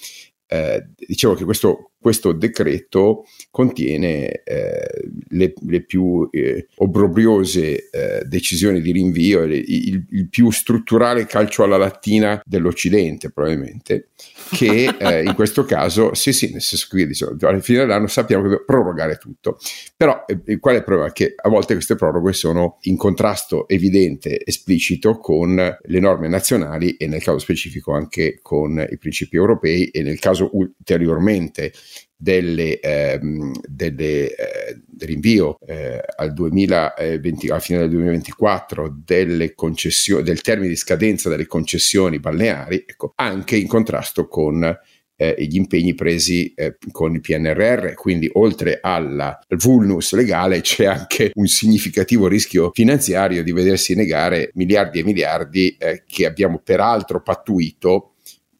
eh, 0.53 0.86
dicevo 0.94 1.32
che 1.32 1.44
questo, 1.44 1.92
questo, 1.98 2.32
decreto 2.32 3.24
contiene 3.50 4.42
eh, 4.44 5.09
le, 5.28 5.55
le, 5.66 5.82
più 5.82 6.28
eh, 6.30 6.66
obbrobriose 6.76 7.88
eh, 7.90 8.22
decisioni 8.26 8.82
di 8.82 8.92
rinvio, 8.92 9.44
il, 9.44 10.05
il, 10.11 10.28
più 10.28 10.50
strutturale 10.50 11.24
calcio 11.24 11.62
alla 11.62 11.78
lattina 11.78 12.38
dell'Occidente 12.44 13.30
probabilmente, 13.30 14.09
che 14.53 14.94
eh, 14.98 15.22
in 15.22 15.34
questo 15.34 15.64
caso, 15.64 16.12
sì 16.14 16.32
sì, 16.32 16.53
nel 16.53 16.61
senso 16.61 16.86
che 16.90 17.07
diciamo, 17.07 17.36
alla 17.40 17.61
fine 17.61 17.78
dell'anno 17.78 18.07
sappiamo 18.07 18.42
che 18.42 18.48
dobbiamo 18.50 18.66
prorogare 18.66 19.16
tutto, 19.16 19.59
però 19.96 20.24
eh, 20.26 20.59
qual 20.59 20.74
è 20.74 20.78
il 20.78 20.84
problema? 20.84 21.11
Che 21.12 21.34
a 21.34 21.48
volte 21.48 21.74
queste 21.74 21.96
proroghe 21.96 22.32
sono 22.32 22.78
in 22.82 22.96
contrasto 22.96 23.66
evidente, 23.68 24.44
esplicito 24.44 25.18
con 25.18 25.55
le 25.55 26.00
norme 26.00 26.28
nazionali 26.28 26.96
e 26.96 27.07
nel 27.07 27.22
caso 27.22 27.38
specifico 27.38 27.92
anche 27.92 28.38
con 28.42 28.86
i 28.88 28.98
principi 28.98 29.36
europei 29.36 29.86
e 29.86 30.03
nel 30.03 30.18
caso 30.18 30.50
ulteriormente 30.53 31.72
delle, 32.23 32.79
ehm, 32.79 33.53
delle, 33.66 34.33
eh, 34.33 34.81
rinvio 35.01 35.59
eh, 35.66 36.01
al 36.16 36.33
2020, 36.33 37.49
alla 37.49 37.59
fine 37.59 37.81
del 37.81 37.91
2024 37.91 38.95
del 39.05 39.55
termine 40.41 40.68
di 40.68 40.77
scadenza 40.77 41.29
delle 41.29 41.49
concessioni 41.49 42.20
balneari, 42.20 42.85
ecco, 42.87 43.12
anche 43.16 43.57
in 43.57 43.66
contrasto 43.66 44.29
con 44.29 44.62
eh, 45.16 45.35
gli 45.37 45.57
impegni 45.57 45.95
presi 45.95 46.55
eh, 46.55 46.77
con 46.93 47.14
il 47.14 47.20
PNRR, 47.20 47.95
quindi 47.95 48.31
oltre 48.35 48.79
al 48.81 49.39
vulnus 49.59 50.12
legale 50.12 50.61
c'è 50.61 50.85
anche 50.85 51.33
un 51.35 51.47
significativo 51.47 52.29
rischio 52.29 52.70
finanziario 52.73 53.43
di 53.43 53.51
vedersi 53.51 53.97
negare 53.97 54.53
miliardi 54.55 55.01
e 55.01 55.05
miliardi 55.05 55.77
eh, 55.77 56.05
che 56.07 56.25
abbiamo 56.25 56.61
peraltro 56.62 57.20
pattuito 57.20 58.11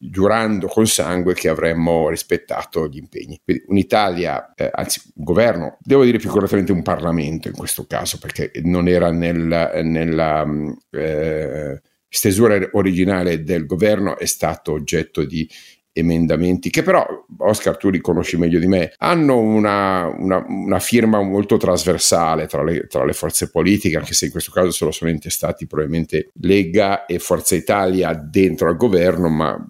giurando 0.05 0.67
con 0.67 0.87
sangue 0.87 1.35
che 1.35 1.49
avremmo 1.49 2.09
rispettato 2.09 2.89
gli 2.89 2.97
impegni. 2.97 3.41
Quindi 3.43 3.65
un'Italia, 3.69 4.53
eh, 4.55 4.69
anzi 4.73 5.01
un 5.15 5.25
governo, 5.25 5.79
devo 5.81 6.05
dire 6.05 6.19
più 6.19 6.29
correttamente 6.29 6.73
un 6.73 6.83
Parlamento 6.83 7.49
in 7.49 7.55
questo 7.55 7.87
caso, 7.87 8.19
perché 8.19 8.51
non 8.65 8.89
era 8.89 9.13
nel, 9.13 9.81
nella 9.85 10.45
eh, 10.91 11.81
stesura 12.09 12.59
originale 12.73 13.45
del 13.45 13.65
governo, 13.65 14.19
è 14.19 14.27
stato 14.27 14.73
oggetto 14.73 15.25
di 15.25 15.49
emendamenti 15.93 16.71
che 16.71 16.83
però, 16.83 17.07
Oscar, 17.39 17.77
tu 17.77 17.91
li 17.91 18.01
conosci 18.01 18.37
meglio 18.37 18.59
di 18.59 18.67
me, 18.67 18.93
hanno 18.99 19.39
una, 19.39 20.07
una, 20.07 20.45
una 20.47 20.79
firma 20.79 21.21
molto 21.21 21.57
trasversale 21.57 22.47
tra 22.47 22.63
le, 22.63 22.87
tra 22.87 23.05
le, 23.05 23.13
forze 23.13 23.51
politiche, 23.51 23.97
anche 23.97 24.15
se 24.15 24.27
in 24.27 24.31
questo 24.31 24.51
caso 24.51 24.71
sono 24.71 24.91
solamente 24.91 25.31
stati 25.31 25.67
probabilmente 25.67 26.31
Lega 26.41 27.05
e 27.05 27.19
Forza 27.19 27.55
Italia 27.55 28.15
dentro 28.15 28.69
al 28.69 28.77
governo, 28.77 29.29
ma 29.29 29.67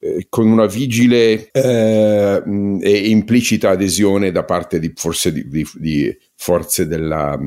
eh, 0.00 0.26
con 0.28 0.46
una 0.48 0.66
vigile 0.66 1.50
eh, 1.50 2.42
e 2.80 3.08
implicita 3.08 3.70
adesione 3.70 4.30
da 4.30 4.44
parte 4.44 4.78
di 4.78 4.92
forse 4.94 5.32
di, 5.32 5.48
di, 5.48 5.66
di 5.74 6.16
forze 6.36 6.86
della, 6.86 7.38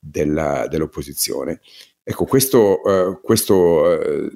della, 0.00 0.66
dell'opposizione. 0.68 1.60
Ecco, 2.02 2.24
questo, 2.24 2.80
uh, 2.80 3.20
questo 3.20 3.82
uh, 3.82 4.30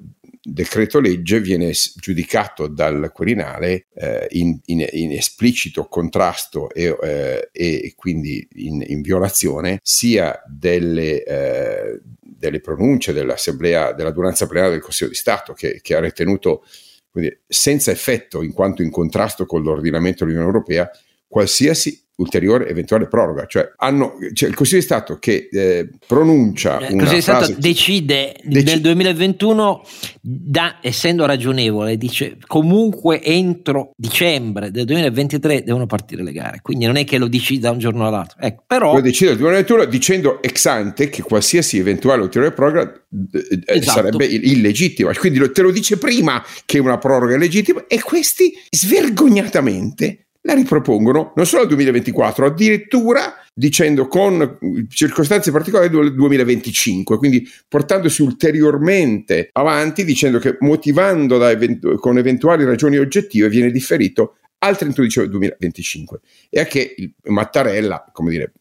decreto 0.45 0.99
legge 0.99 1.41
viene 1.41 1.71
giudicato 1.97 2.67
dal 2.67 3.13
Quirinale 3.13 3.87
eh, 3.95 4.27
in, 4.31 4.59
in, 4.67 4.85
in, 4.91 5.13
esplicito 5.13 5.85
contrasto 5.87 6.69
e, 6.71 6.97
eh, 7.01 7.49
e 7.53 7.93
quindi 7.95 8.47
in, 8.55 8.85
in, 8.85 9.03
violazione 9.03 9.79
sia 9.83 10.43
delle, 10.47 11.23
eh, 11.23 12.01
delle 12.21 12.61
pronunce 12.61 13.13
dell'Assemblea, 13.13 13.93
dell'adunanza 13.93 14.47
plenaria 14.47 14.73
del 14.73 14.83
Consiglio 14.83 15.11
di 15.11 15.17
Stato 15.17 15.53
che, 15.53 15.79
che 15.81 15.95
ha 15.95 16.01
ritenuto 16.01 16.65
dire, 17.13 17.43
senza 17.47 17.93
effetto 17.93 18.43
in 18.43 18.53
quanto 18.53 18.83
in 18.83 18.91
contrasto 18.91 19.47
con 19.47 19.63
l'ordinamento 19.63 20.25
dell'Unione 20.25 20.51
Europea 20.51 20.91
qualsiasi 21.29 22.02
ulteriore 22.17 22.69
eventuale 22.69 23.09
proroga. 23.09 23.47
Cioè, 23.47 23.73
hanno, 23.77 24.15
cioè 24.33 24.49
il 24.49 24.55
Consiglio 24.55 24.81
di 24.81 24.85
Stato 24.85 25.19
che 25.19 25.49
eh, 25.51 25.89
pronuncia 26.07 26.79
il 26.81 26.97
Consiglio 26.97 27.15
di 27.15 27.21
Stato 27.21 27.55
decide 27.57 28.37
dec- 28.43 28.67
nel 28.67 28.81
2021, 28.81 29.85
da, 30.21 30.79
essendo 30.81 31.27
ragionevole, 31.27 31.97
dice 31.97 32.37
comunque 32.47 33.23
entro 33.23 33.93
dicembre 33.97 34.71
del 34.71 34.85
2023 34.85 35.63
devono 35.65 35.87
partire 35.87 36.23
le 36.23 36.33
gare. 36.33 36.61
Quindi 36.63 36.87
non 36.87 36.97
è 36.97 37.05
che 37.05 37.19
lo 37.19 37.29
decide 37.29 37.61
da 37.61 37.71
un 37.71 37.79
giorno 37.79 38.07
all'altro. 38.07 38.39
Ecco, 38.41 38.65
però, 38.67 38.95
lo 38.95 39.01
decide 39.01 39.31
nel 39.31 39.39
2021 39.39 39.85
dicendo 39.87 40.43
ex 40.43 40.67
ante 40.67 41.09
che 41.09 41.23
qualsiasi 41.23 41.79
eventuale 41.79 42.23
ulteriore 42.23 42.55
proroga 42.55 42.93
eh, 42.93 43.47
eh, 43.51 43.79
esatto. 43.79 44.01
sarebbe 44.01 44.25
illegittima. 44.27 45.13
Quindi 45.15 45.51
te 45.53 45.63
lo 45.63 45.71
dice 45.71 45.99
prima 45.99 46.43
che 46.65 46.79
una 46.79 46.99
proroga 46.99 47.35
è 47.35 47.39
legittima 47.39 47.85
e 47.87 48.01
questi 48.01 48.53
svergognatamente 48.71 50.22
la 50.43 50.55
ripropongono 50.55 51.33
non 51.37 51.47
solo 51.47 51.63
al 51.63 51.69
2024, 51.69 52.47
addirittura 52.47 53.35
dicendo 53.55 54.09
con 54.09 54.59
circostanze 54.89 55.51
particolari 55.51 55.89
del 55.89 56.15
2025, 56.15 57.17
quindi 57.17 57.49
portandosi 57.69 58.23
ulteriormente 58.23 59.51
avanti 59.53 60.05
dicendo 60.05 60.39
che 60.39 60.57
motivando 60.61 61.45
event- 61.47 61.97
con 61.97 62.19
eventuali 62.19 62.65
ragioni 62.65 62.99
oggettive 62.99 63.49
viene 63.49 63.71
differito 63.71 64.37
al 64.59 64.77
31 64.77 65.07
dicembre 65.07 65.33
2025 65.33 66.21
e 66.49 66.61
a 66.61 66.65
che 66.65 67.15
Mattarella, 67.25 68.11
come 68.13 68.31
dire, 68.31 68.53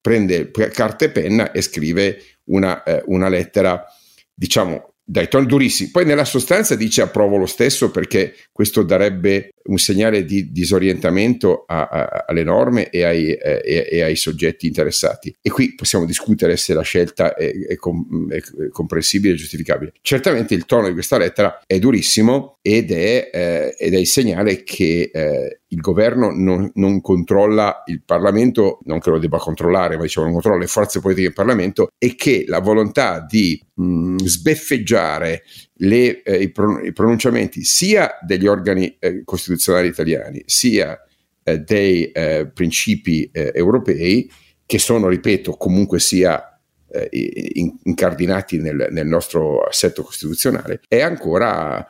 prende 0.00 0.50
carta 0.50 1.04
e 1.04 1.10
penna 1.10 1.52
e 1.52 1.60
scrive 1.60 2.18
una, 2.44 2.82
eh, 2.82 3.02
una 3.06 3.28
lettera 3.28 3.84
diciamo 4.32 4.89
dai 5.10 5.26
toni 5.26 5.46
durissimi. 5.46 5.90
Poi 5.90 6.04
nella 6.04 6.24
sostanza 6.24 6.76
dice 6.76 7.02
approvo 7.02 7.36
lo 7.36 7.46
stesso 7.46 7.90
perché 7.90 8.32
questo 8.52 8.84
darebbe 8.84 9.54
un 9.64 9.76
segnale 9.76 10.24
di 10.24 10.52
disorientamento 10.52 11.64
a, 11.66 11.88
a, 11.88 12.24
alle 12.28 12.44
norme 12.44 12.90
e 12.90 13.02
ai, 13.02 13.32
eh, 13.32 13.88
e 13.90 14.02
ai, 14.02 14.14
soggetti 14.14 14.68
interessati. 14.68 15.34
E 15.42 15.50
qui 15.50 15.74
possiamo 15.74 16.04
discutere 16.04 16.56
se 16.56 16.74
la 16.74 16.82
scelta 16.82 17.34
è, 17.34 17.50
è, 17.50 17.74
com, 17.74 18.30
è, 18.32 18.40
comprensibile 18.70 19.34
e 19.34 19.36
giustificabile. 19.36 19.94
Certamente 20.00 20.54
il 20.54 20.64
tono 20.64 20.86
di 20.86 20.92
questa 20.92 21.18
lettera 21.18 21.60
è 21.66 21.80
durissimo 21.80 22.58
ed 22.62 22.92
è, 22.92 23.30
eh, 23.32 23.74
ed 23.76 23.94
è 23.94 23.98
il 23.98 24.06
segnale 24.06 24.62
che 24.62 25.10
eh, 25.12 25.59
il 25.72 25.80
governo 25.80 26.30
non, 26.32 26.70
non, 26.74 27.00
controlla 27.00 27.82
il 27.86 28.02
Parlamento, 28.02 28.80
non 28.84 28.98
che 28.98 29.10
lo 29.10 29.18
debba 29.18 29.38
controllare, 29.38 29.96
ma 29.96 30.02
diciamo 30.02 30.26
non 30.26 30.34
controlla 30.34 30.58
le 30.58 30.66
forze 30.66 31.00
politiche 31.00 31.28
del 31.28 31.36
Parlamento 31.36 31.90
e 31.96 32.14
che 32.16 32.44
la 32.46 32.60
volontà 32.60 33.24
di 33.28 33.60
mh, 33.74 34.16
sbeffeggiare 34.16 35.42
le, 35.74 36.22
eh, 36.22 36.42
i, 36.42 36.50
pron- 36.50 36.84
i, 36.84 36.92
pronunciamenti 36.92 37.62
sia 37.62 38.18
degli 38.20 38.46
organi 38.46 38.96
eh, 38.98 39.22
costituzionali 39.24 39.88
italiani 39.88 40.42
sia 40.44 40.98
eh, 41.42 41.58
dei 41.58 42.10
eh, 42.10 42.50
principi 42.52 43.30
eh, 43.32 43.52
europei 43.54 44.30
che 44.66 44.78
sono, 44.78 45.08
ripeto, 45.08 45.52
comunque 45.52 46.00
sia 46.00 46.60
eh, 46.90 47.08
in- 47.54 47.78
incardinati 47.84 48.58
nel, 48.58 48.88
nel, 48.90 49.06
nostro 49.06 49.60
assetto 49.60 50.02
costituzionale, 50.02 50.80
è 50.88 51.00
ancora 51.00 51.86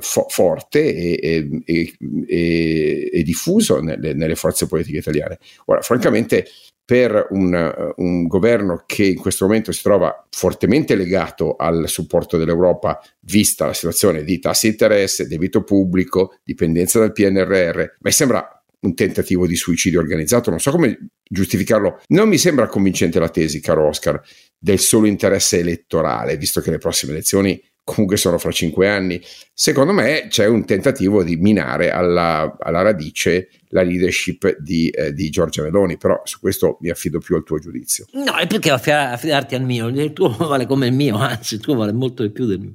fo- 0.00 0.26
forte 0.28 0.94
e, 0.94 1.62
e, 1.64 1.96
e, 2.26 3.10
e 3.12 3.22
diffuso 3.22 3.80
nelle, 3.80 4.14
nelle, 4.14 4.34
forze 4.34 4.66
politiche 4.66 4.98
italiane. 4.98 5.38
Ora, 5.66 5.80
francamente, 5.80 6.46
per 6.84 7.28
un, 7.30 7.94
un, 7.96 8.26
governo 8.26 8.82
che 8.86 9.04
in 9.04 9.16
questo 9.16 9.46
momento 9.46 9.72
si 9.72 9.82
trova 9.82 10.26
fortemente 10.30 10.94
legato 10.94 11.56
al 11.56 11.88
supporto 11.88 12.36
dell'Europa, 12.36 13.00
vista 13.20 13.66
la 13.66 13.72
situazione 13.72 14.22
di 14.22 14.38
tassi 14.38 14.66
di 14.66 14.72
interesse, 14.72 15.26
debito 15.26 15.64
pubblico, 15.64 16.36
dipendenza 16.44 16.98
dal 16.98 17.12
PNRR, 17.12 17.84
mi 18.00 18.10
sembra 18.10 18.62
un 18.80 18.94
tentativo 18.94 19.46
di 19.46 19.56
suicidio 19.56 19.98
organizzato, 19.98 20.50
non 20.50 20.60
so 20.60 20.70
come 20.70 21.08
giustificarlo. 21.26 22.02
Non 22.08 22.28
mi 22.28 22.36
sembra 22.36 22.66
convincente 22.66 23.18
la 23.18 23.30
tesi, 23.30 23.60
caro 23.60 23.88
Oscar, 23.88 24.20
del 24.58 24.78
solo 24.78 25.06
interesse 25.06 25.58
elettorale, 25.58 26.36
visto 26.36 26.60
che 26.60 26.70
le 26.70 26.78
prossime 26.78 27.12
elezioni 27.12 27.58
comunque 27.84 28.16
sono 28.16 28.38
fra 28.38 28.50
cinque 28.50 28.88
anni. 28.88 29.20
Secondo 29.52 29.92
me 29.92 30.26
c'è 30.28 30.46
un 30.46 30.64
tentativo 30.64 31.22
di 31.22 31.36
minare 31.36 31.90
alla, 31.90 32.56
alla 32.58 32.82
radice 32.82 33.50
la 33.68 33.82
leadership 33.82 34.56
di, 34.58 34.88
eh, 34.88 35.12
di, 35.12 35.28
Giorgia 35.30 35.62
Meloni, 35.62 35.96
però 35.98 36.20
su 36.24 36.40
questo 36.40 36.78
mi 36.80 36.90
affido 36.90 37.18
più 37.18 37.36
al 37.36 37.44
tuo 37.44 37.58
giudizio. 37.58 38.06
No, 38.12 38.36
è 38.36 38.46
perché 38.46 38.70
affidarti 38.70 39.54
al 39.54 39.62
mio, 39.62 39.88
il 39.88 40.12
tuo 40.12 40.30
vale 40.34 40.66
come 40.66 40.86
il 40.86 40.94
mio, 40.94 41.16
anzi 41.16 41.54
il 41.54 41.60
tuo 41.60 41.74
vale 41.74 41.92
molto 41.92 42.22
di 42.22 42.30
più 42.30 42.46
del 42.46 42.60
mio. 42.60 42.72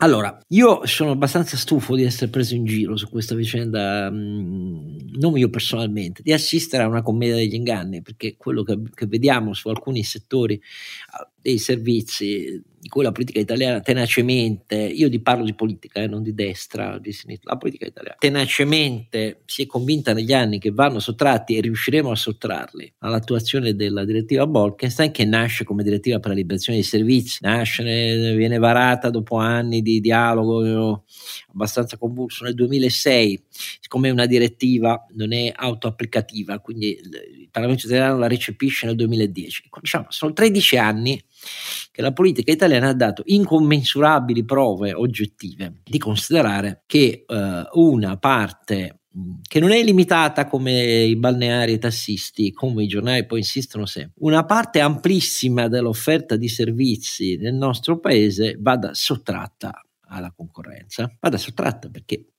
Allora, 0.00 0.38
io 0.48 0.84
sono 0.84 1.12
abbastanza 1.12 1.56
stufo 1.56 1.94
di 1.94 2.04
essere 2.04 2.30
preso 2.30 2.54
in 2.54 2.66
giro 2.66 2.98
su 2.98 3.08
questa 3.08 3.34
vicenda, 3.34 4.10
mm, 4.10 5.16
non 5.18 5.38
io 5.38 5.48
personalmente, 5.48 6.20
di 6.22 6.34
assistere 6.34 6.82
a 6.82 6.86
una 6.86 7.00
commedia 7.00 7.36
degli 7.36 7.54
inganni, 7.54 8.02
perché 8.02 8.36
quello 8.36 8.62
che, 8.62 8.78
che 8.94 9.06
vediamo 9.06 9.54
su 9.54 9.68
alcuni 9.68 10.02
settori 10.02 10.60
dei 11.46 11.58
servizi 11.58 12.60
di 12.76 12.88
cui 12.88 13.04
la 13.04 13.12
politica 13.12 13.38
italiana 13.38 13.80
tenacemente, 13.80 14.76
io 14.76 15.08
ti 15.08 15.20
parlo 15.20 15.44
di 15.44 15.54
politica, 15.54 16.00
eh, 16.00 16.08
non 16.08 16.22
di 16.22 16.34
destra, 16.34 16.98
di 16.98 17.12
sinistra, 17.12 17.52
la 17.52 17.58
politica 17.58 17.86
italiana 17.86 18.16
tenacemente 18.18 19.42
si 19.44 19.62
è 19.62 19.66
convinta 19.66 20.12
negli 20.12 20.32
anni 20.32 20.58
che 20.58 20.70
vanno 20.70 20.98
sottratti 20.98 21.56
e 21.56 21.60
riusciremo 21.60 22.10
a 22.10 22.16
sottrarli 22.16 22.94
all'attuazione 22.98 23.76
della 23.76 24.04
direttiva 24.04 24.46
Bolkestein 24.46 25.12
che 25.12 25.24
nasce 25.24 25.64
come 25.64 25.84
direttiva 25.84 26.18
per 26.18 26.30
la 26.30 26.36
liberazione 26.36 26.78
dei 26.78 26.86
servizi, 26.86 27.38
nasce, 27.42 28.34
viene 28.34 28.58
varata 28.58 29.10
dopo 29.10 29.36
anni 29.36 29.82
di 29.82 30.00
dialogo 30.00 31.04
abbastanza 31.56 31.96
convulso 31.96 32.44
nel 32.44 32.54
2006, 32.54 33.42
siccome 33.80 34.10
una 34.10 34.26
direttiva 34.26 35.06
non 35.14 35.32
è 35.32 35.50
autoapplicativa, 35.54 36.60
quindi 36.60 36.90
il 36.90 37.48
Parlamento 37.50 37.86
italiano 37.86 38.18
la 38.18 38.28
recepisce 38.28 38.86
nel 38.86 38.94
2010. 38.94 39.70
Diciamo, 39.80 40.06
sono 40.10 40.32
13 40.34 40.76
anni 40.76 41.20
che 41.90 42.02
la 42.02 42.12
politica 42.12 42.52
italiana 42.52 42.88
ha 42.88 42.94
dato 42.94 43.22
incommensurabili 43.24 44.44
prove 44.44 44.92
oggettive 44.92 45.80
di 45.82 45.98
considerare 45.98 46.82
che 46.86 47.24
eh, 47.26 47.68
una 47.72 48.16
parte 48.18 49.00
che 49.48 49.60
non 49.60 49.70
è 49.70 49.82
limitata 49.82 50.46
come 50.46 51.04
i 51.04 51.16
balneari 51.16 51.72
e 51.72 51.74
i 51.76 51.78
tassisti, 51.78 52.52
come 52.52 52.84
i 52.84 52.86
giornali 52.86 53.24
poi 53.24 53.38
insistono 53.38 53.86
sempre, 53.86 54.12
una 54.18 54.44
parte 54.44 54.80
amplissima 54.80 55.68
dell'offerta 55.68 56.36
di 56.36 56.48
servizi 56.48 57.36
nel 57.36 57.54
nostro 57.54 57.98
paese 57.98 58.56
vada 58.60 58.92
sottratta 58.92 59.85
alla 60.16 60.32
concorrenza, 60.34 61.10
vada 61.20 61.36
sottratta 61.36 61.88
perché 61.88 62.32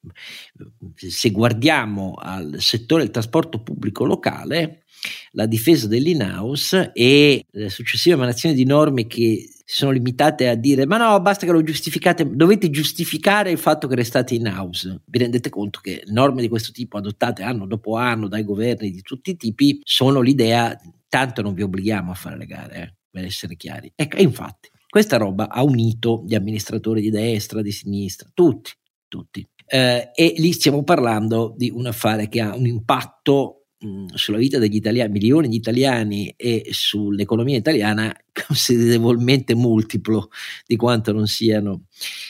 se 0.96 1.32
guardiamo 1.32 2.16
al 2.16 2.56
settore 2.60 3.04
del 3.04 3.12
trasporto 3.12 3.62
pubblico 3.62 4.06
locale, 4.06 4.84
la 5.32 5.46
difesa 5.46 5.88
dell'in-house 5.88 6.92
e 6.94 7.46
le 7.50 7.70
successive 7.70 8.16
emanazioni 8.16 8.56
di 8.56 8.66
norme 8.66 9.06
che 9.06 9.50
sono 9.64 9.92
limitate 9.92 10.48
a 10.48 10.56
dire 10.56 10.86
ma 10.86 10.98
no 10.98 11.20
basta 11.20 11.46
che 11.46 11.52
lo 11.52 11.62
giustificate 11.62 12.28
dovete 12.36 12.70
giustificare 12.70 13.52
il 13.52 13.58
fatto 13.58 13.88
che 13.88 13.96
restate 13.96 14.34
in 14.34 14.48
house 14.48 15.02
vi 15.06 15.20
rendete 15.20 15.50
conto 15.50 15.82
che 15.82 16.04
norme 16.08 16.42
di 16.42 16.48
questo 16.48 16.72
tipo 16.72 16.98
adottate 16.98 17.44
anno 17.44 17.68
dopo 17.68 17.98
anno 17.98 18.30
dai 18.30 18.46
governi 18.46 18.92
di 18.92 19.02
tutti 19.02 19.32
i 19.32 19.36
tipi 19.36 19.82
sono 19.84 20.22
l'idea 20.22 20.76
tanto 21.10 21.42
non 21.42 21.54
vi 21.54 21.64
obblighiamo 21.64 22.12
a 22.12 22.16
fare 22.16 22.38
le 22.38 22.46
gare 22.46 22.82
eh, 22.82 22.94
per 23.10 23.26
essere 23.26 23.56
chiari. 23.56 23.92
Ecco, 23.96 24.18
infatti 24.18 24.70
questa 24.90 25.18
roba 25.18 25.50
ha 25.50 25.64
unito 25.64 26.24
gli 26.26 26.36
amministratori 26.36 27.02
di 27.02 27.10
destra, 27.10 27.62
di 27.62 27.72
sinistra, 27.72 28.30
tutti, 28.34 28.72
tutti. 29.08 29.46
Eh, 29.66 30.12
e 30.16 30.34
lì 30.38 30.54
stiamo 30.54 30.84
parlando 30.84 31.54
di 31.58 31.70
un 31.70 31.88
affare 31.88 32.30
che 32.30 32.40
ha 32.40 32.56
un 32.56 32.66
impatto 32.66 33.58
mh, 33.80 34.14
sulla 34.14 34.38
vita 34.38 34.58
degli 34.60 34.76
italiani, 34.76 35.12
milioni 35.12 35.50
di 35.50 35.58
italiani 35.58 36.34
e 36.36 36.68
sull'economia 36.72 37.58
italiana 37.58 38.16
considerevolmente 38.48 39.56
multiplo 39.56 40.30
di 40.66 40.76
quanto 40.76 41.12
non 41.12 41.28
siano 41.28 41.84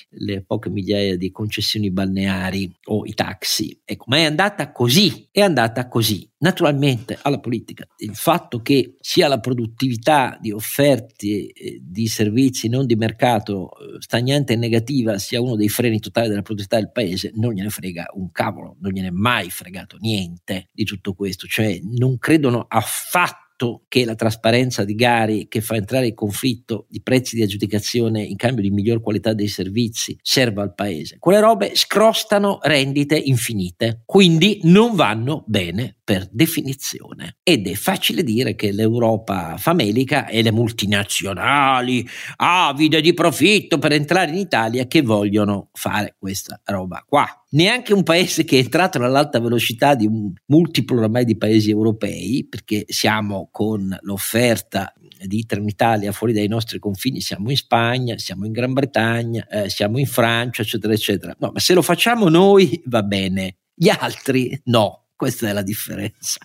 le 0.10 0.42
poche 0.42 0.70
migliaia 0.70 1.16
di 1.18 1.32
concessioni 1.32 1.92
balneari 1.92 2.72
o 2.86 3.06
i 3.06 3.14
taxi. 3.14 3.80
Ecco, 3.84 4.06
ma 4.08 4.18
è 4.18 4.24
andata 4.24 4.72
così, 4.72 5.28
è 5.32 5.42
andata 5.42 5.88
così. 5.88 6.28
Naturalmente 6.40 7.18
alla 7.24 7.40
politica 7.40 7.88
il 7.98 8.16
fatto 8.16 8.62
che 8.62 8.96
sia 9.00 9.28
la 9.28 9.40
produttività 9.40 10.38
di 10.40 10.52
offerte 10.52 11.52
di 11.82 12.08
servizi 12.08 12.70
non 12.70 12.86
di 12.86 12.96
mercato 12.96 13.72
eh, 13.72 13.96
stagnante 14.00 14.54
e 14.54 14.56
negativa 14.56 15.18
sia 15.18 15.42
uno 15.42 15.56
dei 15.56 15.68
freni 15.68 16.00
totali 16.00 16.30
della 16.30 16.44
produttività 16.44 16.78
del 16.78 16.92
paese, 16.92 17.32
non 17.34 17.54
gliene 17.54 17.70
frega 17.70 18.12
un 18.14 18.32
cavolo, 18.32 18.76
non 18.82 18.92
gliene 18.92 19.08
è 19.08 19.12
mai 19.12 19.50
fregato 19.50 19.98
niente 20.00 20.70
di 20.72 20.84
tutto 20.84 21.14
questo, 21.14 21.48
cioè 21.48 21.80
non 21.84 22.20
credono 22.20 22.66
affatto 22.68 23.47
fatto 23.58 23.86
che 23.88 24.06
la 24.06 24.14
trasparenza 24.14 24.86
di 24.86 24.94
gare 24.94 25.48
che 25.48 25.62
fa 25.62 25.76
entrare 25.76 26.08
in 26.08 26.14
conflitto 26.14 26.86
i 26.92 27.02
prezzi 27.02 27.36
di 27.36 27.42
aggiudicazione 27.42 28.22
in 28.22 28.36
cambio 28.36 28.62
di 28.62 28.70
miglior 28.70 29.02
qualità 29.02 29.34
dei 29.34 29.48
servizi 29.48 30.18
serva 30.22 30.62
al 30.62 30.76
paese. 30.76 31.18
Quelle 31.18 31.40
robe 31.40 31.72
scrostano 31.74 32.60
rendite 32.62 33.18
infinite, 33.18 34.04
quindi 34.06 34.60
non 34.64 34.96
vanno 34.96 35.44
bene 35.48 35.98
per 36.04 36.28
definizione. 36.32 37.38
Ed 37.44 37.68
è 37.68 37.74
facile 37.74 38.24
dire 38.24 38.56
che 38.56 38.72
l'Europa 38.72 39.58
famelica 39.58 40.28
e 40.28 40.42
le 40.44 40.52
multinazionali 40.52 42.08
avide 42.38 43.02
di 43.02 43.14
profitto 43.14 43.80
per 43.80 43.92
entrare 43.92 44.32
in 44.32 44.38
Italia 44.38 44.86
che 44.86 45.02
vogliono 45.02 45.70
fare 45.74 46.16
questa 46.18 46.62
roba 46.64 47.04
qua. 47.06 47.28
Neanche 47.50 47.94
un 47.94 48.04
paese 48.04 48.44
che 48.44 48.58
è 48.58 48.64
entrato 48.64 49.00
nell'alta 49.00 49.40
velocità 49.40 49.96
di 49.96 50.06
un 50.06 50.34
multiplo 50.48 51.02
ormai 51.02 51.24
di 51.24 51.38
paesi 51.38 51.70
europei, 51.70 52.46
perché 52.50 52.84
siamo 52.88 53.48
con 53.52 53.98
l'offerta 54.02 54.94
di 55.26 55.46
Trenitalia 55.46 56.12
fuori 56.12 56.34
dai 56.34 56.48
nostri 56.48 56.78
confini, 56.78 57.22
siamo 57.22 57.50
in 57.50 57.56
Spagna, 57.56 58.18
siamo 58.18 58.46
in 58.46 58.52
Gran 58.52 58.74
Bretagna, 58.74 59.48
eh, 59.48 59.70
siamo 59.70 59.98
in 59.98 60.06
Francia, 60.06 60.62
eccetera, 60.62 60.94
eccetera. 60.94 61.36
No, 61.40 61.52
ma 61.54 61.60
se 61.60 61.74
lo 61.74 61.82
facciamo 61.82 62.28
noi 62.28 62.82
va 62.86 63.02
bene, 63.04 63.58
gli 63.74 63.90
altri 63.90 64.60
no. 64.66 65.07
Questa 65.18 65.50
è 65.50 65.52
la 65.52 65.64
differenza 65.64 66.38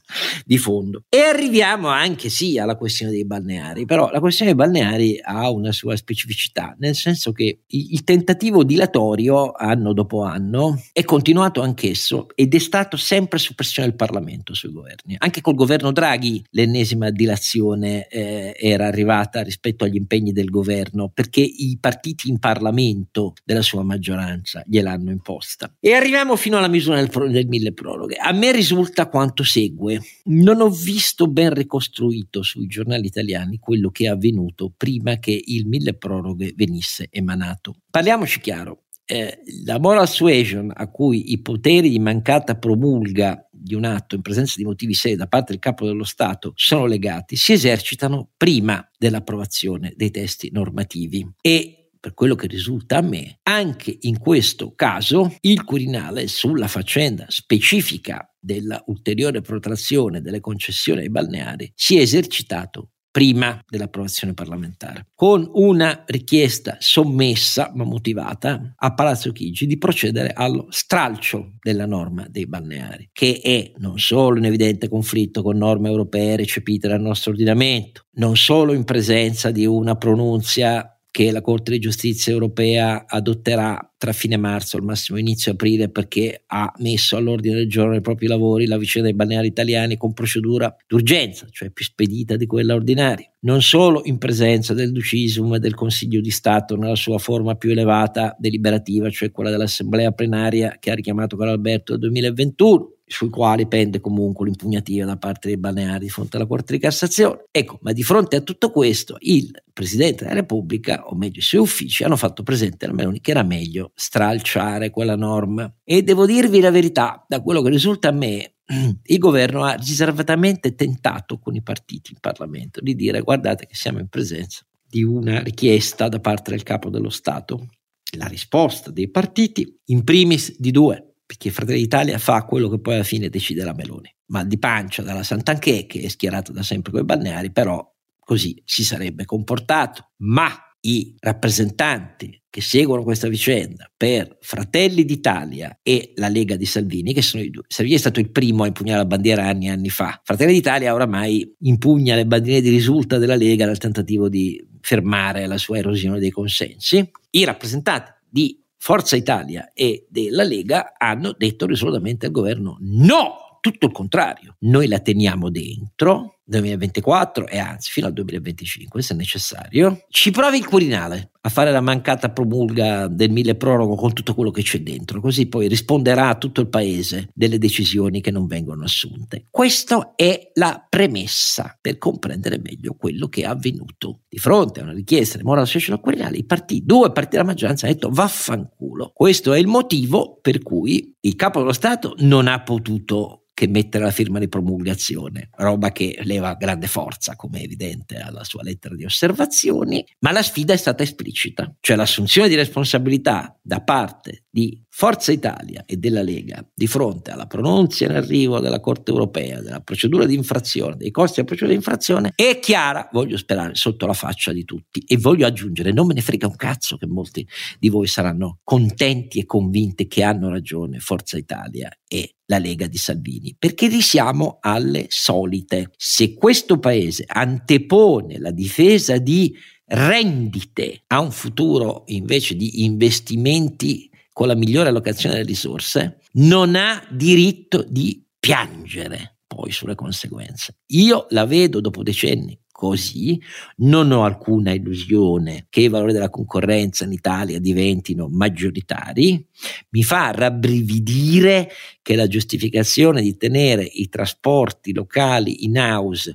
di 0.46 0.56
fondo. 0.56 1.04
E 1.10 1.18
arriviamo 1.18 1.88
anche 1.88 2.30
sì 2.30 2.58
alla 2.58 2.74
questione 2.74 3.12
dei 3.12 3.26
balneari, 3.26 3.84
però 3.84 4.10
la 4.10 4.18
questione 4.18 4.54
dei 4.54 4.64
balneari 4.64 5.20
ha 5.22 5.50
una 5.50 5.72
sua 5.72 5.94
specificità, 5.94 6.74
nel 6.78 6.94
senso 6.94 7.32
che 7.32 7.64
il 7.66 8.02
tentativo 8.02 8.64
dilatorio 8.64 9.52
anno 9.52 9.92
dopo 9.92 10.22
anno 10.22 10.82
è 10.90 11.04
continuato 11.04 11.60
anch'esso 11.60 12.28
ed 12.34 12.54
è 12.54 12.58
stato 12.58 12.96
sempre 12.96 13.38
su 13.38 13.54
pressione 13.54 13.88
del 13.88 13.96
Parlamento 13.96 14.54
sui 14.54 14.72
governi. 14.72 15.16
Anche 15.18 15.42
col 15.42 15.54
governo 15.54 15.92
Draghi 15.92 16.42
l'ennesima 16.52 17.10
dilazione 17.10 18.08
eh, 18.08 18.56
era 18.58 18.86
arrivata 18.86 19.42
rispetto 19.42 19.84
agli 19.84 19.96
impegni 19.96 20.32
del 20.32 20.48
governo 20.48 21.10
perché 21.12 21.42
i 21.42 21.76
partiti 21.78 22.30
in 22.30 22.38
Parlamento 22.38 23.34
della 23.44 23.60
sua 23.60 23.82
maggioranza 23.82 24.62
gliel'hanno 24.66 25.10
imposta. 25.10 25.74
E 25.78 25.92
arriviamo 25.92 26.36
fino 26.36 26.56
alla 26.56 26.68
misura 26.68 26.96
del, 26.96 27.30
del 27.30 27.48
mille 27.48 27.74
proroghe. 27.74 28.16
A 28.16 28.32
me 28.32 28.61
risulta 28.62 29.08
quanto 29.08 29.42
segue. 29.42 30.00
Non 30.24 30.60
ho 30.60 30.70
visto 30.70 31.26
ben 31.26 31.52
ricostruito 31.52 32.42
sui 32.42 32.66
giornali 32.66 33.06
italiani 33.06 33.58
quello 33.58 33.90
che 33.90 34.04
è 34.04 34.08
avvenuto 34.08 34.72
prima 34.74 35.18
che 35.18 35.38
il 35.44 35.66
mille 35.66 35.94
proroghe 35.94 36.52
venisse 36.54 37.08
emanato. 37.10 37.74
Parliamoci 37.90 38.40
chiaro. 38.40 38.84
Eh, 39.04 39.40
la 39.64 39.80
moral 39.80 40.08
suasion 40.08 40.70
a 40.72 40.88
cui 40.88 41.32
i 41.32 41.42
poteri 41.42 41.90
di 41.90 41.98
mancata 41.98 42.56
promulga 42.56 43.48
di 43.50 43.74
un 43.74 43.84
atto 43.84 44.14
in 44.14 44.22
presenza 44.22 44.54
di 44.56 44.64
motivi 44.64 44.94
seri 44.94 45.16
da 45.16 45.26
parte 45.26 45.50
del 45.52 45.60
capo 45.60 45.84
dello 45.84 46.04
Stato 46.04 46.52
sono 46.54 46.86
legati 46.86 47.34
si 47.34 47.52
esercitano 47.52 48.30
prima 48.36 48.88
dell'approvazione 48.96 49.92
dei 49.96 50.12
testi 50.12 50.50
normativi 50.52 51.28
e 51.40 51.81
per 52.02 52.14
quello 52.14 52.34
che 52.34 52.48
risulta 52.48 52.96
a 52.96 53.00
me, 53.00 53.38
anche 53.44 53.96
in 54.00 54.18
questo 54.18 54.74
caso 54.74 55.36
il 55.42 55.62
Quirinale 55.62 56.26
sulla 56.26 56.66
faccenda 56.66 57.26
specifica 57.28 58.28
della 58.40 58.82
ulteriore 58.86 59.40
protrazione 59.40 60.20
delle 60.20 60.40
concessioni 60.40 61.02
ai 61.02 61.10
balneari 61.10 61.70
si 61.76 61.96
è 61.98 62.00
esercitato 62.00 62.90
prima 63.12 63.62
dell'approvazione 63.68 64.32
parlamentare, 64.32 65.10
con 65.14 65.48
una 65.52 66.02
richiesta 66.06 66.76
sommessa 66.80 67.70
ma 67.74 67.84
motivata 67.84 68.72
a 68.74 68.94
Palazzo 68.94 69.30
Chigi 69.30 69.66
di 69.66 69.76
procedere 69.76 70.32
allo 70.32 70.66
stralcio 70.70 71.52
della 71.60 71.84
norma 71.84 72.26
dei 72.28 72.46
balneari, 72.46 73.10
che 73.12 73.38
è 73.40 73.70
non 73.76 73.98
solo 73.98 74.38
in 74.38 74.46
evidente 74.46 74.88
conflitto 74.88 75.42
con 75.42 75.58
norme 75.58 75.90
europee 75.90 76.36
recepite 76.36 76.88
dal 76.88 77.02
nostro 77.02 77.32
ordinamento, 77.32 78.06
non 78.14 78.34
solo 78.34 78.72
in 78.72 78.84
presenza 78.84 79.50
di 79.50 79.66
una 79.66 79.94
pronunzia 79.94 80.91
che 81.12 81.30
la 81.30 81.42
Corte 81.42 81.72
di 81.72 81.78
giustizia 81.78 82.32
europea 82.32 83.04
adotterà 83.06 83.92
tra 83.98 84.12
fine 84.12 84.38
marzo 84.38 84.78
al 84.78 84.82
massimo 84.82 85.18
inizio 85.18 85.52
aprile 85.52 85.90
perché 85.90 86.44
ha 86.46 86.72
messo 86.78 87.18
all'ordine 87.18 87.54
del 87.54 87.68
giorno 87.68 87.92
dei 87.92 88.00
propri 88.00 88.26
lavori 88.26 88.66
la 88.66 88.78
vicenda 88.78 89.08
dei 89.08 89.16
balneari 89.16 89.46
italiani 89.46 89.98
con 89.98 90.14
procedura 90.14 90.74
d'urgenza, 90.86 91.46
cioè 91.50 91.70
più 91.70 91.84
spedita 91.84 92.36
di 92.36 92.46
quella 92.46 92.74
ordinaria. 92.74 93.30
Non 93.40 93.60
solo 93.60 94.00
in 94.06 94.16
presenza 94.16 94.72
del 94.72 94.90
Ducisum 94.90 95.54
e 95.54 95.58
del 95.58 95.74
Consiglio 95.74 96.22
di 96.22 96.30
Stato 96.30 96.76
nella 96.76 96.96
sua 96.96 97.18
forma 97.18 97.56
più 97.56 97.72
elevata 97.72 98.34
deliberativa, 98.38 99.10
cioè 99.10 99.30
quella 99.30 99.50
dell'Assemblea 99.50 100.12
plenaria 100.12 100.78
che 100.80 100.90
ha 100.90 100.94
richiamato 100.94 101.36
Carlo 101.36 101.52
Alberto 101.52 101.92
nel 101.92 102.00
2021, 102.00 102.92
sui 103.12 103.28
quali 103.28 103.66
pende 103.66 104.00
comunque 104.00 104.46
l'impugnativa 104.46 105.04
da 105.04 105.18
parte 105.18 105.48
dei 105.48 105.58
balneari 105.58 106.04
di 106.04 106.10
fronte 106.10 106.36
alla 106.36 106.46
Corte 106.46 106.72
di 106.72 106.78
Cassazione. 106.78 107.44
Ecco, 107.50 107.78
ma 107.82 107.92
di 107.92 108.02
fronte 108.02 108.36
a 108.36 108.40
tutto 108.40 108.70
questo 108.70 109.16
il 109.20 109.50
Presidente 109.72 110.24
della 110.24 110.36
Repubblica, 110.36 111.06
o 111.06 111.14
meglio 111.14 111.38
i 111.38 111.42
suoi 111.42 111.60
uffici, 111.60 112.04
hanno 112.04 112.16
fatto 112.16 112.42
presente 112.42 112.86
a 112.86 112.92
Meloni 112.92 113.20
che 113.20 113.30
era 113.30 113.42
meglio 113.42 113.92
stralciare 113.94 114.90
quella 114.90 115.16
norma. 115.16 115.72
E 115.84 116.02
devo 116.02 116.24
dirvi 116.24 116.60
la 116.60 116.70
verità, 116.70 117.24
da 117.28 117.42
quello 117.42 117.60
che 117.60 117.68
risulta 117.68 118.08
a 118.08 118.12
me, 118.12 118.54
il 119.04 119.18
governo 119.18 119.64
ha 119.64 119.74
riservatamente 119.74 120.74
tentato 120.74 121.38
con 121.38 121.54
i 121.54 121.62
partiti 121.62 122.12
in 122.12 122.18
Parlamento 122.20 122.80
di 122.80 122.94
dire 122.94 123.20
guardate 123.20 123.66
che 123.66 123.74
siamo 123.74 123.98
in 123.98 124.08
presenza 124.08 124.64
di 124.86 125.02
una 125.02 125.42
richiesta 125.42 126.08
da 126.08 126.20
parte 126.20 126.50
del 126.50 126.62
capo 126.62 126.88
dello 126.88 127.10
Stato. 127.10 127.68
La 128.16 128.26
risposta 128.26 128.90
dei 128.90 129.10
partiti, 129.10 129.80
in 129.86 130.04
primis 130.04 130.58
di 130.58 130.70
due, 130.70 131.11
perché 131.32 131.50
Fratelli 131.50 131.80
d'Italia 131.80 132.18
fa 132.18 132.44
quello 132.44 132.68
che 132.68 132.78
poi 132.78 132.94
alla 132.94 133.04
fine 133.04 133.30
decide 133.30 133.64
la 133.64 133.72
Meloni. 133.72 134.14
Ma 134.26 134.44
di 134.44 134.58
pancia 134.58 135.02
dalla 135.02 135.22
Sant'Anché, 135.22 135.86
che 135.86 136.02
è 136.02 136.08
schierata 136.08 136.52
da 136.52 136.62
sempre 136.62 136.92
con 136.92 137.00
i 137.00 137.04
balneari, 137.04 137.50
però 137.50 137.82
così 138.18 138.60
si 138.66 138.84
sarebbe 138.84 139.24
comportato. 139.24 140.10
Ma 140.18 140.50
i 140.80 141.14
rappresentanti 141.18 142.38
che 142.50 142.60
seguono 142.60 143.02
questa 143.02 143.28
vicenda 143.28 143.90
per 143.96 144.36
Fratelli 144.42 145.06
d'Italia 145.06 145.78
e 145.82 146.12
la 146.16 146.28
Lega 146.28 146.56
di 146.56 146.66
Salvini, 146.66 147.14
che 147.14 147.22
sono 147.22 147.42
i 147.42 147.48
due. 147.48 147.62
Salvini 147.66 147.96
è 147.96 148.00
stato 148.00 148.20
il 148.20 148.30
primo 148.30 148.64
a 148.64 148.66
impugnare 148.66 148.98
la 148.98 149.06
bandiera 149.06 149.46
anni 149.46 149.68
e 149.68 149.70
anni 149.70 149.88
fa. 149.88 150.20
Fratelli 150.22 150.52
d'Italia 150.52 150.92
oramai 150.92 151.50
impugna 151.60 152.14
le 152.14 152.26
bandiere 152.26 152.60
di 152.60 152.68
risulta 152.68 153.16
della 153.16 153.36
Lega 153.36 153.64
nel 153.64 153.78
tentativo 153.78 154.28
di 154.28 154.62
fermare 154.82 155.46
la 155.46 155.56
sua 155.56 155.78
erosione 155.78 156.18
dei 156.18 156.30
consensi. 156.30 157.10
I 157.30 157.44
rappresentanti 157.44 158.10
di 158.28 158.61
Forza 158.84 159.14
Italia 159.14 159.70
e 159.74 160.08
della 160.10 160.42
Lega 160.42 160.94
hanno 160.98 161.32
detto 161.38 161.66
risolutamente 161.66 162.26
al 162.26 162.32
governo 162.32 162.78
no, 162.80 163.58
tutto 163.60 163.86
il 163.86 163.92
contrario, 163.92 164.56
noi 164.62 164.88
la 164.88 164.98
teniamo 164.98 165.50
dentro, 165.50 166.40
2024 166.60 167.46
e 167.48 167.58
anzi 167.58 167.90
fino 167.90 168.06
al 168.06 168.12
2025 168.12 169.02
se 169.02 169.14
necessario. 169.14 170.04
Ci 170.08 170.30
provi 170.30 170.58
il 170.58 170.66
Quirinale 170.66 171.30
a 171.44 171.48
fare 171.48 171.72
la 171.72 171.80
mancata 171.80 172.30
promulga 172.30 173.08
del 173.08 173.30
mille 173.30 173.56
prorogo 173.56 173.96
con 173.96 174.12
tutto 174.12 174.32
quello 174.34 174.52
che 174.52 174.62
c'è 174.62 174.80
dentro, 174.80 175.20
così 175.20 175.46
poi 175.46 175.66
risponderà 175.66 176.28
a 176.28 176.36
tutto 176.36 176.60
il 176.60 176.68
paese 176.68 177.30
delle 177.34 177.58
decisioni 177.58 178.20
che 178.20 178.30
non 178.30 178.46
vengono 178.46 178.84
assunte. 178.84 179.46
Questa 179.50 180.12
è 180.14 180.50
la 180.54 180.86
premessa 180.88 181.76
per 181.80 181.98
comprendere 181.98 182.60
meglio 182.62 182.94
quello 182.94 183.28
che 183.28 183.42
è 183.42 183.46
avvenuto. 183.46 184.20
Di 184.28 184.38
fronte 184.38 184.80
a 184.80 184.84
una 184.84 184.92
richiesta 184.92 185.36
di 185.36 185.42
moral 185.42 185.64
association 185.64 186.00
Quirinale, 186.00 186.36
i 186.36 186.44
partiti, 186.44 186.84
due 186.84 187.10
partiti 187.10 187.36
della 187.36 187.48
maggioranza 187.48 187.86
hanno 187.86 187.94
detto 187.94 188.10
vaffanculo. 188.10 189.10
Questo 189.12 189.52
è 189.52 189.58
il 189.58 189.66
motivo 189.66 190.38
per 190.40 190.62
cui 190.62 191.16
il 191.20 191.34
capo 191.34 191.58
dello 191.58 191.72
Stato 191.72 192.14
non 192.18 192.46
ha 192.46 192.62
potuto 192.62 193.41
che 193.62 193.68
mettere 193.68 194.02
la 194.02 194.10
firma 194.10 194.40
di 194.40 194.48
promulgazione, 194.48 195.50
roba 195.58 195.92
che 195.92 196.18
leva 196.24 196.54
grande 196.54 196.88
forza, 196.88 197.36
come 197.36 197.60
è 197.60 197.62
evidente 197.62 198.16
alla 198.16 198.42
sua 198.42 198.64
lettera 198.64 198.96
di 198.96 199.04
osservazioni, 199.04 200.04
ma 200.18 200.32
la 200.32 200.42
sfida 200.42 200.72
è 200.72 200.76
stata 200.76 201.04
esplicita, 201.04 201.72
cioè 201.78 201.94
l'assunzione 201.94 202.48
di 202.48 202.56
responsabilità 202.56 203.56
da 203.62 203.80
parte 203.80 204.46
di 204.50 204.82
Forza 204.94 205.30
Italia 205.30 205.84
e 205.86 205.96
della 205.96 206.22
Lega 206.22 206.68
di 206.74 206.86
fronte 206.86 207.30
alla 207.30 207.46
pronuncia 207.46 208.04
in 208.04 208.10
arrivo 208.10 208.58
della 208.58 208.80
Corte 208.80 209.12
europea, 209.12 209.62
della 209.62 209.80
procedura 209.80 210.26
di 210.26 210.34
infrazione, 210.34 210.96
dei 210.96 211.12
costi 211.12 211.36
della 211.36 211.46
procedura 211.46 211.70
di 211.72 211.78
infrazione, 211.78 212.32
è 212.34 212.58
chiara, 212.58 213.08
voglio 213.12 213.36
sperare, 213.36 213.76
sotto 213.76 214.06
la 214.06 214.12
faccia 214.12 214.52
di 214.52 214.64
tutti. 214.64 215.04
E 215.06 215.16
voglio 215.16 215.46
aggiungere, 215.46 215.92
non 215.92 216.08
me 216.08 216.14
ne 216.14 216.20
frega 216.20 216.48
un 216.48 216.56
cazzo 216.56 216.96
che 216.96 217.06
molti 217.06 217.46
di 217.78 217.88
voi 217.88 218.08
saranno 218.08 218.58
contenti 218.64 219.38
e 219.38 219.46
convinti 219.46 220.08
che 220.08 220.24
hanno 220.24 220.50
ragione 220.50 220.98
Forza 220.98 221.38
Italia 221.38 221.90
e 222.06 222.34
la 222.52 222.58
Lega 222.58 222.86
di 222.86 222.98
Salvini, 222.98 223.56
perché 223.58 223.88
risiamo 223.88 224.58
alle 224.60 225.06
solite. 225.08 225.90
Se 225.96 226.34
questo 226.34 226.78
paese 226.78 227.24
antepone 227.26 228.38
la 228.38 228.50
difesa 228.50 229.16
di 229.16 229.56
rendite 229.86 231.04
a 231.06 231.20
un 231.20 231.30
futuro 231.30 232.02
invece 232.06 232.54
di 232.54 232.84
investimenti 232.84 234.10
con 234.32 234.48
la 234.48 234.54
migliore 234.54 234.90
allocazione 234.90 235.36
delle 235.36 235.46
risorse, 235.46 236.18
non 236.32 236.74
ha 236.74 237.02
diritto 237.10 237.84
di 237.88 238.22
piangere 238.38 239.38
poi 239.46 239.70
sulle 239.70 239.94
conseguenze. 239.94 240.76
Io 240.92 241.26
la 241.30 241.46
vedo 241.46 241.80
dopo 241.80 242.02
decenni 242.02 242.58
così, 242.82 243.40
non 243.76 244.10
ho 244.10 244.24
alcuna 244.24 244.72
illusione 244.72 245.66
che 245.70 245.82
i 245.82 245.88
valori 245.88 246.12
della 246.12 246.30
concorrenza 246.30 247.04
in 247.04 247.12
Italia 247.12 247.60
diventino 247.60 248.26
maggioritari, 248.28 249.46
mi 249.90 250.02
fa 250.02 250.32
rabbrividire 250.32 251.70
che 252.02 252.16
la 252.16 252.26
giustificazione 252.26 253.22
di 253.22 253.36
tenere 253.36 253.84
i 253.84 254.08
trasporti 254.08 254.92
locali 254.92 255.64
in 255.64 255.78
house 255.78 256.34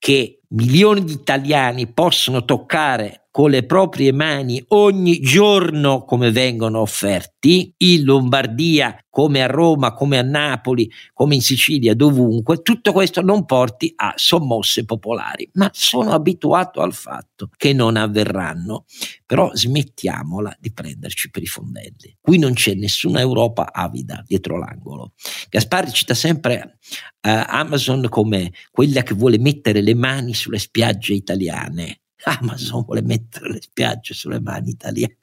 che 0.00 0.40
milioni 0.48 1.04
di 1.04 1.12
italiani 1.12 1.86
possono 1.86 2.44
toccare 2.44 3.27
con 3.30 3.50
le 3.50 3.64
proprie 3.64 4.12
mani 4.12 4.62
ogni 4.68 5.20
giorno 5.20 6.04
come 6.04 6.30
vengono 6.30 6.80
offerti 6.80 7.74
in 7.78 8.04
Lombardia, 8.04 8.96
come 9.08 9.42
a 9.42 9.46
Roma, 9.46 9.92
come 9.92 10.18
a 10.18 10.22
Napoli, 10.22 10.90
come 11.12 11.34
in 11.34 11.42
Sicilia, 11.42 11.94
dovunque, 11.94 12.62
tutto 12.62 12.92
questo 12.92 13.20
non 13.20 13.44
porti 13.44 13.92
a 13.96 14.12
sommosse 14.16 14.84
popolari, 14.84 15.48
ma 15.54 15.70
sono 15.72 16.12
abituato 16.12 16.80
al 16.80 16.94
fatto 16.94 17.50
che 17.56 17.72
non 17.72 17.96
avverranno. 17.96 18.84
Però 19.26 19.50
smettiamola 19.52 20.56
di 20.58 20.72
prenderci 20.72 21.30
per 21.30 21.42
i 21.42 21.46
fondelli. 21.46 22.16
Qui 22.20 22.38
non 22.38 22.54
c'è 22.54 22.74
nessuna 22.74 23.20
Europa 23.20 23.72
avida 23.72 24.22
dietro 24.26 24.56
l'angolo. 24.56 25.12
Gasparri 25.50 25.92
cita 25.92 26.14
sempre 26.14 26.78
uh, 27.22 27.44
Amazon 27.46 28.06
come 28.08 28.52
quella 28.70 29.02
che 29.02 29.14
vuole 29.14 29.38
mettere 29.38 29.82
le 29.82 29.94
mani 29.94 30.32
sulle 30.32 30.58
spiagge 30.58 31.12
italiane. 31.12 32.00
Amazon 32.24 32.84
vuole 32.84 33.02
mettere 33.02 33.50
le 33.50 33.60
spiagge 33.60 34.14
sulle 34.14 34.40
mani 34.40 34.70
italiane. 34.70 35.18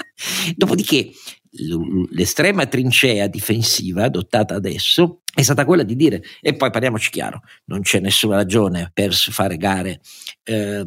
Dopodiché 0.56 1.12
l'estrema 2.12 2.66
trincea 2.66 3.28
difensiva 3.28 4.04
adottata 4.04 4.56
adesso 4.56 5.22
è 5.34 5.42
stata 5.42 5.66
quella 5.66 5.84
di 5.84 5.96
dire, 5.98 6.24
e 6.42 6.56
poi 6.56 6.70
parliamoci 6.70 7.10
chiaro, 7.10 7.42
non 7.66 7.82
c'è 7.82 8.00
nessuna 8.00 8.38
ragione 8.38 8.90
per 8.94 9.14
fare 9.14 9.58
gare 9.58 10.00
eh, 10.44 10.86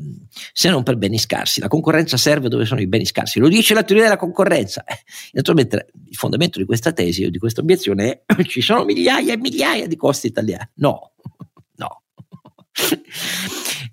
se 0.52 0.70
non 0.70 0.82
per 0.82 0.96
beni 0.96 1.18
scarsi. 1.18 1.60
La 1.60 1.68
concorrenza 1.68 2.16
serve 2.16 2.48
dove 2.48 2.64
sono 2.64 2.80
i 2.80 2.86
beni 2.86 3.04
scarsi. 3.04 3.40
Lo 3.40 3.48
dice 3.48 3.74
la 3.74 3.82
teoria 3.82 4.04
della 4.04 4.16
concorrenza. 4.16 4.84
Eh, 4.84 4.98
naturalmente 5.32 5.90
il 6.08 6.16
fondamento 6.16 6.58
di 6.58 6.64
questa 6.64 6.92
tesi 6.92 7.24
o 7.24 7.30
di 7.30 7.38
questa 7.38 7.60
obiezione 7.60 8.22
è 8.24 8.42
ci 8.44 8.62
sono 8.62 8.84
migliaia 8.84 9.34
e 9.34 9.36
migliaia 9.36 9.86
di 9.86 9.96
costi 9.96 10.28
italiani. 10.28 10.70
No, 10.76 11.12
no. 11.76 12.02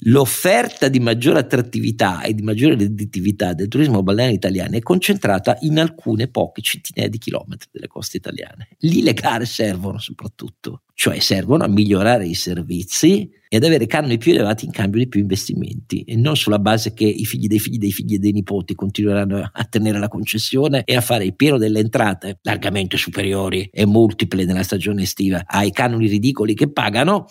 L'offerta 0.07 0.87
di 0.87 0.99
maggiore 0.99 1.39
attrattività 1.39 2.21
e 2.21 2.35
di 2.35 2.43
maggiore 2.43 2.75
redditività 2.75 3.53
del 3.53 3.67
turismo 3.67 4.03
balneare 4.03 4.33
italiano 4.33 4.75
è 4.75 4.81
concentrata 4.81 5.57
in 5.61 5.79
alcune 5.79 6.27
poche 6.27 6.61
centinaia 6.61 7.09
di 7.09 7.17
chilometri 7.17 7.69
delle 7.71 7.87
coste 7.87 8.17
italiane. 8.17 8.67
Lì 8.81 9.01
le 9.01 9.13
gare 9.13 9.45
servono 9.45 9.97
soprattutto, 9.97 10.83
cioè 10.93 11.19
servono 11.19 11.63
a 11.63 11.67
migliorare 11.67 12.27
i 12.27 12.35
servizi 12.35 13.27
e 13.49 13.57
ad 13.57 13.63
avere 13.63 13.87
canoni 13.87 14.19
più 14.19 14.33
elevati 14.33 14.65
in 14.65 14.71
cambio 14.71 14.99
di 14.99 15.07
più 15.07 15.21
investimenti 15.21 16.03
e 16.03 16.15
non 16.15 16.35
sulla 16.35 16.59
base 16.59 16.93
che 16.93 17.05
i 17.05 17.25
figli 17.25 17.47
dei 17.47 17.59
figli 17.59 17.79
dei 17.79 17.91
figli 17.91 18.13
e 18.13 18.19
dei 18.19 18.31
nipoti 18.31 18.75
continueranno 18.75 19.49
a 19.51 19.63
tenere 19.63 19.97
la 19.97 20.07
concessione 20.07 20.83
e 20.85 20.95
a 20.95 21.01
fare 21.01 21.25
il 21.25 21.35
pieno 21.35 21.57
delle 21.57 21.79
entrate 21.79 22.37
largamente 22.43 22.95
superiori 22.95 23.67
e 23.71 23.87
multiple 23.87 24.45
nella 24.45 24.61
stagione 24.61 25.01
estiva 25.01 25.45
ai 25.47 25.71
canoni 25.71 26.05
ridicoli 26.05 26.53
che 26.53 26.71
pagano 26.71 27.25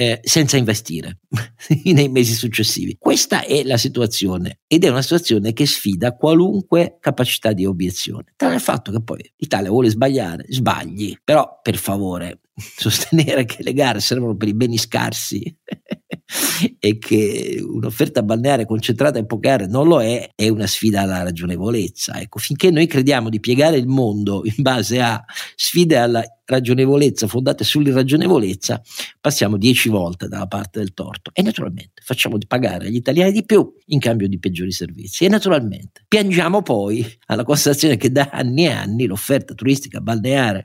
eh, 0.00 0.20
senza 0.22 0.56
investire 0.56 1.18
nei 1.82 2.08
mesi 2.08 2.32
successivi. 2.32 2.96
Questa 2.96 3.44
è 3.44 3.64
la 3.64 3.76
situazione 3.76 4.60
ed 4.68 4.84
è 4.84 4.88
una 4.90 5.02
situazione 5.02 5.52
che 5.52 5.66
sfida 5.66 6.14
qualunque 6.14 6.98
capacità 7.00 7.52
di 7.52 7.66
obiezione. 7.66 8.32
Tra 8.36 8.54
il 8.54 8.60
fatto 8.60 8.92
che 8.92 9.02
poi 9.02 9.32
l'Italia 9.36 9.70
vuole 9.70 9.88
sbagliare, 9.88 10.44
sbagli, 10.48 11.16
però 11.24 11.58
per 11.60 11.76
favore 11.76 12.42
sostenere 12.76 13.44
che 13.44 13.62
le 13.62 13.72
gare 13.72 14.00
servono 14.00 14.36
per 14.36 14.48
i 14.48 14.54
beni 14.54 14.78
scarsi 14.78 15.42
e 16.78 16.98
che 16.98 17.58
un'offerta 17.62 18.22
balneare 18.22 18.66
concentrata 18.66 19.18
in 19.18 19.26
poche 19.26 19.48
aree 19.48 19.66
non 19.66 19.86
lo 19.86 20.02
è, 20.02 20.30
è 20.34 20.48
una 20.48 20.66
sfida 20.66 21.02
alla 21.02 21.22
ragionevolezza. 21.22 22.20
Ecco, 22.20 22.38
finché 22.38 22.70
noi 22.70 22.86
crediamo 22.86 23.28
di 23.28 23.40
piegare 23.40 23.76
il 23.76 23.86
mondo 23.86 24.42
in 24.44 24.62
base 24.62 25.00
a 25.00 25.24
sfide 25.54 25.96
alla 25.96 26.24
ragionevolezza 26.48 27.26
fondate 27.26 27.62
sull'irragionevolezza, 27.62 28.80
passiamo 29.20 29.58
dieci 29.58 29.90
volte 29.90 30.28
dalla 30.28 30.46
parte 30.46 30.78
del 30.78 30.94
torto 30.94 31.30
e 31.34 31.42
naturalmente 31.42 32.00
facciamo 32.02 32.38
pagare 32.46 32.86
agli 32.86 32.96
italiani 32.96 33.32
di 33.32 33.44
più 33.44 33.70
in 33.86 33.98
cambio 33.98 34.28
di 34.28 34.38
peggiori 34.38 34.72
servizi 34.72 35.26
e 35.26 35.28
naturalmente 35.28 36.04
piangiamo 36.08 36.62
poi 36.62 37.06
alla 37.26 37.44
constatazione 37.44 37.98
che 37.98 38.10
da 38.10 38.30
anni 38.32 38.64
e 38.64 38.70
anni 38.70 39.06
l'offerta 39.06 39.52
turistica 39.52 40.00
balneare 40.00 40.62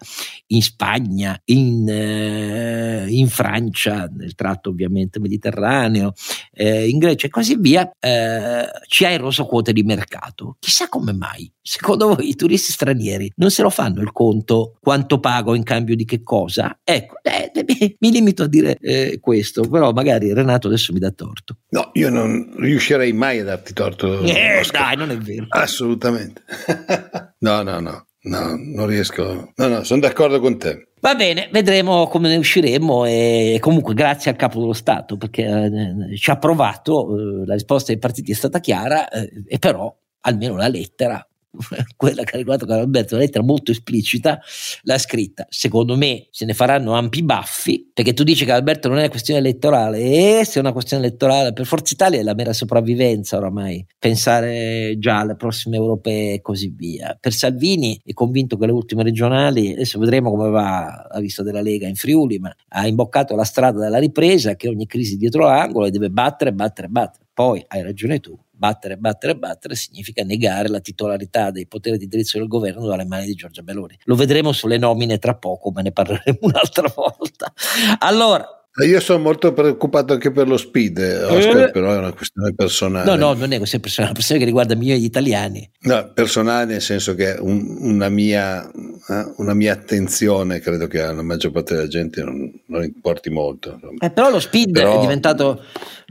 in 0.47 0.61
Spagna, 0.61 1.37
in, 1.45 1.82
eh, 1.87 3.05
in 3.09 3.27
Francia, 3.29 4.09
nel 4.11 4.35
tratto 4.35 4.69
ovviamente 4.69 5.19
mediterraneo, 5.19 6.13
eh, 6.51 6.87
in 6.87 6.97
Grecia 6.97 7.27
e 7.27 7.29
così 7.29 7.55
via, 7.57 7.91
eh, 7.99 8.65
ci 8.87 9.05
ha 9.05 9.09
eroso 9.09 9.45
quote 9.45 9.73
di 9.73 9.83
mercato. 9.83 10.57
Chissà 10.59 10.89
come 10.89 11.13
mai. 11.13 11.51
Secondo 11.61 12.15
voi 12.15 12.29
i 12.29 12.35
turisti 12.35 12.71
stranieri 12.71 13.31
non 13.37 13.49
se 13.49 13.61
lo 13.61 13.69
fanno 13.69 14.01
il 14.01 14.11
conto 14.11 14.77
quanto 14.81 15.19
pago 15.19 15.55
in 15.55 15.63
cambio 15.63 15.95
di 15.95 16.03
che 16.03 16.21
cosa? 16.21 16.77
Ecco, 16.83 17.15
eh, 17.21 17.51
eh 17.53 17.95
mi 17.99 18.11
limito 18.11 18.43
a 18.43 18.47
dire 18.47 18.77
eh, 18.81 19.19
questo, 19.21 19.67
però 19.69 19.91
magari 19.93 20.33
Renato 20.33 20.67
adesso 20.67 20.91
mi 20.91 20.99
dà 20.99 21.11
torto. 21.11 21.59
No, 21.69 21.89
io 21.93 22.09
non 22.09 22.53
riuscirei 22.57 23.13
mai 23.13 23.39
a 23.39 23.43
darti 23.45 23.73
torto. 23.73 24.21
Eh, 24.21 24.65
dai, 24.71 24.97
non 24.97 25.11
è 25.11 25.17
vero. 25.17 25.45
Assolutamente. 25.49 26.43
no, 27.39 27.61
no, 27.61 27.79
no. 27.79 28.05
No, 28.23 28.55
non 28.57 28.87
riesco. 28.87 29.51
No, 29.55 29.67
no, 29.67 29.83
sono 29.83 30.01
d'accordo 30.01 30.39
con 30.39 30.57
te. 30.57 30.87
Va 31.01 31.15
bene, 31.15 31.49
vedremo 31.51 32.07
come 32.07 32.29
ne 32.29 32.37
usciremo 32.37 33.03
e 33.03 33.57
comunque 33.59 33.93
grazie 33.93 34.31
al 34.31 34.37
capo 34.37 34.59
dello 34.59 34.71
Stato 34.71 35.17
perché 35.17 35.43
eh, 35.43 36.17
ci 36.17 36.31
ha 36.31 36.37
provato, 36.37 37.17
eh, 37.17 37.45
la 37.45 37.53
risposta 37.55 37.91
dei 37.91 37.99
partiti 37.99 38.31
è 38.31 38.35
stata 38.35 38.61
chiara 38.61 39.09
eh, 39.09 39.43
e 39.45 39.59
però 39.59 39.93
almeno 40.21 40.55
la 40.55 40.69
lettera 40.69 41.27
quella 41.95 42.23
che 42.23 42.35
ha 42.35 42.37
riguardato 42.37 42.67
Carlo 42.67 42.83
Alberto, 42.83 43.15
una 43.15 43.23
lettera 43.23 43.43
molto 43.43 43.71
esplicita, 43.71 44.39
l'ha 44.83 44.97
scritta. 44.97 45.45
Secondo 45.49 45.95
me 45.95 46.27
se 46.31 46.45
ne 46.45 46.53
faranno 46.53 46.93
ampi 46.93 47.23
baffi, 47.23 47.91
perché 47.93 48.13
tu 48.13 48.23
dici 48.23 48.45
che 48.45 48.51
Alberto 48.51 48.87
non 48.87 48.97
è 48.97 49.01
una 49.01 49.09
questione 49.09 49.39
elettorale, 49.39 49.99
e 49.99 50.45
se 50.45 50.57
è 50.57 50.59
una 50.59 50.71
questione 50.71 51.05
elettorale 51.05 51.53
per 51.53 51.65
Forza 51.65 51.93
Italia 51.93 52.19
è 52.19 52.23
la 52.23 52.33
mera 52.33 52.53
sopravvivenza 52.53 53.37
oramai, 53.37 53.85
pensare 53.99 54.95
già 54.97 55.19
alle 55.19 55.35
prossime 55.35 55.75
europee 55.77 56.33
e 56.33 56.41
così 56.41 56.73
via. 56.75 57.17
Per 57.19 57.33
Salvini 57.33 57.99
è 58.03 58.13
convinto 58.13 58.57
che 58.57 58.65
le 58.65 58.71
ultime 58.71 59.03
regionali, 59.03 59.73
adesso 59.73 59.99
vedremo 59.99 60.31
come 60.31 60.49
va 60.49 61.07
la 61.11 61.19
vista 61.19 61.43
della 61.43 61.61
Lega 61.61 61.87
in 61.87 61.95
Friuli, 61.95 62.39
ma 62.39 62.53
ha 62.69 62.87
imboccato 62.87 63.35
la 63.35 63.43
strada 63.43 63.79
della 63.79 63.99
ripresa, 63.99 64.55
che 64.55 64.67
ogni 64.67 64.85
crisi 64.87 65.17
dietro 65.17 65.45
l'angolo 65.45 65.85
e 65.85 65.91
deve 65.91 66.09
battere, 66.09 66.53
battere, 66.53 66.87
battere. 66.87 67.25
Poi 67.33 67.63
hai 67.67 67.81
ragione 67.81 68.19
tu, 68.19 68.37
battere, 68.55 68.97
battere, 68.97 69.35
battere 69.35 69.75
significa 69.75 70.23
negare 70.23 70.69
la 70.69 70.79
titolarità 70.79 71.49
dei 71.49 71.67
poteri 71.67 71.97
di 71.97 72.03
indirizzo 72.03 72.37
del 72.37 72.47
governo 72.47 72.85
dalle 72.85 73.05
mani 73.05 73.25
di 73.25 73.33
Giorgia 73.33 73.63
Meloni. 73.63 73.97
Lo 74.03 74.15
vedremo 74.15 74.51
sulle 74.51 74.77
nomine 74.77 75.17
tra 75.17 75.35
poco, 75.35 75.71
ma 75.71 75.81
ne 75.81 75.91
parleremo 75.91 76.39
un'altra 76.41 76.91
volta. 76.95 77.51
Allora, 77.99 78.47
Io 78.85 78.99
sono 79.01 79.19
molto 79.19 79.53
preoccupato 79.53 80.13
anche 80.13 80.31
per 80.31 80.47
lo 80.47 80.57
speed, 80.57 80.97
Oscar, 81.29 81.57
eh. 81.57 81.71
però 81.71 81.93
è 81.93 81.97
una 81.97 82.13
questione 82.13 82.55
personale. 82.55 83.05
No, 83.05 83.15
no, 83.15 83.33
non 83.33 83.51
è 83.51 83.57
questa 83.57 83.77
persona, 83.79 84.07
è 84.07 84.09
una 84.09 84.15
questione 84.15 84.39
che 84.39 84.47
riguarda 84.47 84.75
milioni 84.75 84.99
di 84.99 85.05
italiani. 85.05 85.69
No, 85.81 86.11
personale 86.11 86.65
nel 86.65 86.81
senso 86.81 87.13
che 87.13 87.35
un, 87.39 87.77
una, 87.81 88.09
mia, 88.09 88.65
eh, 88.65 89.33
una, 89.37 89.53
mia, 89.53 89.73
attenzione 89.73 90.59
credo 90.59 90.87
che 90.87 91.01
alla 91.01 91.21
maggior 91.21 91.51
parte 91.51 91.75
della 91.75 91.87
gente 91.87 92.23
non, 92.23 92.51
non 92.65 92.83
importi 92.83 93.29
molto. 93.29 93.79
Eh, 93.99 94.09
però 94.09 94.31
lo 94.31 94.39
speed 94.39 94.71
però... 94.71 94.97
è 94.97 95.01
diventato 95.01 95.61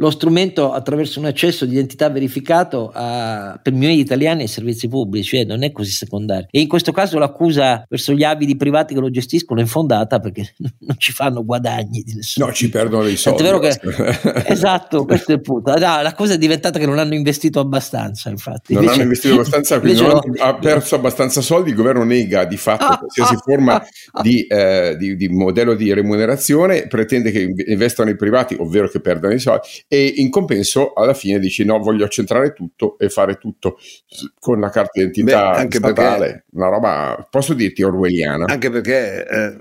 lo 0.02 0.10
strumento 0.10 0.72
attraverso 0.72 1.20
un 1.20 1.26
accesso 1.26 1.64
di 1.64 1.74
identità 1.74 2.10
verificato 2.10 2.90
a, 2.92 3.56
per 3.62 3.72
milioni 3.72 3.94
di 3.94 4.00
italiani 4.00 4.42
ai 4.42 4.48
servizi 4.48 4.88
pubblici, 4.88 5.36
eh, 5.36 5.44
non 5.44 5.62
è 5.62 5.70
così 5.70 5.92
secondario. 5.92 6.48
E 6.50 6.60
in 6.60 6.66
questo 6.66 6.90
caso 6.90 7.20
l'accusa 7.20 7.84
verso 7.88 8.12
gli 8.12 8.24
avidi 8.24 8.56
privati 8.56 8.94
che 8.94 9.00
lo 9.00 9.10
gestiscono 9.10 9.60
è 9.60 9.62
infondata 9.62 10.18
perché 10.18 10.54
non 10.58 10.96
ci 10.98 11.12
fanno 11.12 11.44
guadagni 11.44 12.02
di 12.02 12.14
nessuno. 12.14 12.46
No, 12.46 12.52
ci 12.52 12.68
perdono 12.68 13.04
dei 13.04 13.16
soldi. 13.16 13.44
Che, 13.44 13.80
esatto, 14.46 15.04
questo 15.04 15.30
è 15.30 15.34
il 15.36 15.40
punto. 15.40 15.70
No, 15.70 16.02
la 16.02 16.14
cosa 16.16 16.34
è 16.34 16.38
diventata 16.38 16.80
che 16.80 16.86
non 16.86 16.98
hanno 16.98 17.14
investito 17.14 17.60
abbastanza, 17.60 18.28
infatti. 18.28 18.74
Non 18.74 18.82
invece, 18.82 18.94
hanno 18.94 19.02
investito 19.04 19.34
abbastanza, 19.34 19.78
quindi 19.78 20.00
non 20.00 20.20
ha 20.38 20.54
perso 20.56 20.96
abbastanza 20.96 21.40
soldi, 21.40 21.70
il 21.70 21.76
governo 21.76 22.02
nega 22.02 22.44
di 22.44 22.56
fatto 22.56 22.86
ah, 22.86 22.98
qualsiasi 22.98 23.34
ah, 23.34 23.38
forma 23.38 23.74
ah, 24.10 24.22
di, 24.22 24.44
eh, 24.48 24.96
di, 24.98 25.14
di 25.14 25.28
modello 25.28 25.74
di 25.74 25.92
remunerazione, 25.92 26.88
pretende 26.88 27.30
che 27.30 27.54
investano 27.68 28.10
i 28.10 28.16
privati, 28.16 28.56
ovvero 28.58 28.88
che 28.88 28.98
perdano 28.98 29.32
i 29.34 29.38
soldi 29.38 29.50
e 29.92 30.10
in 30.16 30.30
compenso 30.30 30.94
alla 30.94 31.12
fine 31.12 31.38
dici 31.38 31.66
no, 31.66 31.78
voglio 31.78 32.06
accentrare 32.06 32.54
tutto 32.54 32.96
e 32.96 33.10
fare 33.10 33.36
tutto 33.36 33.76
con 34.38 34.58
la 34.58 34.70
carta 34.70 34.92
d'identità 34.94 35.50
Beh, 35.50 35.58
anche 35.58 35.76
statale, 35.76 36.26
perché, 36.26 36.44
una 36.52 36.68
roba, 36.68 37.28
posso 37.30 37.52
dirti, 37.52 37.82
orwelliana. 37.82 38.46
Anche 38.46 38.70
perché 38.70 39.26
eh, 39.28 39.58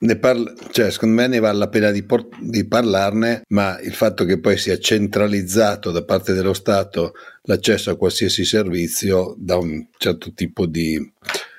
ne 0.00 0.18
parla, 0.18 0.52
cioè, 0.72 0.90
secondo 0.90 1.14
me 1.14 1.26
ne 1.26 1.38
vale 1.38 1.56
la 1.56 1.70
pena 1.70 1.90
di, 1.90 2.02
por- 2.02 2.28
di 2.38 2.68
parlarne, 2.68 3.44
ma 3.48 3.80
il 3.80 3.94
fatto 3.94 4.26
che 4.26 4.40
poi 4.40 4.58
sia 4.58 4.76
centralizzato 4.76 5.90
da 5.90 6.04
parte 6.04 6.34
dello 6.34 6.52
Stato 6.52 7.14
l'accesso 7.44 7.90
a 7.90 7.96
qualsiasi 7.96 8.44
servizio 8.44 9.34
dà 9.38 9.56
un 9.56 9.86
certo 9.96 10.34
tipo 10.34 10.66
di 10.66 10.98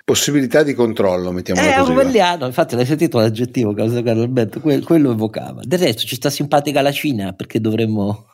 possibilità 0.10 0.64
di 0.64 0.74
controllo, 0.74 1.32
mettiamo 1.32 1.62
eh, 1.62 1.66
così. 1.66 1.76
È 1.76 1.82
orwelliano, 1.82 2.48
infatti 2.48 2.76
l'hai 2.76 2.88
sentito 2.88 3.20
l'aggettivo 3.20 3.74
che 3.74 3.82
ha 3.82 3.84
usato 3.84 4.02
Carlo 4.02 4.24
Alberto, 4.24 4.60
quello 4.60 5.12
evocava. 5.12 5.62
Del 5.64 5.78
resto 5.78 6.02
ci 6.02 6.16
sta 6.16 6.32
simpatica 6.32 6.82
la 6.82 6.92
Cina 6.92 7.34
perché 7.34 7.62
dovremmo 7.62 8.26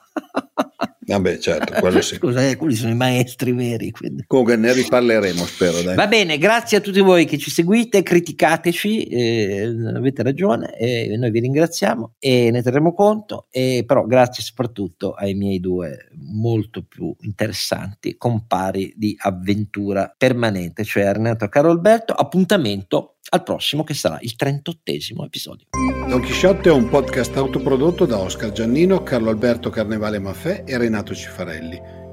Vabbè, 1.05 1.37
certo, 1.37 1.73
quello 1.79 2.01
sì. 2.01 2.15
Scusa, 2.19 2.47
eh, 2.47 2.55
quelli 2.55 2.75
sono 2.75 2.91
i 2.91 2.95
maestri 2.95 3.51
veri. 3.51 3.91
Quindi. 3.91 4.23
Comunque 4.25 4.55
ne 4.55 4.73
riparleremo, 4.73 5.45
spero. 5.45 5.81
Dai. 5.81 5.95
Va 5.95 6.07
bene, 6.07 6.37
grazie 6.37 6.77
a 6.77 6.81
tutti 6.81 6.99
voi 6.99 7.25
che 7.25 7.37
ci 7.37 7.51
seguite, 7.51 8.01
criticateci, 8.01 9.03
eh, 9.03 9.63
avete 9.95 10.23
ragione, 10.23 10.75
eh, 10.77 11.15
noi 11.17 11.31
vi 11.31 11.39
ringraziamo 11.41 12.15
e 12.19 12.49
ne 12.51 12.61
terremo 12.63 12.93
conto, 12.93 13.47
e, 13.51 13.83
però 13.85 14.05
grazie 14.05 14.43
soprattutto 14.43 15.11
ai 15.11 15.35
miei 15.35 15.59
due 15.59 16.09
molto 16.15 16.83
più 16.83 17.15
interessanti 17.21 18.17
compari 18.17 18.93
di 18.95 19.15
avventura 19.19 20.13
permanente, 20.17 20.83
cioè 20.83 21.11
Renato 21.13 21.47
Caro 21.47 21.69
Alberto. 21.69 22.13
Appuntamento 22.13 23.17
al 23.29 23.43
prossimo 23.43 23.83
che 23.83 23.93
sarà 23.93 24.17
il 24.21 24.35
38 24.35 24.91
episodio. 25.23 25.65
Don 26.07 26.21
Chisciotte 26.21 26.69
è 26.69 26.71
un 26.71 26.87
podcast 26.87 27.35
autoprodotto 27.35 28.05
da 28.05 28.19
Oscar 28.19 28.51
Giannino, 28.51 29.01
Carlo 29.01 29.31
Alberto 29.31 29.71
Carnevale 29.71 30.19
Maffè 30.19 30.61
e 30.63 30.77
Renato 30.77 31.15
Cifarelli, 31.15 31.81